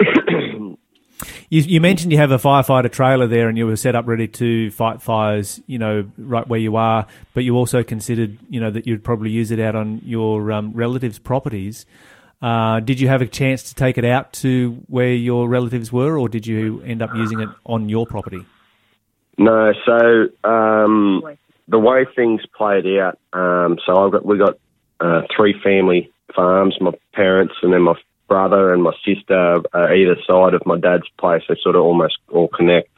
You, 1.50 1.62
you 1.62 1.80
mentioned 1.80 2.12
you 2.12 2.18
have 2.18 2.30
a 2.30 2.38
firefighter 2.38 2.92
trailer 2.92 3.26
there, 3.26 3.48
and 3.48 3.56
you 3.56 3.66
were 3.66 3.76
set 3.76 3.96
up 3.96 4.06
ready 4.06 4.28
to 4.28 4.70
fight 4.70 5.00
fires. 5.00 5.60
You 5.66 5.78
know, 5.78 6.10
right 6.18 6.46
where 6.46 6.60
you 6.60 6.76
are, 6.76 7.06
but 7.32 7.42
you 7.42 7.56
also 7.56 7.82
considered, 7.82 8.38
you 8.50 8.60
know, 8.60 8.70
that 8.70 8.86
you'd 8.86 9.02
probably 9.02 9.30
use 9.30 9.50
it 9.50 9.58
out 9.58 9.74
on 9.74 10.02
your 10.04 10.52
um, 10.52 10.72
relatives' 10.74 11.18
properties. 11.18 11.86
Uh, 12.40 12.80
did 12.80 13.00
you 13.00 13.08
have 13.08 13.20
a 13.20 13.26
chance 13.26 13.64
to 13.64 13.74
take 13.74 13.98
it 13.98 14.04
out 14.04 14.32
to 14.32 14.82
where 14.86 15.12
your 15.12 15.48
relatives 15.48 15.90
were, 15.90 16.18
or 16.18 16.28
did 16.28 16.46
you 16.46 16.82
end 16.82 17.02
up 17.02 17.10
using 17.14 17.40
it 17.40 17.48
on 17.66 17.88
your 17.88 18.06
property? 18.06 18.44
No, 19.38 19.72
so 19.86 20.28
um, 20.48 21.22
the 21.66 21.78
way 21.78 22.04
things 22.14 22.42
played 22.56 22.84
out. 22.98 23.18
Um, 23.32 23.78
so 23.84 23.96
I've 23.96 24.12
got 24.12 24.24
we 24.24 24.38
got 24.38 24.58
uh, 25.00 25.22
three 25.34 25.54
family 25.62 26.10
farms. 26.34 26.76
My 26.80 26.92
parents 27.12 27.54
and 27.62 27.72
then 27.72 27.82
my 27.82 27.94
brother 28.28 28.72
and 28.72 28.82
my 28.82 28.92
sister 29.04 29.60
uh, 29.74 29.92
either 29.92 30.16
side 30.26 30.54
of 30.54 30.66
my 30.66 30.78
dad's 30.78 31.08
place. 31.18 31.42
They 31.48 31.56
sort 31.62 31.76
of 31.76 31.82
almost 31.82 32.18
all 32.30 32.48
connect. 32.48 32.90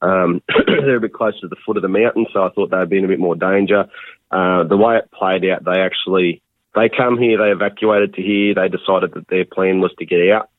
Um, 0.00 0.42
they're 0.66 0.96
a 0.96 1.00
bit 1.00 1.12
closer 1.12 1.40
to 1.40 1.48
the 1.48 1.56
foot 1.64 1.76
of 1.76 1.82
the 1.82 1.88
mountain, 1.88 2.26
so 2.32 2.44
I 2.44 2.50
thought 2.50 2.70
they'd 2.70 2.88
be 2.88 2.98
in 2.98 3.04
a 3.04 3.08
bit 3.08 3.18
more 3.18 3.36
danger. 3.36 3.88
Uh, 4.30 4.64
the 4.64 4.76
way 4.76 4.96
it 4.96 5.10
played 5.10 5.44
out, 5.46 5.64
they 5.64 5.80
actually 5.80 6.42
they 6.74 6.88
come 6.88 7.18
here, 7.18 7.38
they 7.38 7.50
evacuated 7.50 8.14
to 8.14 8.22
here. 8.22 8.54
They 8.54 8.68
decided 8.68 9.14
that 9.14 9.28
their 9.28 9.44
plan 9.44 9.80
was 9.80 9.92
to 9.98 10.06
get 10.06 10.30
out. 10.30 10.50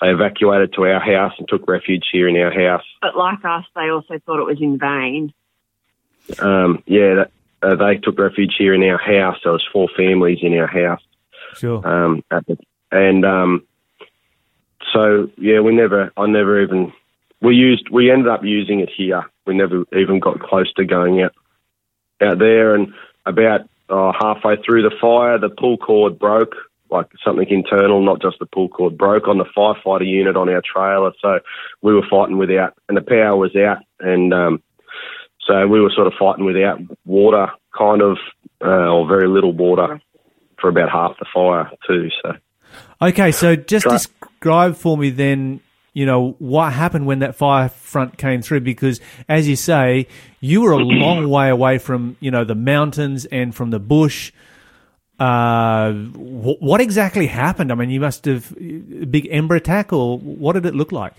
They 0.00 0.08
evacuated 0.08 0.74
to 0.74 0.86
our 0.86 1.00
house 1.00 1.34
and 1.38 1.48
took 1.48 1.68
refuge 1.68 2.04
here 2.10 2.28
in 2.28 2.36
our 2.36 2.52
house. 2.52 2.84
But 3.00 3.16
like 3.16 3.44
us, 3.44 3.64
they 3.74 3.88
also 3.90 4.18
thought 4.24 4.40
it 4.40 4.46
was 4.46 4.60
in 4.60 4.78
vain. 4.78 5.32
Um, 6.38 6.82
yeah, 6.86 7.14
that, 7.14 7.30
uh, 7.62 7.74
they 7.76 7.96
took 7.96 8.18
refuge 8.18 8.54
here 8.58 8.74
in 8.74 8.82
our 8.82 8.98
house. 8.98 9.38
There 9.42 9.52
was 9.52 9.66
four 9.72 9.88
families 9.96 10.38
in 10.42 10.56
our 10.58 10.66
house. 10.66 11.02
Sure. 11.54 11.86
Um, 11.86 12.22
at 12.30 12.46
the, 12.46 12.58
and 12.92 13.24
um, 13.24 13.66
so 14.92 15.30
yeah, 15.36 15.60
we 15.60 15.74
never, 15.74 16.12
I 16.16 16.26
never 16.26 16.62
even, 16.62 16.92
we 17.40 17.54
used, 17.54 17.88
we 17.90 18.10
ended 18.10 18.28
up 18.28 18.44
using 18.44 18.80
it 18.80 18.90
here. 18.94 19.24
We 19.46 19.54
never 19.54 19.84
even 19.96 20.20
got 20.20 20.40
close 20.40 20.72
to 20.74 20.84
going 20.84 21.22
out 21.22 21.34
out 22.20 22.38
there. 22.38 22.74
And 22.74 22.92
about 23.24 23.68
uh, 23.88 24.12
halfway 24.18 24.56
through 24.56 24.82
the 24.82 24.94
fire, 25.00 25.38
the 25.38 25.48
pull 25.48 25.76
cord 25.76 26.18
broke, 26.18 26.54
like 26.90 27.06
something 27.24 27.48
internal, 27.48 28.04
not 28.04 28.22
just 28.22 28.38
the 28.38 28.46
pull 28.46 28.68
cord 28.68 28.96
broke 28.96 29.28
on 29.28 29.38
the 29.38 29.44
firefighter 29.56 30.06
unit 30.06 30.36
on 30.36 30.48
our 30.48 30.62
trailer. 30.62 31.12
So 31.20 31.40
we 31.82 31.94
were 31.94 32.06
fighting 32.08 32.38
without, 32.38 32.74
and 32.88 32.96
the 32.96 33.02
power 33.02 33.36
was 33.36 33.54
out, 33.56 33.78
and 34.00 34.32
um, 34.32 34.62
so 35.46 35.66
we 35.66 35.80
were 35.80 35.92
sort 35.94 36.06
of 36.06 36.14
fighting 36.18 36.44
without 36.44 36.80
water, 37.04 37.48
kind 37.76 38.02
of, 38.02 38.18
uh, 38.64 38.90
or 38.90 39.06
very 39.06 39.28
little 39.28 39.52
water 39.52 40.00
for 40.60 40.68
about 40.68 40.90
half 40.90 41.16
the 41.18 41.26
fire 41.32 41.70
too. 41.86 42.08
So. 42.22 42.32
Okay, 43.00 43.32
so 43.32 43.56
just 43.56 43.84
Try- 43.84 43.92
describe 43.92 44.76
for 44.76 44.96
me 44.96 45.10
then, 45.10 45.60
you 45.92 46.06
know, 46.06 46.34
what 46.38 46.72
happened 46.72 47.06
when 47.06 47.20
that 47.20 47.36
fire 47.36 47.68
front 47.68 48.18
came 48.18 48.42
through 48.42 48.60
because 48.60 49.00
as 49.28 49.48
you 49.48 49.56
say, 49.56 50.08
you 50.40 50.62
were 50.62 50.72
a 50.72 50.78
long 50.78 51.28
way 51.28 51.48
away 51.48 51.78
from, 51.78 52.16
you 52.20 52.30
know, 52.30 52.44
the 52.44 52.54
mountains 52.54 53.24
and 53.26 53.54
from 53.54 53.70
the 53.70 53.78
bush. 53.78 54.32
Uh, 55.18 55.92
what 55.92 56.80
exactly 56.80 57.26
happened? 57.26 57.72
I 57.72 57.74
mean, 57.74 57.88
you 57.88 58.00
must 58.00 58.26
have 58.26 58.52
a 58.60 59.06
big 59.06 59.28
ember 59.30 59.54
attack 59.54 59.92
or 59.92 60.18
what 60.18 60.52
did 60.52 60.66
it 60.66 60.74
look 60.74 60.92
like? 60.92 61.14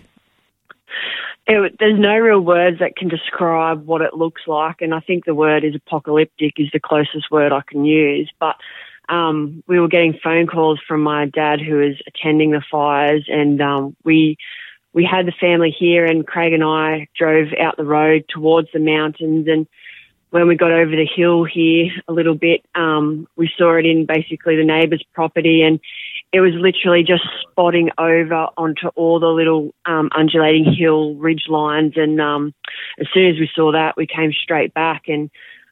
It, 1.48 1.78
there's 1.80 2.00
no 2.00 2.18
real 2.18 2.42
words 2.42 2.80
that 2.80 2.98
can 2.98 3.08
describe 3.08 3.86
what 3.86 4.02
it 4.02 4.14
looks 4.14 4.42
like, 4.48 4.82
and 4.82 4.94
I 4.94 5.00
think 5.00 5.24
the 5.24 5.36
word 5.36 5.64
is 5.64 5.76
apocalyptic 5.76 6.56
is 6.58 6.70
the 6.74 6.80
closest 6.80 7.32
word 7.32 7.54
I 7.54 7.62
can 7.66 7.86
use. 7.86 8.30
But 8.38 8.58
um, 9.08 9.64
we 9.66 9.80
were 9.80 9.88
getting 9.88 10.20
phone 10.22 10.48
calls 10.48 10.80
from 10.86 11.02
my 11.02 11.26
dad 11.26 11.62
who 11.62 11.78
was 11.78 11.96
attending 12.06 12.52
the 12.52 12.64
fires, 12.70 13.26
and 13.30 13.62
um, 13.62 13.96
we 14.04 14.38
we 14.92 15.06
had 15.06 15.26
the 15.26 15.34
family 15.40 15.74
here, 15.78 16.06
and 16.06 16.28
Craig 16.28 16.52
and 16.52 16.64
I 16.64 17.08
drove 17.18 17.50
out 17.60 17.78
the 17.78 17.86
road 17.86 18.26
towards 18.28 18.68
the 18.74 18.80
mountains, 18.80 19.48
and 19.48 19.68
when 20.32 20.48
we 20.48 20.56
got 20.58 20.72
over 20.72 20.92
the 20.92 21.08
hill 21.08 21.46
here 21.46 21.92
a 22.10 22.14
little 22.14 22.36
bit, 22.36 22.66
um, 22.76 23.28
we 23.38 23.50
saw 23.58 23.78
it 23.78 23.86
in 23.86 24.06
basically 24.06 24.58
the 24.58 24.66
neighbour's 24.66 25.04
property, 25.14 25.62
and 25.62 25.80
it 26.34 26.42
was 26.42 26.54
literally 26.54 27.04
just 27.04 27.24
spotting 27.42 27.90
over 27.98 28.48
onto 28.58 28.88
all 28.90 29.20
the 29.20 29.28
little 29.28 29.74
um, 29.86 30.10
undulating 30.16 30.66
hill 30.74 31.16
ridge 31.16 31.46
lines. 31.48 31.94
And 31.96 32.20
um, 32.20 32.54
as 33.00 33.08
soon 33.14 33.34
as 33.34 33.40
we 33.40 33.50
saw 33.56 33.72
that, 33.72 33.96
we 33.96 34.08
came 34.08 34.34
straight 34.34 34.74
back. 34.74 35.04
And 35.08 35.30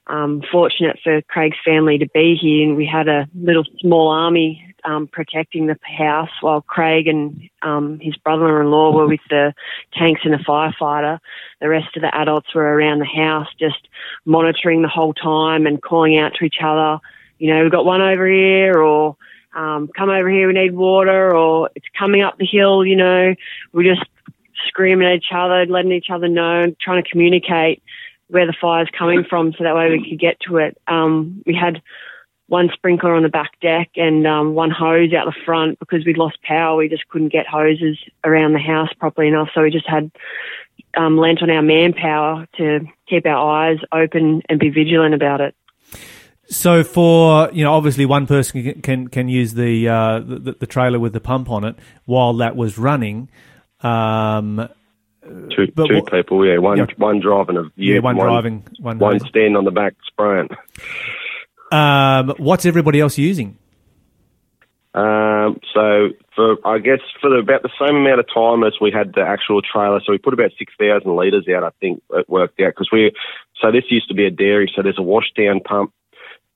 um, 0.07 0.43
fortunate 0.51 0.99
for 1.03 1.21
Craig's 1.23 1.57
family 1.65 1.97
to 1.97 2.07
be 2.13 2.35
here, 2.35 2.67
and 2.67 2.77
we 2.77 2.85
had 2.85 3.07
a 3.07 3.27
little 3.33 3.63
small 3.79 4.09
army 4.09 4.75
um, 4.83 5.07
protecting 5.07 5.65
the 5.65 5.77
house 5.81 6.29
while 6.41 6.61
Craig 6.61 7.07
and 7.07 7.49
um, 7.63 7.99
his 7.99 8.15
brother-in-law 8.17 8.91
were 8.91 9.07
with 9.07 9.21
the 9.29 9.53
tanks 9.93 10.21
and 10.23 10.33
the 10.33 10.37
firefighter. 10.37 11.17
The 11.59 11.69
rest 11.69 11.95
of 11.95 12.03
the 12.03 12.15
adults 12.15 12.53
were 12.53 12.61
around 12.61 12.99
the 12.99 13.05
house, 13.05 13.47
just 13.59 13.87
monitoring 14.25 14.83
the 14.83 14.87
whole 14.87 15.13
time 15.13 15.65
and 15.65 15.81
calling 15.81 16.19
out 16.19 16.33
to 16.35 16.45
each 16.45 16.57
other. 16.63 16.99
You 17.39 17.53
know, 17.53 17.63
we've 17.63 17.71
got 17.71 17.85
one 17.85 18.01
over 18.01 18.27
here, 18.27 18.77
or 18.77 19.17
um, 19.55 19.89
come 19.95 20.09
over 20.09 20.29
here, 20.29 20.47
we 20.47 20.53
need 20.53 20.75
water, 20.75 21.35
or 21.35 21.69
it's 21.75 21.87
coming 21.97 22.21
up 22.21 22.37
the 22.37 22.45
hill. 22.45 22.85
You 22.85 22.95
know, 22.95 23.35
we're 23.71 23.95
just 23.95 24.07
screaming 24.67 25.07
at 25.07 25.15
each 25.15 25.31
other, 25.33 25.65
letting 25.65 25.91
each 25.91 26.09
other 26.09 26.27
know, 26.27 26.73
trying 26.81 27.03
to 27.03 27.09
communicate 27.09 27.81
where 28.27 28.45
the 28.45 28.55
fire's 28.59 28.89
coming 28.97 29.23
from, 29.23 29.53
so 29.53 29.63
that 29.63 29.75
way 29.75 29.89
we 29.89 30.09
could 30.09 30.19
get 30.19 30.39
to 30.41 30.57
it. 30.57 30.77
Um, 30.87 31.43
we 31.45 31.55
had 31.55 31.81
one 32.47 32.69
sprinkler 32.73 33.15
on 33.15 33.23
the 33.23 33.29
back 33.29 33.59
deck 33.59 33.89
and 33.95 34.27
um, 34.27 34.53
one 34.53 34.69
hose 34.69 35.13
out 35.13 35.25
the 35.25 35.41
front 35.45 35.79
because 35.79 36.05
we'd 36.05 36.17
lost 36.17 36.41
power. 36.43 36.75
We 36.75 36.89
just 36.89 37.07
couldn't 37.07 37.29
get 37.29 37.47
hoses 37.47 37.97
around 38.23 38.53
the 38.53 38.59
house 38.59 38.89
properly 38.99 39.27
enough, 39.27 39.49
so 39.53 39.61
we 39.61 39.71
just 39.71 39.87
had 39.87 40.11
um, 40.95 41.17
lent 41.17 41.41
on 41.41 41.49
our 41.49 41.61
manpower 41.61 42.47
to 42.57 42.81
keep 43.07 43.25
our 43.25 43.69
eyes 43.69 43.79
open 43.91 44.41
and 44.49 44.59
be 44.59 44.69
vigilant 44.69 45.13
about 45.13 45.41
it. 45.41 45.55
So 46.47 46.83
for 46.83 47.49
you 47.51 47.63
know, 47.63 47.73
obviously 47.73 48.05
one 48.05 48.27
person 48.27 48.63
can 48.63 48.81
can, 48.81 49.07
can 49.07 49.29
use 49.29 49.53
the, 49.53 49.87
uh, 49.89 50.19
the 50.19 50.55
the 50.59 50.67
trailer 50.67 50.99
with 50.99 51.13
the 51.13 51.19
pump 51.19 51.49
on 51.49 51.63
it 51.63 51.75
while 52.05 52.33
that 52.35 52.55
was 52.55 52.77
running. 52.77 53.29
Um, 53.81 54.69
Two, 55.55 55.65
two 55.65 55.73
what- 55.75 56.11
people, 56.11 56.45
yeah. 56.45 56.59
One 56.59 56.77
Yeah. 56.77 56.85
one 56.97 57.19
driving 57.19 57.57
a 57.57 57.63
yeah, 57.75 57.97
one, 57.97 58.15
driving, 58.15 58.63
one. 58.79 58.99
one 58.99 59.13
driving. 59.13 59.27
standing 59.27 59.55
on 59.55 59.65
the 59.65 59.71
back 59.71 59.95
spraying. 60.05 60.49
Um, 61.71 62.35
what's 62.37 62.63
everybody 62.65 62.99
else 62.99 63.17
using? 63.17 63.57
Um, 64.93 65.59
so 65.73 66.09
for 66.35 66.55
I 66.63 66.77
guess 66.77 66.99
for 67.19 67.29
the, 67.29 67.37
about 67.37 67.63
the 67.63 67.71
same 67.79 67.97
amount 67.97 68.19
of 68.19 68.27
time 68.33 68.63
as 68.63 68.73
we 68.79 68.91
had 68.91 69.13
the 69.13 69.21
actual 69.21 69.61
trailer, 69.61 69.99
so 70.05 70.11
we 70.11 70.19
put 70.19 70.33
about 70.33 70.51
six 70.57 70.71
thousand 70.79 71.15
litres 71.15 71.47
out. 71.53 71.63
I 71.63 71.71
think 71.81 72.01
it 72.11 72.29
worked 72.29 72.59
out 72.61 72.67
because 72.75 72.89
we. 72.93 73.11
So 73.61 73.71
this 73.71 73.83
used 73.89 74.07
to 74.09 74.13
be 74.13 74.25
a 74.25 74.31
dairy, 74.31 74.71
so 74.75 74.83
there's 74.83 74.99
a 74.99 75.01
washdown 75.01 75.63
pump. 75.63 75.91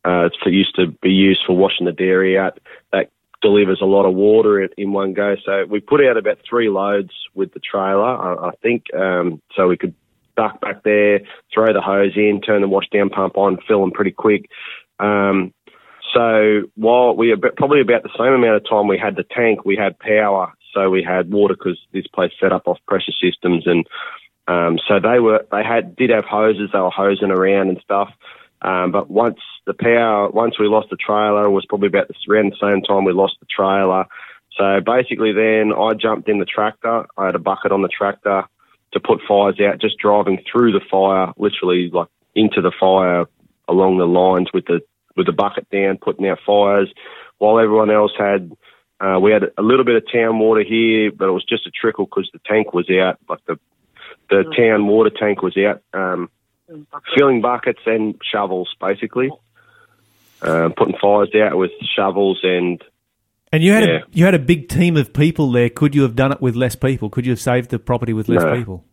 Uh, 0.09 0.29
used 0.45 0.75
to 0.75 0.87
be 1.01 1.11
used 1.11 1.41
for 1.45 1.55
washing 1.55 1.85
the 1.85 1.91
dairy 1.91 2.37
out. 2.37 2.59
That 2.91 3.11
delivers 3.41 3.79
a 3.81 3.85
lot 3.85 4.05
of 4.05 4.15
water 4.15 4.61
in, 4.61 4.69
in 4.77 4.91
one 4.91 5.13
go. 5.13 5.35
So 5.45 5.65
we 5.65 5.79
put 5.79 6.03
out 6.03 6.17
about 6.17 6.39
three 6.47 6.69
loads 6.69 7.11
with 7.33 7.53
the 7.53 7.59
trailer. 7.59 8.03
I, 8.03 8.49
I 8.49 8.51
think 8.61 8.85
um, 8.93 9.41
so 9.55 9.67
we 9.67 9.77
could 9.77 9.93
duck 10.35 10.61
back 10.61 10.83
there, 10.83 11.21
throw 11.53 11.73
the 11.73 11.81
hose 11.81 12.15
in, 12.15 12.41
turn 12.41 12.61
the 12.61 12.67
washdown 12.67 13.11
pump 13.11 13.37
on, 13.37 13.57
fill 13.67 13.81
them 13.81 13.91
pretty 13.91 14.11
quick. 14.11 14.49
Um, 14.99 15.53
so 16.13 16.63
while 16.75 17.15
we 17.15 17.35
probably 17.57 17.81
about 17.81 18.03
the 18.03 18.09
same 18.17 18.33
amount 18.33 18.55
of 18.55 18.69
time 18.69 18.87
we 18.87 18.97
had 18.97 19.15
the 19.15 19.23
tank, 19.23 19.65
we 19.65 19.75
had 19.75 19.99
power. 19.99 20.53
So 20.73 20.89
we 20.89 21.03
had 21.03 21.31
water 21.31 21.55
because 21.55 21.79
this 21.93 22.07
place 22.07 22.31
set 22.39 22.51
up 22.51 22.67
off 22.67 22.79
pressure 22.87 23.11
systems, 23.21 23.65
and 23.65 23.85
um, 24.47 24.79
so 24.87 24.99
they 24.99 25.19
were 25.19 25.45
they 25.51 25.63
had 25.63 25.95
did 25.95 26.09
have 26.09 26.25
hoses. 26.25 26.69
They 26.71 26.79
were 26.79 26.89
hosing 26.89 27.31
around 27.31 27.69
and 27.69 27.79
stuff. 27.83 28.09
Um, 28.61 28.91
but 28.91 29.09
once 29.09 29.39
the 29.65 29.73
power, 29.73 30.29
once 30.29 30.59
we 30.59 30.67
lost 30.67 30.89
the 30.89 30.97
trailer, 30.97 31.49
was 31.49 31.65
probably 31.65 31.87
about 31.87 32.07
the, 32.07 32.15
around 32.29 32.51
the 32.51 32.57
same 32.61 32.81
time 32.81 33.05
we 33.05 33.13
lost 33.13 33.37
the 33.39 33.45
trailer. 33.45 34.05
So 34.57 34.81
basically, 34.85 35.31
then 35.31 35.71
I 35.71 35.93
jumped 35.93 36.27
in 36.27 36.39
the 36.39 36.45
tractor. 36.45 37.05
I 37.17 37.27
had 37.27 37.35
a 37.35 37.39
bucket 37.39 37.71
on 37.71 37.81
the 37.81 37.87
tractor 37.87 38.43
to 38.91 38.99
put 38.99 39.21
fires 39.27 39.59
out, 39.61 39.79
just 39.79 39.97
driving 39.97 40.43
through 40.51 40.73
the 40.73 40.81
fire, 40.91 41.31
literally 41.37 41.89
like 41.89 42.07
into 42.35 42.61
the 42.61 42.73
fire 42.77 43.25
along 43.67 43.97
the 43.97 44.07
lines 44.07 44.49
with 44.53 44.65
the 44.65 44.81
with 45.15 45.25
the 45.25 45.33
bucket 45.33 45.69
down, 45.69 45.97
putting 45.97 46.27
out 46.27 46.39
fires, 46.45 46.91
while 47.37 47.59
everyone 47.59 47.91
else 47.91 48.11
had. 48.17 48.51
Uh, 49.01 49.17
we 49.17 49.31
had 49.31 49.43
a 49.57 49.61
little 49.61 49.85
bit 49.85 49.95
of 49.95 50.03
town 50.11 50.39
water 50.39 50.61
here, 50.61 51.09
but 51.09 51.29
it 51.29 51.31
was 51.31 51.45
just 51.45 51.65
a 51.65 51.71
trickle 51.71 52.03
because 52.03 52.29
the 52.33 52.39
tank 52.45 52.73
was 52.73 52.89
out. 52.89 53.17
Like 53.29 53.39
the 53.45 53.57
the 54.29 54.43
town 54.57 54.87
water 54.87 55.09
tank 55.09 55.41
was 55.41 55.55
out, 55.57 55.81
um, 55.93 56.29
filling 57.17 57.41
buckets 57.41 57.79
and 57.85 58.15
shovels, 58.23 58.73
basically. 58.79 59.29
Uh, 60.41 60.69
putting 60.77 60.95
fires 61.01 61.29
out 61.35 61.57
with 61.57 61.71
shovels 61.95 62.39
and 62.43 62.81
And 63.51 63.61
you 63.63 63.73
had 63.73 63.83
Yeah. 63.83 63.95
a 63.97 64.01
you 64.11 64.25
had 64.25 64.35
a 64.35 64.39
big 64.39 64.69
team 64.69 64.95
of 64.95 65.11
people 65.11 65.51
there. 65.51 65.69
Could 65.69 65.95
you 65.95 66.03
have 66.03 66.15
done 66.15 66.31
it 66.31 66.39
with 66.41 66.55
less 66.55 66.75
people? 66.75 67.09
Could 67.09 67.25
you 67.25 67.31
have 67.31 67.39
saved 67.39 67.71
the 67.71 67.79
property 67.79 68.13
with 68.13 68.29
less 68.29 68.43
No. 68.43 68.55
people? 68.55 68.85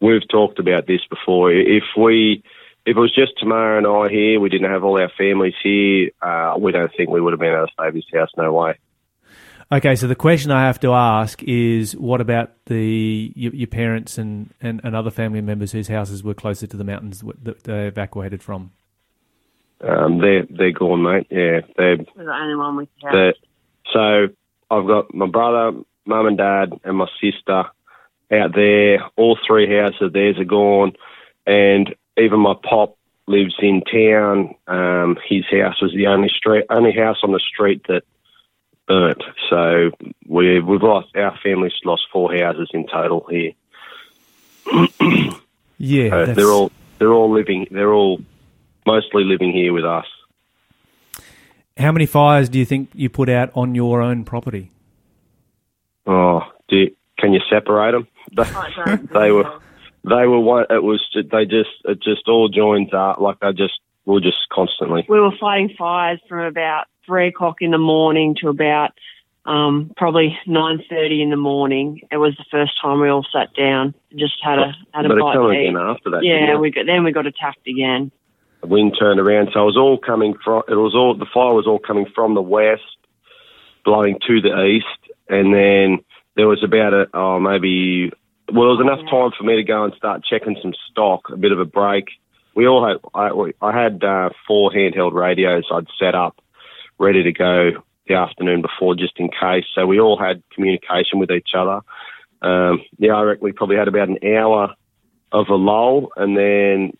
we've 0.00 0.26
talked 0.28 0.58
about 0.58 0.86
this 0.86 1.00
before. 1.08 1.50
If 1.52 1.84
we, 1.96 2.42
if 2.84 2.94
it 2.96 3.00
was 3.00 3.14
just 3.14 3.38
Tamara 3.38 3.78
and 3.78 3.86
I 3.86 4.08
here, 4.12 4.38
we 4.40 4.50
didn't 4.50 4.70
have 4.70 4.84
all 4.84 5.00
our 5.00 5.08
families 5.16 5.54
here. 5.62 6.10
Uh, 6.20 6.56
we 6.58 6.72
don't 6.72 6.92
think 6.94 7.08
we 7.08 7.20
would 7.22 7.32
have 7.32 7.40
been 7.40 7.54
able 7.54 7.66
to 7.68 7.72
save 7.80 7.94
this 7.94 8.04
house. 8.12 8.28
No 8.36 8.52
way. 8.52 8.74
Okay, 9.72 9.96
so 9.96 10.06
the 10.06 10.14
question 10.14 10.50
I 10.50 10.66
have 10.66 10.78
to 10.80 10.92
ask 10.92 11.42
is, 11.42 11.96
what 11.96 12.20
about 12.20 12.52
the 12.66 13.32
your, 13.34 13.54
your 13.54 13.66
parents 13.66 14.18
and, 14.18 14.52
and, 14.60 14.80
and 14.84 14.94
other 14.94 15.10
family 15.10 15.40
members 15.40 15.72
whose 15.72 15.88
houses 15.88 16.22
were 16.22 16.34
closer 16.34 16.66
to 16.66 16.76
the 16.76 16.84
mountains 16.84 17.22
that 17.42 17.64
they 17.64 17.86
evacuated 17.86 18.42
from? 18.42 18.72
Um, 19.80 20.18
they're 20.18 20.46
they're 20.48 20.72
gone, 20.72 21.02
mate. 21.02 21.26
Yeah, 21.30 21.60
they're 21.76 21.96
We're 22.16 22.24
the 22.24 22.32
only 22.32 22.56
one 22.56 22.76
with 22.76 22.88
house. 23.02 23.12
the, 23.12 23.34
so 23.92 24.34
I've 24.70 24.86
got 24.86 25.14
my 25.14 25.26
brother, 25.26 25.78
mum 26.06 26.26
and 26.26 26.38
dad, 26.38 26.72
and 26.84 26.96
my 26.96 27.08
sister 27.20 27.64
out 28.32 28.54
there. 28.54 28.98
All 29.16 29.38
three 29.46 29.68
houses 29.68 30.00
of 30.00 30.12
theirs 30.12 30.36
are 30.38 30.44
gone, 30.44 30.92
and 31.46 31.94
even 32.18 32.40
my 32.40 32.54
pop 32.62 32.96
lives 33.26 33.54
in 33.60 33.82
town. 33.82 34.54
Um, 34.66 35.16
his 35.28 35.44
house 35.50 35.80
was 35.82 35.92
the 35.94 36.06
only 36.06 36.28
street, 36.28 36.64
only 36.70 36.92
house 36.92 37.18
on 37.22 37.32
the 37.32 37.40
street 37.40 37.82
that 37.88 38.04
burnt. 38.86 39.22
So 39.50 39.90
we 40.26 40.60
we've 40.60 40.82
lost 40.82 41.14
our 41.16 41.36
family's 41.42 41.72
lost 41.84 42.02
four 42.12 42.34
houses 42.36 42.70
in 42.72 42.86
total 42.86 43.26
here. 43.30 43.52
Yeah, 45.76 46.14
Uh, 46.14 46.34
they're 46.34 46.50
all 46.50 46.70
they're 46.98 47.12
all 47.12 47.32
living. 47.32 47.66
They're 47.70 47.92
all 47.92 48.20
mostly 48.86 49.24
living 49.24 49.52
here 49.52 49.72
with 49.72 49.84
us. 49.84 50.06
How 51.76 51.90
many 51.90 52.06
fires 52.06 52.48
do 52.48 52.58
you 52.60 52.64
think 52.64 52.90
you 52.94 53.08
put 53.10 53.28
out 53.28 53.50
on 53.54 53.74
your 53.74 54.00
own 54.00 54.24
property? 54.24 54.70
Oh, 56.06 56.42
do 56.68 56.76
you, 56.76 56.96
can 57.18 57.32
you 57.32 57.40
separate 57.50 57.90
them? 57.92 58.06
they 59.12 59.32
were, 59.32 59.58
they 60.04 60.26
were 60.26 60.38
one. 60.40 60.66
It 60.70 60.82
was 60.82 61.04
they 61.14 61.44
just 61.44 61.70
it 61.84 62.00
just 62.00 62.28
all 62.28 62.48
joined 62.48 62.94
up 62.94 63.18
like 63.20 63.40
they 63.40 63.52
just 63.52 63.80
were 64.06 64.20
just 64.20 64.48
constantly. 64.52 65.04
we 65.08 65.18
were 65.18 65.32
fighting 65.40 65.74
fires 65.76 66.20
from 66.28 66.40
about 66.40 66.86
three 67.06 67.28
o'clock 67.28 67.56
in 67.60 67.70
the 67.70 67.78
morning 67.78 68.36
to 68.40 68.48
about 68.48 68.92
um, 69.46 69.92
probably 69.96 70.38
nine 70.46 70.82
thirty 70.88 71.22
in 71.22 71.30
the 71.30 71.36
morning. 71.36 72.00
It 72.10 72.16
was 72.16 72.34
the 72.36 72.44
first 72.50 72.72
time 72.80 73.00
we 73.00 73.08
all 73.08 73.26
sat 73.32 73.54
down, 73.54 73.94
and 74.10 74.20
just 74.20 74.34
had 74.42 74.58
a 74.58 74.72
had 74.92 75.04
a 75.04 75.08
but 75.08 75.18
it 75.18 75.20
bite 75.20 75.34
came 75.34 75.50
again 75.50 75.76
after 75.76 76.10
that. 76.10 76.24
Yeah, 76.24 76.56
we 76.56 76.70
got 76.70 76.86
then 76.86 77.04
we 77.04 77.12
got 77.12 77.26
attacked 77.26 77.66
again. 77.66 78.10
the 78.62 78.68
wind 78.68 78.96
turned 78.98 79.20
around, 79.20 79.50
so 79.52 79.62
it 79.62 79.66
was 79.66 79.76
all 79.76 79.98
coming 79.98 80.34
from. 80.42 80.62
It 80.68 80.76
was 80.76 80.94
all 80.94 81.14
the 81.14 81.26
fire 81.32 81.52
was 81.52 81.66
all 81.66 81.78
coming 81.78 82.06
from 82.14 82.34
the 82.34 82.42
west, 82.42 82.82
blowing 83.84 84.18
to 84.26 84.40
the 84.40 84.64
east, 84.64 85.12
and 85.28 85.52
then 85.52 86.04
there 86.36 86.48
was 86.48 86.62
about 86.64 86.94
a 86.94 87.06
oh 87.12 87.38
maybe 87.38 88.10
well 88.52 88.62
there 88.62 88.76
was 88.76 88.80
enough 88.80 89.04
time 89.10 89.30
for 89.36 89.44
me 89.44 89.56
to 89.56 89.62
go 89.62 89.84
and 89.84 89.92
start 89.94 90.24
checking 90.24 90.56
some 90.62 90.72
stock, 90.90 91.28
a 91.30 91.36
bit 91.36 91.52
of 91.52 91.60
a 91.60 91.66
break. 91.66 92.06
We 92.54 92.66
all 92.66 92.86
had 92.86 92.96
I, 93.14 93.30
I 93.60 93.82
had 93.82 94.02
uh, 94.02 94.30
four 94.46 94.70
handheld 94.70 95.12
radios 95.12 95.64
I'd 95.70 95.88
set 95.98 96.14
up, 96.14 96.40
ready 96.98 97.22
to 97.22 97.32
go 97.32 97.70
the 98.06 98.14
afternoon 98.14 98.62
before 98.62 98.94
just 98.94 99.18
in 99.18 99.28
case. 99.28 99.64
So 99.74 99.86
we 99.86 100.00
all 100.00 100.18
had 100.18 100.42
communication 100.54 101.18
with 101.18 101.30
each 101.30 101.50
other. 101.56 101.80
Um, 102.42 102.82
yeah, 102.98 103.14
I 103.14 103.22
reckon 103.22 103.44
we 103.44 103.52
probably 103.52 103.76
had 103.76 103.88
about 103.88 104.08
an 104.08 104.18
hour 104.36 104.74
of 105.32 105.48
a 105.48 105.54
lull, 105.54 106.10
and 106.16 106.36
then 106.36 106.92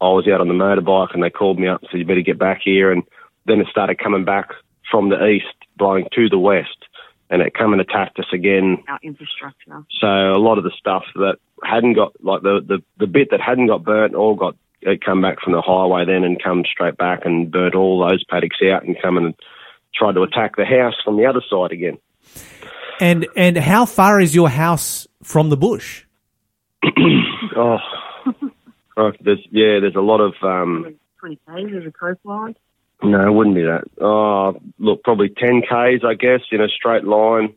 I 0.00 0.08
was 0.08 0.28
out 0.28 0.40
on 0.40 0.48
the 0.48 0.54
motorbike 0.54 1.14
and 1.14 1.22
they 1.22 1.30
called 1.30 1.58
me 1.58 1.68
up 1.68 1.80
and 1.80 1.88
said, 1.90 1.98
you 1.98 2.04
better 2.04 2.20
get 2.20 2.38
back 2.38 2.60
here. 2.62 2.92
And 2.92 3.04
then 3.46 3.60
it 3.60 3.68
started 3.70 3.98
coming 3.98 4.24
back 4.24 4.50
from 4.90 5.08
the 5.08 5.26
east, 5.26 5.46
blowing 5.76 6.06
to 6.14 6.28
the 6.28 6.38
west. 6.38 6.76
And 7.30 7.40
it 7.40 7.54
come 7.54 7.72
and 7.72 7.80
attacked 7.80 8.18
us 8.18 8.26
again. 8.32 8.84
Our 8.86 8.98
infrastructure. 9.02 9.84
So 9.98 10.06
a 10.06 10.38
lot 10.38 10.58
of 10.58 10.64
the 10.64 10.72
stuff 10.78 11.04
that 11.14 11.36
hadn't 11.64 11.94
got, 11.94 12.12
like 12.22 12.42
the, 12.42 12.60
the, 12.66 12.82
the 12.98 13.06
bit 13.06 13.30
that 13.30 13.40
hadn't 13.40 13.68
got 13.68 13.82
burnt, 13.82 14.14
all 14.14 14.34
got, 14.34 14.56
come 15.04 15.20
back 15.20 15.40
from 15.40 15.52
the 15.52 15.62
highway 15.62 16.04
then 16.04 16.24
and 16.24 16.42
come 16.42 16.64
straight 16.70 16.96
back 16.96 17.24
and 17.24 17.50
burnt 17.50 17.74
all 17.74 18.06
those 18.06 18.24
paddocks 18.24 18.58
out 18.70 18.84
and 18.84 18.96
come 19.00 19.16
and 19.16 19.34
tried 19.94 20.12
to 20.12 20.22
attack 20.22 20.56
the 20.56 20.64
house 20.64 20.94
from 21.04 21.16
the 21.16 21.26
other 21.26 21.42
side 21.48 21.72
again. 21.72 21.98
And 23.00 23.26
and 23.36 23.56
how 23.56 23.86
far 23.86 24.20
is 24.20 24.34
your 24.34 24.48
house 24.48 25.06
from 25.22 25.50
the 25.50 25.56
bush? 25.56 26.04
Oh, 27.56 27.78
oh 28.96 29.12
there's, 29.20 29.38
yeah, 29.52 29.78
there's 29.78 29.94
a 29.94 30.00
lot 30.00 30.20
of, 30.20 30.34
um, 30.42 30.96
Twenty 31.20 31.38
k's 31.46 31.72
as 31.76 31.86
a 31.86 31.92
coastline. 31.92 32.56
No, 33.00 33.24
it 33.24 33.32
wouldn't 33.32 33.54
be 33.54 33.62
that. 33.62 33.84
Oh, 34.00 34.60
look, 34.80 35.04
probably 35.04 35.28
10 35.28 35.62
Ks, 35.62 36.04
I 36.04 36.14
guess, 36.14 36.40
in 36.50 36.60
a 36.60 36.68
straight 36.68 37.04
line 37.04 37.54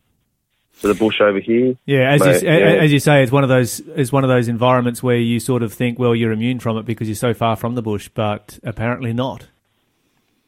to 0.82 0.88
the 0.88 0.94
bush 0.96 1.20
over 1.22 1.40
here. 1.40 1.76
Yeah, 1.86 2.12
as 2.14 2.22
Mate, 2.22 2.44
you, 2.44 2.50
yeah. 2.50 2.84
as 2.84 2.92
you 2.92 3.00
say, 3.00 3.24
it's 3.24 3.32
one 3.32 3.44
of 3.44 3.50
those 3.50 3.80
it's 3.80 4.12
one 4.12 4.24
of 4.24 4.30
those 4.30 4.48
environments 4.48 5.02
where 5.02 5.18
you 5.18 5.40
sort 5.40 5.64
of 5.64 5.74
think, 5.74 5.98
well, 6.00 6.16
you're 6.16 6.32
immune 6.32 6.60
from 6.60 6.78
it 6.78 6.86
because 6.86 7.08
you're 7.08 7.16
so 7.16 7.34
far 7.34 7.56
from 7.56 7.76
the 7.76 7.82
bush, 7.82 8.10
but 8.14 8.60
apparently 8.64 9.14
not. 9.14 9.48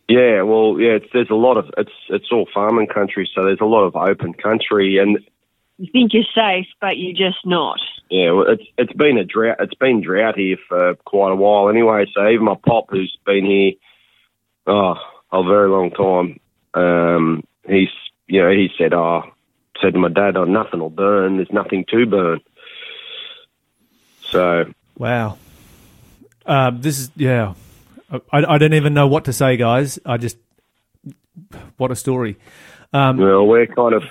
Yeah, 0.07 0.41
well, 0.41 0.79
yeah, 0.79 0.93
it's, 0.93 1.05
there's 1.13 1.29
a 1.29 1.35
lot 1.35 1.57
of 1.57 1.69
it's 1.77 1.91
it's 2.09 2.31
all 2.31 2.47
farming 2.53 2.87
country, 2.87 3.29
so 3.33 3.43
there's 3.43 3.61
a 3.61 3.65
lot 3.65 3.83
of 3.83 3.95
open 3.95 4.33
country, 4.33 4.97
and 4.97 5.19
You 5.77 5.89
think 5.91 6.13
you're 6.13 6.23
safe, 6.33 6.65
but 6.81 6.97
you're 6.97 7.13
just 7.13 7.45
not. 7.45 7.79
yeah, 8.09 8.31
well, 8.31 8.47
it's 8.49 8.63
it's 8.77 8.93
been 8.93 9.17
a 9.19 9.23
drought. 9.23 9.57
It's 9.59 9.75
been 9.75 10.01
drought 10.01 10.35
here 10.37 10.57
for 10.67 10.95
quite 11.05 11.31
a 11.31 11.35
while, 11.35 11.69
anyway. 11.69 12.05
So 12.13 12.27
even 12.27 12.45
my 12.45 12.55
pop, 12.65 12.85
who's 12.89 13.15
been 13.25 13.45
here, 13.45 13.73
oh, 14.65 14.95
a 15.31 15.43
very 15.43 15.69
long 15.69 15.91
time, 15.91 16.39
um, 16.73 17.43
he's 17.67 17.89
you 18.27 18.41
know 18.41 18.49
he 18.49 18.69
said, 18.79 18.95
oh, 18.95 19.23
said 19.81 19.93
to 19.93 19.99
my 19.99 20.09
dad, 20.09 20.37
oh, 20.37 20.45
nothing 20.45 20.79
will 20.79 20.89
burn. 20.89 21.37
There's 21.37 21.51
nothing 21.51 21.85
to 21.89 22.05
burn. 22.05 22.39
So 24.31 24.65
Wow. 24.97 25.37
Um, 26.45 26.81
this 26.81 26.99
is 26.99 27.11
yeah. 27.15 27.53
I, 28.11 28.19
I 28.31 28.57
don't 28.57 28.73
even 28.73 28.93
know 28.93 29.07
what 29.07 29.25
to 29.25 29.33
say, 29.33 29.55
guys. 29.55 29.97
I 30.05 30.17
just 30.17 30.37
what 31.77 31.91
a 31.91 31.95
story. 31.95 32.37
Um, 32.91 33.17
Well, 33.17 33.45
we're 33.47 33.67
kind 33.67 33.93
of 33.93 34.03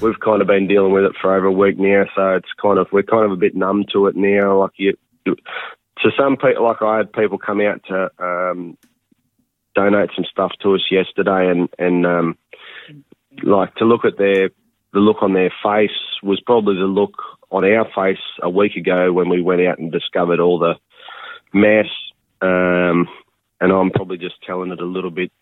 we've 0.00 0.18
kind 0.18 0.42
of 0.42 0.48
been 0.48 0.66
dealing 0.66 0.92
with 0.92 1.04
it 1.04 1.12
for 1.20 1.34
over 1.34 1.46
a 1.46 1.52
week 1.52 1.78
now, 1.78 2.04
so 2.16 2.34
it's 2.34 2.48
kind 2.60 2.78
of 2.78 2.88
we're 2.90 3.02
kind 3.02 3.24
of 3.24 3.32
a 3.32 3.36
bit 3.36 3.54
numb 3.54 3.84
to 3.92 4.06
it 4.06 4.16
now. 4.16 4.60
Like 4.60 4.72
you, 4.76 4.96
to 5.26 6.10
some 6.18 6.36
people, 6.36 6.64
like 6.64 6.82
I 6.82 6.98
had 6.98 7.12
people 7.12 7.38
come 7.38 7.60
out 7.60 7.82
to 7.88 8.10
um, 8.18 8.76
donate 9.74 10.10
some 10.16 10.24
stuff 10.24 10.52
to 10.62 10.74
us 10.74 10.82
yesterday, 10.90 11.50
and 11.50 11.68
and 11.78 12.06
um, 12.06 12.38
like 13.42 13.74
to 13.76 13.84
look 13.84 14.04
at 14.04 14.18
their 14.18 14.50
the 14.94 15.00
look 15.00 15.22
on 15.22 15.34
their 15.34 15.52
face 15.62 15.90
was 16.22 16.40
probably 16.40 16.76
the 16.76 16.86
look 16.86 17.14
on 17.50 17.64
our 17.64 17.84
face 17.94 18.22
a 18.40 18.48
week 18.48 18.76
ago 18.76 19.12
when 19.12 19.28
we 19.28 19.42
went 19.42 19.60
out 19.60 19.78
and 19.78 19.92
discovered 19.92 20.40
all 20.40 20.58
the 20.58 20.74
mess. 21.52 21.90
Um, 22.40 23.08
and 23.60 23.72
I'm 23.72 23.90
probably 23.90 24.18
just 24.18 24.40
telling 24.42 24.70
it 24.70 24.80
a 24.80 24.86
little 24.86 25.10
bit 25.10 25.32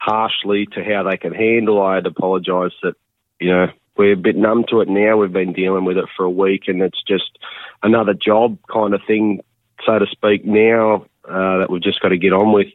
harshly 0.00 0.66
to 0.72 0.82
how 0.82 1.02
they 1.02 1.18
can 1.18 1.34
handle. 1.34 1.82
I 1.82 1.96
had 1.96 2.04
to 2.04 2.10
apologise 2.10 2.72
that 2.82 2.94
you 3.38 3.50
know 3.50 3.68
we're 3.96 4.14
a 4.14 4.16
bit 4.16 4.36
numb 4.36 4.64
to 4.70 4.80
it 4.80 4.88
now. 4.88 5.18
We've 5.18 5.32
been 5.32 5.52
dealing 5.52 5.84
with 5.84 5.98
it 5.98 6.08
for 6.16 6.24
a 6.24 6.30
week, 6.30 6.64
and 6.66 6.80
it's 6.80 7.02
just 7.06 7.38
another 7.82 8.14
job 8.14 8.58
kind 8.72 8.94
of 8.94 9.02
thing, 9.06 9.42
so 9.84 9.98
to 9.98 10.06
speak. 10.06 10.44
Now 10.44 11.06
uh, 11.28 11.58
that 11.58 11.70
we've 11.70 11.82
just 11.82 12.00
got 12.00 12.10
to 12.10 12.18
get 12.18 12.32
on 12.32 12.52
with, 12.52 12.68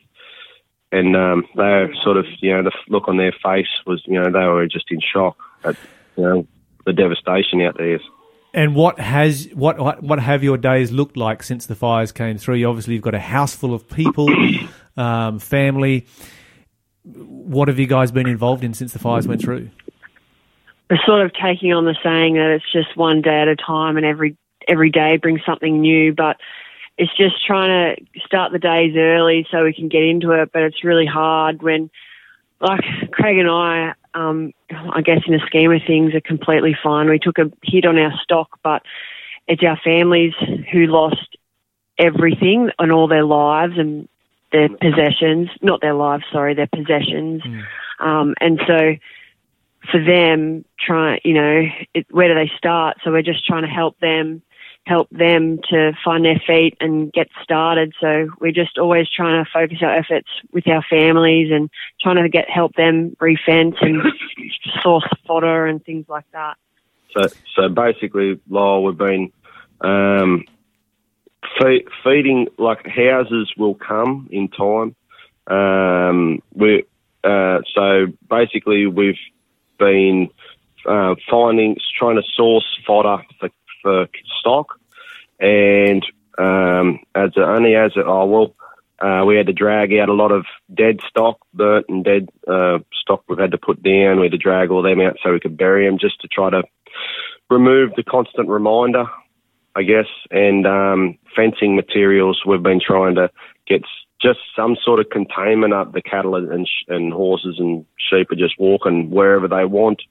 and 0.91 1.15
um, 1.15 1.47
they're 1.55 1.93
sort 2.03 2.17
of 2.17 2.25
you 2.39 2.51
know 2.51 2.63
the 2.63 2.71
look 2.89 3.07
on 3.07 3.17
their 3.17 3.33
face 3.43 3.71
was 3.87 4.03
you 4.05 4.21
know 4.21 4.31
they 4.31 4.45
were 4.45 4.67
just 4.67 4.91
in 4.91 4.99
shock 4.99 5.37
at 5.63 5.77
you 6.17 6.23
know 6.23 6.47
the 6.85 6.93
devastation 6.93 7.61
out 7.61 7.77
there. 7.77 7.99
And 8.53 8.75
what 8.75 8.99
has 8.99 9.47
what, 9.53 9.79
what 9.79 10.03
what 10.03 10.19
have 10.19 10.43
your 10.43 10.57
days 10.57 10.91
looked 10.91 11.15
like 11.15 11.41
since 11.41 11.65
the 11.67 11.75
fires 11.75 12.11
came 12.11 12.37
through? 12.37 12.55
You 12.55 12.67
obviously 12.67 12.95
you've 12.95 13.03
got 13.03 13.15
a 13.15 13.19
house 13.19 13.55
full 13.55 13.73
of 13.73 13.87
people, 13.87 14.29
um, 14.97 15.39
family. 15.39 16.05
What 17.03 17.69
have 17.69 17.79
you 17.79 17.87
guys 17.87 18.11
been 18.11 18.27
involved 18.27 18.63
in 18.63 18.73
since 18.73 18.93
the 18.93 18.99
fires 18.99 19.27
went 19.27 19.41
through? 19.41 19.69
We're 20.89 20.99
sort 21.05 21.25
of 21.25 21.31
taking 21.33 21.71
on 21.71 21.85
the 21.85 21.95
saying 22.03 22.35
that 22.35 22.49
it's 22.51 22.71
just 22.71 22.97
one 22.97 23.21
day 23.21 23.41
at 23.41 23.47
a 23.47 23.55
time, 23.55 23.95
and 23.95 24.05
every 24.05 24.37
every 24.67 24.89
day 24.89 25.15
brings 25.15 25.39
something 25.45 25.79
new. 25.79 26.13
But 26.13 26.35
it's 26.97 27.15
just 27.15 27.35
trying 27.45 27.95
to 27.95 28.19
start 28.25 28.51
the 28.51 28.59
days 28.59 28.95
early 28.97 29.47
so 29.49 29.63
we 29.63 29.73
can 29.73 29.87
get 29.87 30.03
into 30.03 30.31
it. 30.31 30.51
But 30.51 30.63
it's 30.63 30.83
really 30.83 31.05
hard 31.05 31.63
when, 31.63 31.89
like 32.59 32.81
Craig 33.11 33.37
and 33.37 33.49
I, 33.49 33.93
um, 34.13 34.53
I 34.69 35.01
guess 35.01 35.19
in 35.25 35.33
the 35.33 35.41
scheme 35.45 35.71
of 35.71 35.81
things, 35.85 36.13
are 36.13 36.21
completely 36.21 36.75
fine. 36.81 37.09
We 37.09 37.19
took 37.19 37.37
a 37.37 37.51
hit 37.63 37.85
on 37.85 37.97
our 37.97 38.13
stock, 38.23 38.59
but 38.63 38.83
it's 39.47 39.63
our 39.63 39.77
families 39.83 40.33
who 40.71 40.85
lost 40.87 41.37
everything 41.97 42.69
and 42.79 42.91
all 42.91 43.07
their 43.07 43.23
lives 43.23 43.73
and 43.77 44.07
their 44.51 44.69
possessions, 44.69 45.49
not 45.61 45.81
their 45.81 45.93
lives, 45.93 46.23
sorry, 46.31 46.53
their 46.53 46.67
possessions. 46.67 47.41
Um, 47.99 48.35
and 48.41 48.59
so 48.67 48.95
for 49.91 50.03
them, 50.03 50.65
try, 50.79 51.19
you 51.23 51.33
know, 51.33 51.63
it, 51.93 52.05
where 52.11 52.27
do 52.27 52.35
they 52.35 52.51
start? 52.57 52.97
So 53.03 53.11
we're 53.11 53.21
just 53.21 53.45
trying 53.45 53.63
to 53.63 53.69
help 53.69 53.99
them, 53.99 54.41
help 54.85 55.09
them 55.11 55.59
to 55.69 55.91
find 56.03 56.25
their 56.25 56.41
feet 56.45 56.75
and 56.79 57.13
get 57.13 57.27
started. 57.43 57.93
So 58.01 58.29
we're 58.39 58.51
just 58.51 58.77
always 58.77 59.07
trying 59.09 59.43
to 59.43 59.49
focus 59.51 59.77
our 59.81 59.95
efforts 59.95 60.27
with 60.51 60.67
our 60.67 60.83
families 60.89 61.51
and 61.51 61.69
trying 62.01 62.21
to 62.21 62.29
get 62.29 62.49
help 62.49 62.73
them 62.75 63.15
refence 63.19 63.75
and 63.81 64.01
source 64.81 65.07
fodder 65.27 65.65
and 65.67 65.83
things 65.83 66.05
like 66.09 66.25
that. 66.33 66.57
So, 67.15 67.27
so 67.55 67.69
basically, 67.69 68.39
Lyle, 68.49 68.83
we've 68.83 68.97
been 68.97 69.31
um, 69.81 70.45
fe- 71.59 71.85
feeding 72.03 72.47
like 72.57 72.85
houses 72.87 73.51
will 73.57 73.75
come 73.75 74.29
in 74.31 74.47
time. 74.47 74.95
Um, 75.47 76.41
we 76.53 76.85
uh, 77.23 77.59
so 77.75 78.07
basically 78.29 78.87
we've 78.87 79.19
been 79.77 80.29
uh, 80.85 81.15
finding 81.29 81.77
trying 81.97 82.15
to 82.15 82.23
source 82.35 82.65
fodder 82.85 83.23
for, 83.39 83.49
for 83.81 84.07
stock, 84.39 84.79
and 85.39 86.05
um, 86.37 86.99
as 87.15 87.31
only 87.37 87.75
as 87.75 87.95
a, 87.95 88.05
oh 88.05 88.25
well. 88.25 88.55
Uh, 89.01 89.25
we 89.25 89.35
had 89.35 89.47
to 89.47 89.53
drag 89.53 89.91
out 89.95 90.09
a 90.09 90.13
lot 90.13 90.31
of 90.31 90.45
dead 90.71 90.99
stock, 91.09 91.39
burnt 91.55 91.87
and 91.89 92.05
dead 92.05 92.29
uh, 92.47 92.77
stock 93.01 93.23
we've 93.27 93.39
had 93.39 93.49
to 93.49 93.57
put 93.57 93.81
down. 93.81 94.19
We 94.19 94.27
had 94.27 94.33
to 94.33 94.37
drag 94.37 94.69
all 94.69 94.83
them 94.83 95.01
out 95.01 95.17
so 95.23 95.33
we 95.33 95.39
could 95.39 95.57
bury 95.57 95.87
them 95.87 95.97
just 95.97 96.21
to 96.21 96.27
try 96.27 96.51
to 96.51 96.61
remove 97.49 97.95
the 97.95 98.03
constant 98.03 98.47
reminder, 98.47 99.05
I 99.75 99.81
guess, 99.83 100.05
and 100.29 100.67
um, 100.67 101.17
fencing 101.35 101.75
materials. 101.75 102.43
We've 102.45 102.61
been 102.61 102.79
trying 102.79 103.15
to 103.15 103.31
get 103.67 103.81
just 104.21 104.39
some 104.55 104.77
sort 104.83 104.99
of 104.99 105.09
containment 105.09 105.73
up. 105.73 105.93
The 105.93 106.01
cattle 106.01 106.35
and, 106.35 106.69
and 106.87 107.11
horses 107.11 107.55
and 107.57 107.85
sheep 107.97 108.31
are 108.31 108.35
just 108.35 108.59
walking 108.59 109.09
wherever 109.09 109.47
they 109.47 109.65
want, 109.65 110.01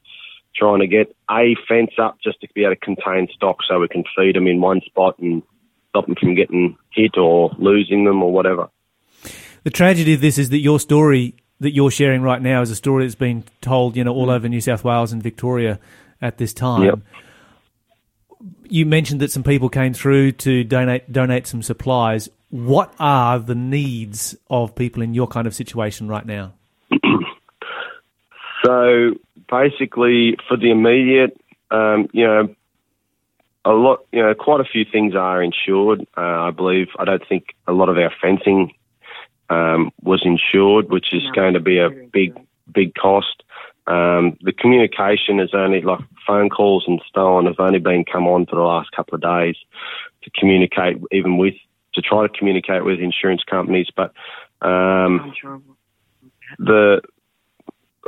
trying 0.54 0.80
to 0.80 0.86
get 0.86 1.14
a 1.30 1.56
fence 1.68 1.92
up 1.98 2.18
just 2.22 2.40
to 2.40 2.48
be 2.54 2.64
able 2.64 2.74
to 2.74 2.80
contain 2.80 3.28
stock 3.34 3.58
so 3.68 3.80
we 3.80 3.88
can 3.88 4.04
feed 4.16 4.34
them 4.34 4.46
in 4.46 4.60
one 4.60 4.80
spot 4.82 5.18
and 5.18 5.42
stop 5.90 6.06
them 6.06 6.16
from 6.18 6.34
getting 6.34 6.76
hit 6.92 7.16
or 7.16 7.50
losing 7.58 8.04
them 8.04 8.22
or 8.22 8.32
whatever. 8.32 8.68
The 9.64 9.70
tragedy 9.70 10.14
of 10.14 10.20
this 10.20 10.38
is 10.38 10.50
that 10.50 10.58
your 10.58 10.80
story 10.80 11.34
that 11.60 11.74
you're 11.74 11.90
sharing 11.90 12.22
right 12.22 12.40
now 12.40 12.62
is 12.62 12.70
a 12.70 12.76
story 12.76 13.04
that's 13.04 13.14
been 13.14 13.44
told, 13.60 13.96
you 13.96 14.04
know, 14.04 14.14
all 14.14 14.28
mm. 14.28 14.34
over 14.34 14.48
New 14.48 14.60
South 14.60 14.82
Wales 14.82 15.12
and 15.12 15.22
Victoria 15.22 15.78
at 16.22 16.38
this 16.38 16.54
time. 16.54 16.84
Yep. 16.84 16.98
You 18.68 18.86
mentioned 18.86 19.20
that 19.20 19.30
some 19.30 19.42
people 19.42 19.68
came 19.68 19.92
through 19.92 20.32
to 20.32 20.64
donate 20.64 21.12
donate 21.12 21.46
some 21.46 21.62
supplies. 21.62 22.28
What 22.48 22.94
are 22.98 23.38
the 23.38 23.54
needs 23.54 24.34
of 24.48 24.74
people 24.74 25.02
in 25.02 25.12
your 25.12 25.26
kind 25.28 25.46
of 25.46 25.54
situation 25.54 26.08
right 26.08 26.24
now? 26.26 26.54
So 28.62 29.14
basically, 29.50 30.36
for 30.48 30.56
the 30.56 30.70
immediate, 30.70 31.38
um, 31.70 32.08
you 32.12 32.26
know, 32.26 32.54
a 33.64 33.72
lot, 33.72 34.06
you 34.12 34.22
know, 34.22 34.34
quite 34.34 34.60
a 34.60 34.64
few 34.64 34.84
things 34.90 35.14
are 35.14 35.42
insured. 35.42 36.06
Uh, 36.16 36.20
I 36.20 36.50
believe. 36.50 36.88
I 36.98 37.04
don't 37.04 37.26
think 37.28 37.54
a 37.66 37.72
lot 37.72 37.88
of 37.88 37.98
our 37.98 38.12
fencing 38.20 38.72
um, 39.50 39.92
was 40.02 40.22
insured, 40.24 40.90
which 40.90 41.12
is 41.12 41.22
going 41.34 41.54
to 41.54 41.60
be 41.60 41.78
a 41.78 41.90
big, 41.90 42.38
big 42.72 42.94
cost. 42.94 43.42
Um, 43.86 44.36
the 44.42 44.52
communication 44.52 45.40
is 45.40 45.50
only 45.52 45.82
like 45.82 46.00
phone 46.26 46.48
calls 46.48 46.84
and 46.86 47.02
so 47.12 47.36
on 47.36 47.46
have 47.46 47.58
only 47.58 47.80
been 47.80 48.04
come 48.04 48.26
on 48.28 48.46
for 48.46 48.56
the 48.56 48.62
last 48.62 48.92
couple 48.92 49.16
of 49.16 49.20
days 49.20 49.56
to 50.22 50.30
communicate, 50.38 50.98
even 51.10 51.38
with 51.38 51.54
to 51.94 52.00
try 52.00 52.22
to 52.26 52.28
communicate 52.28 52.84
with 52.84 53.00
insurance 53.00 53.42
companies. 53.42 53.88
But 53.94 54.12
um, 54.62 55.32
the 56.58 57.02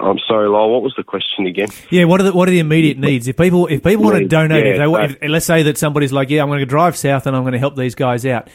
I'm 0.01 0.19
sorry, 0.27 0.49
Lyle. 0.49 0.71
What 0.71 0.83
was 0.83 0.95
the 0.97 1.03
question 1.03 1.47
again? 1.47 1.69
Yeah, 1.91 2.05
what 2.05 2.21
are 2.21 2.25
the 2.25 2.33
what 2.33 2.49
are 2.49 2.51
the 2.51 2.61
immediate 2.61 2.99
needs? 2.99 3.29
If 3.29 3.37
people 3.37 3.67
if 3.67 3.83
people 3.83 4.05
want 4.05 4.15
to 4.15 4.21
Needs, 4.21 4.31
donate, 4.31 4.67
if 4.67 4.79
they 4.79 4.85
so- 4.85 4.97
if, 4.97 5.17
let's 5.31 5.47
say 5.47 5.65
that 5.65 5.77
somebody's 5.77 6.13
like, 6.13 6.31
yeah, 6.31 6.43
I'm 6.43 6.49
going 6.49 6.61
to 6.61 6.67
drive 6.67 6.97
south 6.97 7.27
and 7.27 7.37
I'm 7.37 7.43
going 7.43 7.53
to 7.53 7.59
help 7.59 7.77
these 7.77 7.95
guys 7.95 8.25
out. 8.25 8.49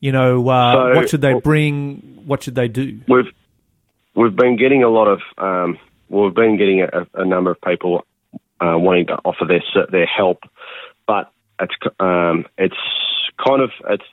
You 0.00 0.12
know, 0.12 0.48
uh, 0.48 0.72
So- 0.72 0.96
what 0.96 1.08
should 1.08 1.20
they 1.20 1.34
bring? 1.34 2.22
What 2.26 2.42
should 2.44 2.54
they 2.54 2.68
do? 2.68 3.00
We've 3.08 3.26
we've 4.14 4.36
been 4.36 4.56
getting 4.56 4.84
a 4.84 4.88
lot 4.88 5.08
of 5.08 5.20
um, 5.36 5.78
well, 6.08 6.24
we've 6.26 6.34
been 6.34 6.56
getting 6.56 6.82
a, 6.82 7.06
a 7.14 7.24
number 7.24 7.50
of 7.50 7.60
people 7.60 8.06
uh, 8.60 8.78
wanting 8.78 9.06
to 9.08 9.14
offer 9.24 9.44
their 9.46 9.62
their 9.90 10.06
help, 10.06 10.44
but 11.08 11.32
it's 11.60 11.74
um, 11.98 12.46
it's 12.56 12.76
kind 13.44 13.62
of 13.62 13.70
it's 13.90 14.04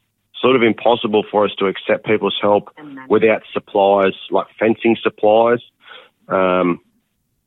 sort 0.42 0.56
of 0.56 0.64
impossible 0.64 1.24
for 1.30 1.46
us 1.46 1.52
to 1.60 1.68
accept 1.68 2.06
people's 2.08 2.38
help 2.42 2.70
without 3.08 3.44
supplies 3.54 4.14
like 4.32 4.48
fencing 4.60 4.98
supplies. 5.04 5.60
Um, 6.28 6.80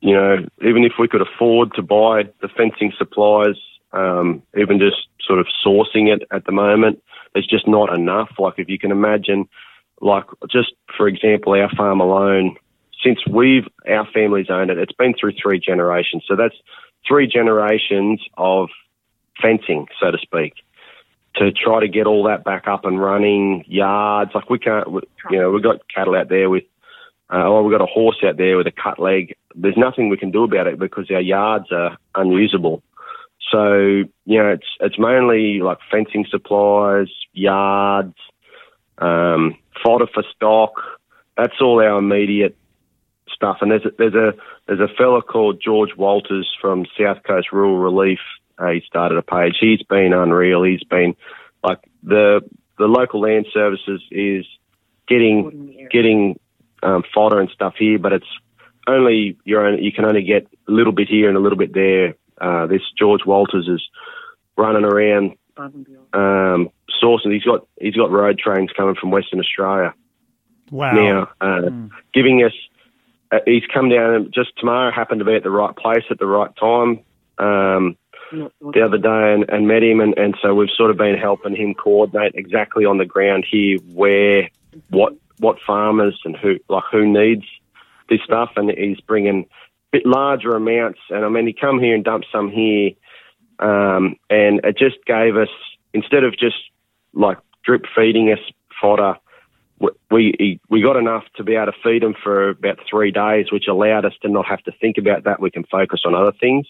you 0.01 0.13
know, 0.13 0.45
even 0.61 0.83
if 0.83 0.93
we 0.99 1.07
could 1.07 1.21
afford 1.21 1.73
to 1.75 1.81
buy 1.81 2.23
the 2.41 2.47
fencing 2.55 2.93
supplies, 2.97 3.55
um, 3.91 4.43
even 4.55 4.77
just 4.77 5.07
sort 5.25 5.39
of 5.39 5.47
sourcing 5.65 6.13
it 6.13 6.27
at 6.31 6.45
the 6.45 6.51
moment, 6.51 7.01
there's 7.33 7.47
just 7.47 7.67
not 7.67 7.93
enough. 7.93 8.29
Like 8.37 8.55
if 8.57 8.69
you 8.69 8.77
can 8.77 8.91
imagine, 8.91 9.47
like 10.01 10.25
just 10.51 10.73
for 10.95 11.07
example, 11.07 11.53
our 11.53 11.69
farm 11.75 12.01
alone, 12.01 12.55
since 13.03 13.19
we've 13.27 13.67
our 13.89 14.07
family's 14.13 14.49
owned 14.49 14.69
it, 14.69 14.77
it's 14.77 14.93
been 14.93 15.13
through 15.19 15.33
three 15.41 15.59
generations. 15.59 16.23
So 16.27 16.35
that's 16.35 16.55
three 17.07 17.27
generations 17.27 18.21
of 18.37 18.69
fencing, 19.41 19.87
so 19.99 20.11
to 20.11 20.17
speak, 20.17 20.53
to 21.35 21.51
try 21.51 21.79
to 21.79 21.87
get 21.87 22.07
all 22.07 22.23
that 22.23 22.43
back 22.43 22.67
up 22.67 22.85
and 22.85 23.01
running. 23.01 23.63
Yards, 23.67 24.31
like 24.33 24.49
we 24.49 24.59
can't, 24.59 24.87
you 25.29 25.39
know, 25.39 25.51
we've 25.51 25.63
got 25.63 25.81
cattle 25.93 26.15
out 26.15 26.29
there 26.29 26.49
with, 26.49 26.63
uh, 27.33 27.47
or 27.47 27.63
we've 27.63 27.77
got 27.77 27.83
a 27.83 27.91
horse 27.91 28.17
out 28.25 28.37
there 28.37 28.57
with 28.57 28.67
a 28.67 28.71
cut 28.71 28.99
leg. 28.99 29.35
There's 29.55 29.77
nothing 29.77 30.09
we 30.09 30.17
can 30.17 30.31
do 30.31 30.43
about 30.43 30.67
it 30.67 30.77
because 30.77 31.09
our 31.09 31.21
yards 31.21 31.71
are 31.71 31.97
unusable. 32.13 32.83
So 33.51 33.73
you 34.25 34.37
know, 34.43 34.49
it's 34.49 34.67
it's 34.79 34.99
mainly 34.99 35.61
like 35.61 35.77
fencing 35.91 36.25
supplies, 36.29 37.07
yards, 37.33 38.15
um, 38.97 39.57
fodder 39.83 40.07
for 40.13 40.23
stock. 40.35 40.73
That's 41.37 41.61
all 41.61 41.81
our 41.81 41.97
immediate 41.97 42.57
stuff. 43.33 43.57
And 43.61 43.71
there's 43.71 43.85
a, 43.85 43.91
there's 43.97 44.13
a 44.13 44.33
there's 44.67 44.79
a 44.79 44.93
fella 44.95 45.21
called 45.21 45.61
George 45.63 45.95
Walters 45.97 46.49
from 46.59 46.85
South 46.99 47.23
Coast 47.23 47.51
Rural 47.51 47.77
Relief. 47.77 48.19
Uh, 48.57 48.69
he 48.69 48.81
started 48.87 49.17
a 49.17 49.21
page. 49.21 49.57
He's 49.59 49.83
been 49.83 50.13
unreal. 50.13 50.63
He's 50.63 50.83
been 50.83 51.15
like 51.63 51.79
the 52.03 52.41
the 52.77 52.85
local 52.85 53.21
land 53.21 53.47
services 53.53 54.01
is 54.11 54.45
getting 55.07 55.87
getting 55.91 56.39
um, 56.85 57.03
fodder 57.13 57.39
and 57.39 57.49
stuff 57.49 57.73
here, 57.77 57.99
but 57.99 58.13
it's 58.13 58.27
only 58.87 59.37
you're 59.43 59.65
only, 59.65 59.83
you 59.83 59.91
can 59.91 60.05
only 60.05 60.23
get 60.23 60.47
a 60.67 60.71
little 60.71 60.93
bit 60.93 61.07
here 61.09 61.27
and 61.27 61.37
a 61.37 61.41
little 61.41 61.57
bit 61.57 61.73
there. 61.73 62.15
Uh, 62.39 62.67
this 62.67 62.81
George 62.97 63.25
Walters 63.25 63.67
is 63.67 63.81
running 64.57 64.85
around 64.85 65.35
um, 66.13 66.69
sourcing. 67.01 67.33
He's 67.33 67.43
got 67.43 67.67
he's 67.79 67.95
got 67.95 68.11
road 68.11 68.37
trains 68.37 68.69
coming 68.77 68.95
from 68.95 69.11
Western 69.11 69.39
Australia 69.39 69.93
Wow. 70.71 70.93
now, 70.93 71.29
uh, 71.41 71.69
giving 72.13 72.43
us. 72.43 72.53
Uh, 73.31 73.39
he's 73.45 73.63
come 73.73 73.89
down 73.89 74.13
and 74.13 74.33
just 74.33 74.55
Tamara 74.57 74.93
happened 74.93 75.19
to 75.19 75.25
be 75.25 75.35
at 75.35 75.43
the 75.43 75.49
right 75.49 75.75
place 75.75 76.03
at 76.11 76.19
the 76.19 76.27
right 76.27 76.51
time. 76.55 76.99
Um, 77.37 77.97
the 78.31 78.81
other 78.83 78.97
day 78.97 79.33
and, 79.33 79.45
and 79.49 79.67
met 79.67 79.83
him, 79.83 79.99
and, 79.99 80.17
and 80.17 80.35
so 80.41 80.53
we've 80.53 80.69
sort 80.75 80.89
of 80.91 80.97
been 80.97 81.15
helping 81.17 81.55
him 81.55 81.73
coordinate 81.73 82.33
exactly 82.35 82.85
on 82.85 82.97
the 82.97 83.05
ground 83.05 83.45
here 83.49 83.77
where 83.93 84.49
what 84.89 85.13
what 85.39 85.57
farmers 85.65 86.19
and 86.25 86.35
who 86.35 86.55
like 86.69 86.83
who 86.91 87.05
needs 87.05 87.45
this 88.09 88.19
stuff, 88.23 88.51
and 88.55 88.69
he's 88.71 88.99
bringing 89.01 89.45
bit 89.91 90.05
larger 90.05 90.55
amounts. 90.55 90.99
And 91.09 91.23
I 91.23 91.29
mean, 91.29 91.47
he 91.47 91.53
come 91.53 91.79
here 91.79 91.95
and 91.95 92.03
dumped 92.03 92.27
some 92.31 92.51
here, 92.51 92.91
um, 93.59 94.17
and 94.29 94.59
it 94.63 94.77
just 94.77 94.97
gave 95.05 95.37
us 95.37 95.49
instead 95.93 96.23
of 96.23 96.37
just 96.37 96.57
like 97.13 97.37
drip 97.63 97.85
feeding 97.95 98.31
us 98.31 98.39
fodder. 98.81 99.15
We 100.09 100.59
we 100.69 100.81
got 100.81 100.95
enough 100.95 101.23
to 101.35 101.43
be 101.43 101.55
able 101.55 101.67
to 101.67 101.77
feed 101.83 102.01
them 102.01 102.15
for 102.21 102.49
about 102.49 102.79
three 102.89 103.11
days, 103.11 103.51
which 103.51 103.67
allowed 103.67 104.05
us 104.05 104.13
to 104.21 104.29
not 104.29 104.45
have 104.45 104.63
to 104.63 104.71
think 104.79 104.97
about 104.97 105.25
that. 105.25 105.41
We 105.41 105.51
can 105.51 105.65
focus 105.65 106.01
on 106.05 106.15
other 106.15 106.31
things. 106.31 106.65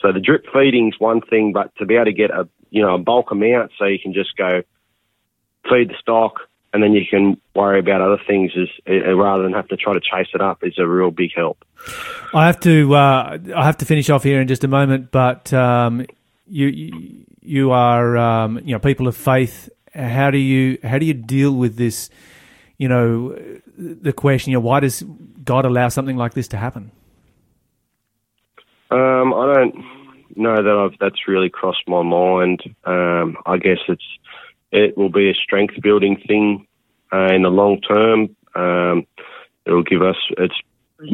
So 0.00 0.12
the 0.12 0.20
drip 0.20 0.46
feeding's 0.52 0.94
one 0.98 1.20
thing, 1.20 1.52
but 1.52 1.74
to 1.76 1.86
be 1.86 1.96
able 1.96 2.06
to 2.06 2.12
get 2.12 2.30
a 2.30 2.48
you 2.70 2.82
know 2.82 2.94
a 2.94 2.98
bulk 2.98 3.30
amount, 3.30 3.72
so 3.78 3.84
you 3.86 3.98
can 3.98 4.14
just 4.14 4.36
go 4.36 4.62
feed 5.68 5.90
the 5.90 5.94
stock, 6.00 6.47
and 6.72 6.82
then 6.82 6.92
you 6.92 7.02
can 7.08 7.40
worry 7.54 7.78
about 7.78 8.00
other 8.00 8.18
things, 8.26 8.52
is 8.56 8.68
uh, 8.88 9.14
rather 9.14 9.42
than 9.42 9.52
have 9.52 9.68
to 9.68 9.76
try 9.76 9.94
to 9.94 10.00
chase 10.00 10.28
it 10.34 10.40
up, 10.40 10.62
is 10.62 10.78
a 10.78 10.86
real 10.86 11.10
big 11.10 11.30
help. 11.34 11.64
I 12.34 12.46
have 12.46 12.60
to 12.60 12.94
uh, 12.94 13.38
I 13.56 13.64
have 13.64 13.78
to 13.78 13.84
finish 13.84 14.10
off 14.10 14.22
here 14.22 14.40
in 14.40 14.48
just 14.48 14.64
a 14.64 14.68
moment, 14.68 15.10
but 15.10 15.52
um, 15.52 16.06
you 16.46 16.66
you- 16.68 17.24
you 17.48 17.70
are 17.70 18.14
um, 18.18 18.58
you 18.62 18.72
know 18.74 18.78
people 18.78 19.08
of 19.08 19.16
faith. 19.16 19.70
How 19.94 20.30
do 20.30 20.36
you 20.36 20.76
how 20.84 20.98
do 20.98 21.06
you 21.06 21.14
deal 21.14 21.52
with 21.54 21.76
this? 21.76 22.10
You 22.76 22.88
know, 22.88 23.38
the 23.78 24.12
question. 24.12 24.52
You 24.52 24.58
know, 24.58 24.66
why 24.66 24.80
does 24.80 25.02
God 25.44 25.64
allow 25.64 25.88
something 25.88 26.18
like 26.18 26.34
this 26.34 26.48
to 26.48 26.58
happen? 26.58 26.90
Um, 28.90 29.32
I 29.32 29.54
don't 29.54 29.74
know 30.36 30.56
that 30.56 30.90
I've 30.92 30.98
that's 30.98 31.26
really 31.26 31.48
crossed 31.48 31.86
my 31.88 32.02
mind. 32.02 32.62
Um, 32.84 33.36
I 33.46 33.56
guess 33.56 33.78
it's 33.88 34.04
it 34.70 34.96
will 34.96 35.10
be 35.10 35.30
a 35.30 35.34
strength 35.34 35.74
building 35.82 36.20
thing 36.26 36.66
uh, 37.12 37.32
in 37.32 37.42
the 37.42 37.48
long 37.48 37.80
term. 37.80 38.36
Um, 38.54 39.06
it 39.64 39.72
will 39.72 39.82
give 39.82 40.02
us 40.02 40.16
it's 40.36 40.54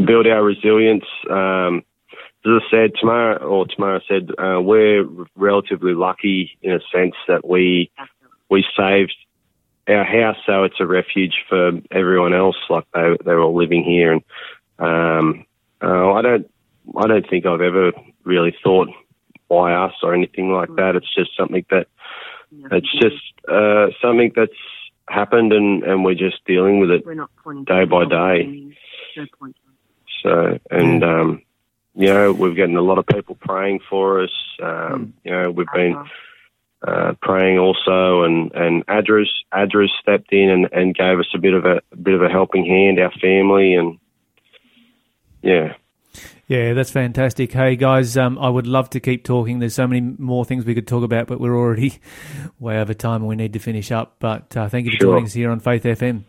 build 0.06 0.26
our 0.26 0.42
resilience. 0.42 1.04
Um, 1.30 1.82
as 2.46 2.62
I 2.62 2.70
said, 2.70 2.92
Tamara 3.00 3.36
or 3.36 3.66
Tamara 3.66 4.00
said 4.06 4.28
uh, 4.38 4.60
we're 4.60 5.06
relatively 5.34 5.94
lucky 5.94 6.58
in 6.62 6.72
a 6.72 6.80
sense 6.92 7.14
that 7.26 7.46
we 7.46 7.90
we 8.50 8.64
saved 8.76 9.14
our 9.88 10.04
house, 10.04 10.36
so 10.46 10.64
it's 10.64 10.80
a 10.80 10.86
refuge 10.86 11.34
for 11.48 11.72
everyone 11.90 12.34
else. 12.34 12.56
Like 12.68 12.84
they 12.94 13.16
they're 13.24 13.40
all 13.40 13.56
living 13.56 13.84
here, 13.84 14.12
and 14.12 14.22
um, 14.78 15.46
uh, 15.82 16.12
I 16.12 16.22
don't 16.22 16.50
I 16.96 17.06
don't 17.06 17.28
think 17.28 17.46
I've 17.46 17.60
ever 17.60 17.92
really 18.24 18.54
thought 18.62 18.88
why 19.48 19.72
us 19.72 19.94
or 20.02 20.14
anything 20.14 20.50
like 20.50 20.74
that. 20.76 20.96
It's 20.96 21.14
just 21.14 21.36
something 21.36 21.64
that 21.70 21.86
it's 22.70 22.92
just 23.00 23.22
uh, 23.48 23.88
something 24.00 24.32
that's 24.34 24.52
happened, 25.08 25.52
and 25.52 25.82
and 25.82 26.04
we're 26.04 26.14
just 26.14 26.44
dealing 26.46 26.80
with 26.80 26.90
it 26.90 27.06
We're 27.06 27.14
not 27.14 27.30
pointing 27.42 27.64
day 27.64 27.84
by 27.84 28.04
day. 28.04 28.76
So, 30.22 30.58
and 30.70 31.04
um, 31.04 31.42
you 31.94 32.08
know, 32.08 32.32
we've 32.32 32.56
gotten 32.56 32.76
a 32.76 32.82
lot 32.82 32.98
of 32.98 33.06
people 33.06 33.36
praying 33.36 33.80
for 33.88 34.22
us. 34.22 34.32
Um, 34.62 35.14
You 35.24 35.30
know, 35.30 35.50
we've 35.50 35.66
been 35.74 35.96
uh, 36.86 37.14
praying 37.20 37.58
also, 37.58 38.22
and 38.22 38.52
and 38.54 38.86
ADRA's 38.86 39.32
ADRA's 39.52 39.92
stepped 40.00 40.32
in 40.32 40.50
and, 40.50 40.68
and 40.72 40.94
gave 40.94 41.18
us 41.18 41.28
a 41.34 41.38
bit 41.38 41.54
of 41.54 41.64
a, 41.64 41.80
a 41.92 41.96
bit 41.96 42.14
of 42.14 42.22
a 42.22 42.28
helping 42.28 42.64
hand, 42.64 42.98
our 42.98 43.12
family, 43.12 43.74
and 43.74 43.98
yeah. 45.42 45.74
Yeah, 46.46 46.74
that's 46.74 46.90
fantastic. 46.90 47.52
Hey 47.52 47.74
guys, 47.74 48.16
um, 48.18 48.38
I 48.38 48.50
would 48.50 48.66
love 48.66 48.90
to 48.90 49.00
keep 49.00 49.24
talking. 49.24 49.60
There's 49.60 49.74
so 49.74 49.86
many 49.86 50.02
more 50.18 50.44
things 50.44 50.66
we 50.66 50.74
could 50.74 50.86
talk 50.86 51.02
about, 51.02 51.26
but 51.26 51.40
we're 51.40 51.56
already 51.56 51.98
way 52.58 52.78
over 52.78 52.92
time 52.92 53.22
and 53.22 53.28
we 53.28 53.36
need 53.36 53.54
to 53.54 53.58
finish 53.58 53.90
up. 53.90 54.16
But 54.18 54.54
uh, 54.56 54.68
thank 54.68 54.84
you 54.84 54.92
for 54.92 54.98
Sure. 54.98 55.12
joining 55.14 55.24
us 55.24 55.32
here 55.32 55.50
on 55.50 55.60
Faith 55.60 55.84
FM. 55.84 56.24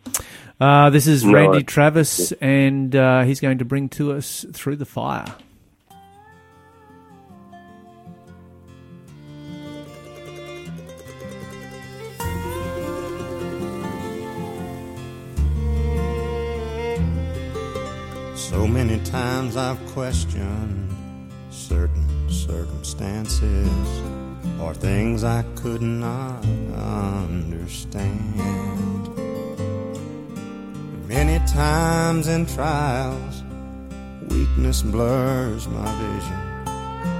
Uh, 0.58 0.88
this 0.88 1.06
is 1.06 1.22
No, 1.22 1.32
Randy 1.34 1.58
I- 1.58 1.62
Travis, 1.62 2.32
and 2.40 2.96
uh, 2.96 3.22
he's 3.24 3.40
going 3.40 3.58
to 3.58 3.66
bring 3.66 3.90
to 3.90 4.12
us 4.12 4.46
through 4.54 4.76
the 4.76 4.86
fire. 4.86 5.26
So 18.56 18.64
many 18.66 18.98
times 19.04 19.54
I've 19.58 19.78
questioned 19.88 20.90
certain 21.50 22.08
circumstances 22.30 23.68
or 24.58 24.72
things 24.72 25.24
I 25.24 25.42
could 25.56 25.82
not 25.82 26.42
understand. 26.72 28.40
Many 31.06 31.38
times 31.46 32.28
in 32.28 32.46
trials, 32.46 33.42
weakness 34.30 34.80
blurs 34.80 35.68
my 35.68 35.92
vision, 36.00 36.40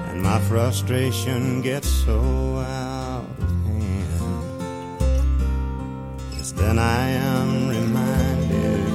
and 0.09 0.23
my 0.23 0.41
frustration 0.49 1.61
gets 1.61 1.89
so 2.07 2.19
out 2.61 3.27
of 3.41 3.51
hand. 3.67 5.03
Yes, 6.33 6.53
then 6.53 6.79
I 6.79 7.11
am 7.11 7.69
reminded 7.69 8.87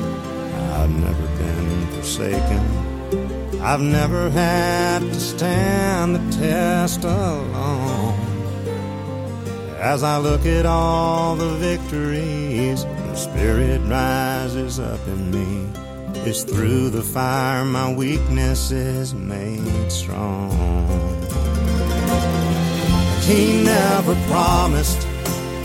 I've 0.80 0.90
never 0.90 1.28
been 1.38 1.61
forsaken. 2.02 3.62
I've 3.62 3.80
never 3.80 4.32
had 4.32 5.02
to 5.02 5.20
stand 5.20 6.16
the 6.16 6.38
test 6.38 7.04
alone. 7.04 8.18
As 9.78 10.02
I 10.02 10.18
look 10.18 10.46
at 10.48 10.66
all 10.66 11.36
the 11.36 11.54
victories, 11.58 12.84
the 12.86 13.16
Spirit 13.16 13.82
rises 13.82 14.80
up 14.80 15.00
in 15.08 15.30
me. 15.30 15.70
It's 16.28 16.44
through 16.44 16.90
the 16.90 17.04
fire 17.04 17.66
my 17.66 17.94
weakness 17.94 18.72
is 18.72 19.14
made 19.14 19.92
strong. 19.92 20.50
He 23.30 23.62
never 23.64 24.16
promised 24.26 25.02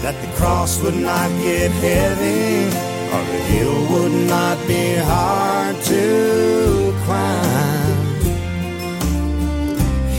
that 0.02 0.16
the 0.20 0.36
cross 0.36 0.82
would 0.82 0.96
not 0.96 1.30
get 1.40 1.70
heavy 1.70 2.95
the 3.24 3.40
hill 3.52 3.78
would 3.92 4.28
not 4.28 4.58
be 4.66 4.96
hard 4.96 5.76
to 5.92 6.94
climb. 7.04 7.96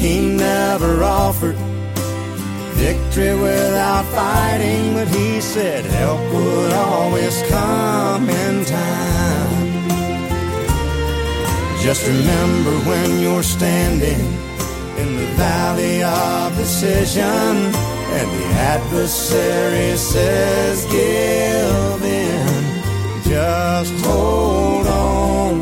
He 0.01 0.21
never 0.21 1.03
offered 1.03 1.57
victory 2.77 3.33
without 3.35 4.05
fighting, 4.05 4.93
but 4.93 5.07
he 5.07 5.41
said 5.41 5.83
help 5.85 6.21
would 6.33 6.73
always 6.73 7.41
come 7.49 8.29
in 8.29 8.65
time. 8.65 9.17
Just 11.81 12.05
remember 12.07 12.73
when 12.89 13.19
you're 13.19 13.43
standing 13.43 14.21
in 15.01 15.15
the 15.15 15.27
valley 15.35 16.03
of 16.03 16.55
decision 16.57 17.73
and 18.17 18.27
the 18.39 18.45
adversary 18.75 19.95
says 19.95 20.85
give 20.85 22.06
just 23.37 23.93
hold 24.03 24.87
on. 24.87 25.61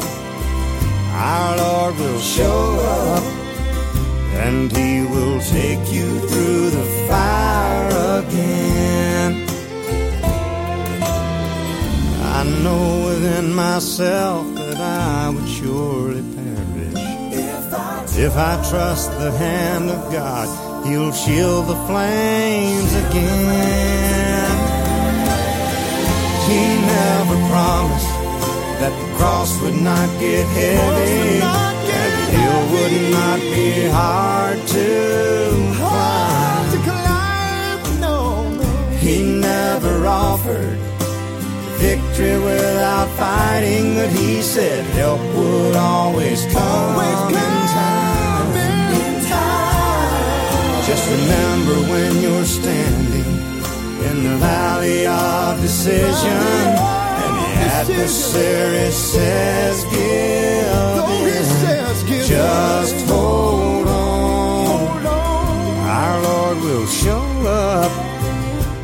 Our 1.31 1.51
lord 1.63 1.93
will 2.01 2.23
show 2.37 2.61
up 3.03 3.23
and 4.45 4.71
he 4.77 4.91
will 5.13 5.39
take 5.57 5.83
you 5.97 6.09
through 6.29 6.69
the 6.77 6.85
fire 7.09 7.89
again. 8.21 9.31
I 12.37 12.41
know 12.63 12.85
within 13.07 13.47
myself 13.53 14.43
that 14.55 14.77
i 14.77 15.29
would 15.33 15.49
surely 15.57 16.23
perish. 16.35 16.95
If 18.27 18.33
I 18.51 18.53
trust 18.69 19.07
the 19.23 19.31
hand 19.45 19.89
of 19.89 20.01
God, 20.13 20.47
He'll 20.87 21.11
shield 21.11 21.67
the 21.67 21.79
flames 21.87 22.91
again. 23.05 24.04
He 26.95 27.01
never 27.01 27.37
promised 27.51 28.13
that 28.79 28.93
the 29.01 29.07
cross 29.17 29.51
would 29.61 29.75
not 29.75 30.07
get 30.17 30.45
heavy, 30.47 31.41
and 31.43 31.75
the 31.87 32.31
hill 32.35 32.61
would 32.71 32.95
not 33.11 33.39
be 33.41 33.69
hard 33.89 34.57
to 34.75 34.85
climb. 35.75 37.19
He 39.05 39.15
never 39.23 40.07
offered 40.07 40.77
victory 41.83 42.39
without 42.39 43.09
fighting, 43.17 43.95
but 43.95 44.09
he 44.11 44.41
said 44.41 44.85
help 44.95 45.19
would 45.35 45.75
always 45.75 46.45
come 46.45 46.97
in 47.29 47.35
time. 47.75 48.53
Just 50.87 51.05
remember 51.11 51.75
when 51.91 52.21
you're 52.21 52.45
standing 52.45 53.04
in 54.15 54.23
the 54.23 54.37
valley 54.37 55.05
of 55.07 55.61
decision 55.61 56.31
and 57.23 57.33
the 57.41 57.49
adversary 57.79 58.91
says 58.91 59.83
give 59.85 60.55
in, 61.21 61.45
just 62.27 63.07
hold 63.07 63.87
on. 63.87 65.05
Our 65.85 66.21
Lord 66.21 66.57
will 66.63 66.87
show 66.87 67.25
up 67.45 67.91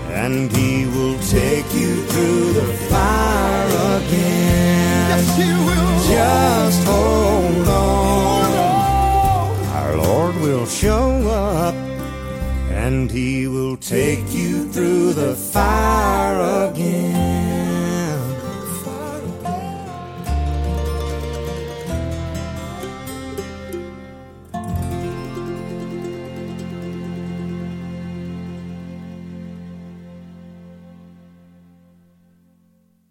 and 0.10 0.52
he 0.52 0.86
will 0.86 1.20
take 1.20 1.74
you 1.74 2.04
through 2.12 2.54
the 2.54 2.74
fire 2.90 3.68
again. 4.00 5.10
Yes, 5.12 5.38
he 5.38 5.50
will. 5.68 5.92
Just 6.16 6.84
hold 6.88 7.68
on. 7.68 8.52
Our 9.80 9.94
Lord 9.98 10.36
will 10.36 10.66
show 10.66 11.10
up 11.30 11.76
and 12.92 13.12
he 13.12 13.48
will 13.48 13.78
take 13.78 14.20
you 14.28 14.31
through 14.72 15.12
the 15.14 15.36
fire 15.36 16.70
again. 16.70 17.01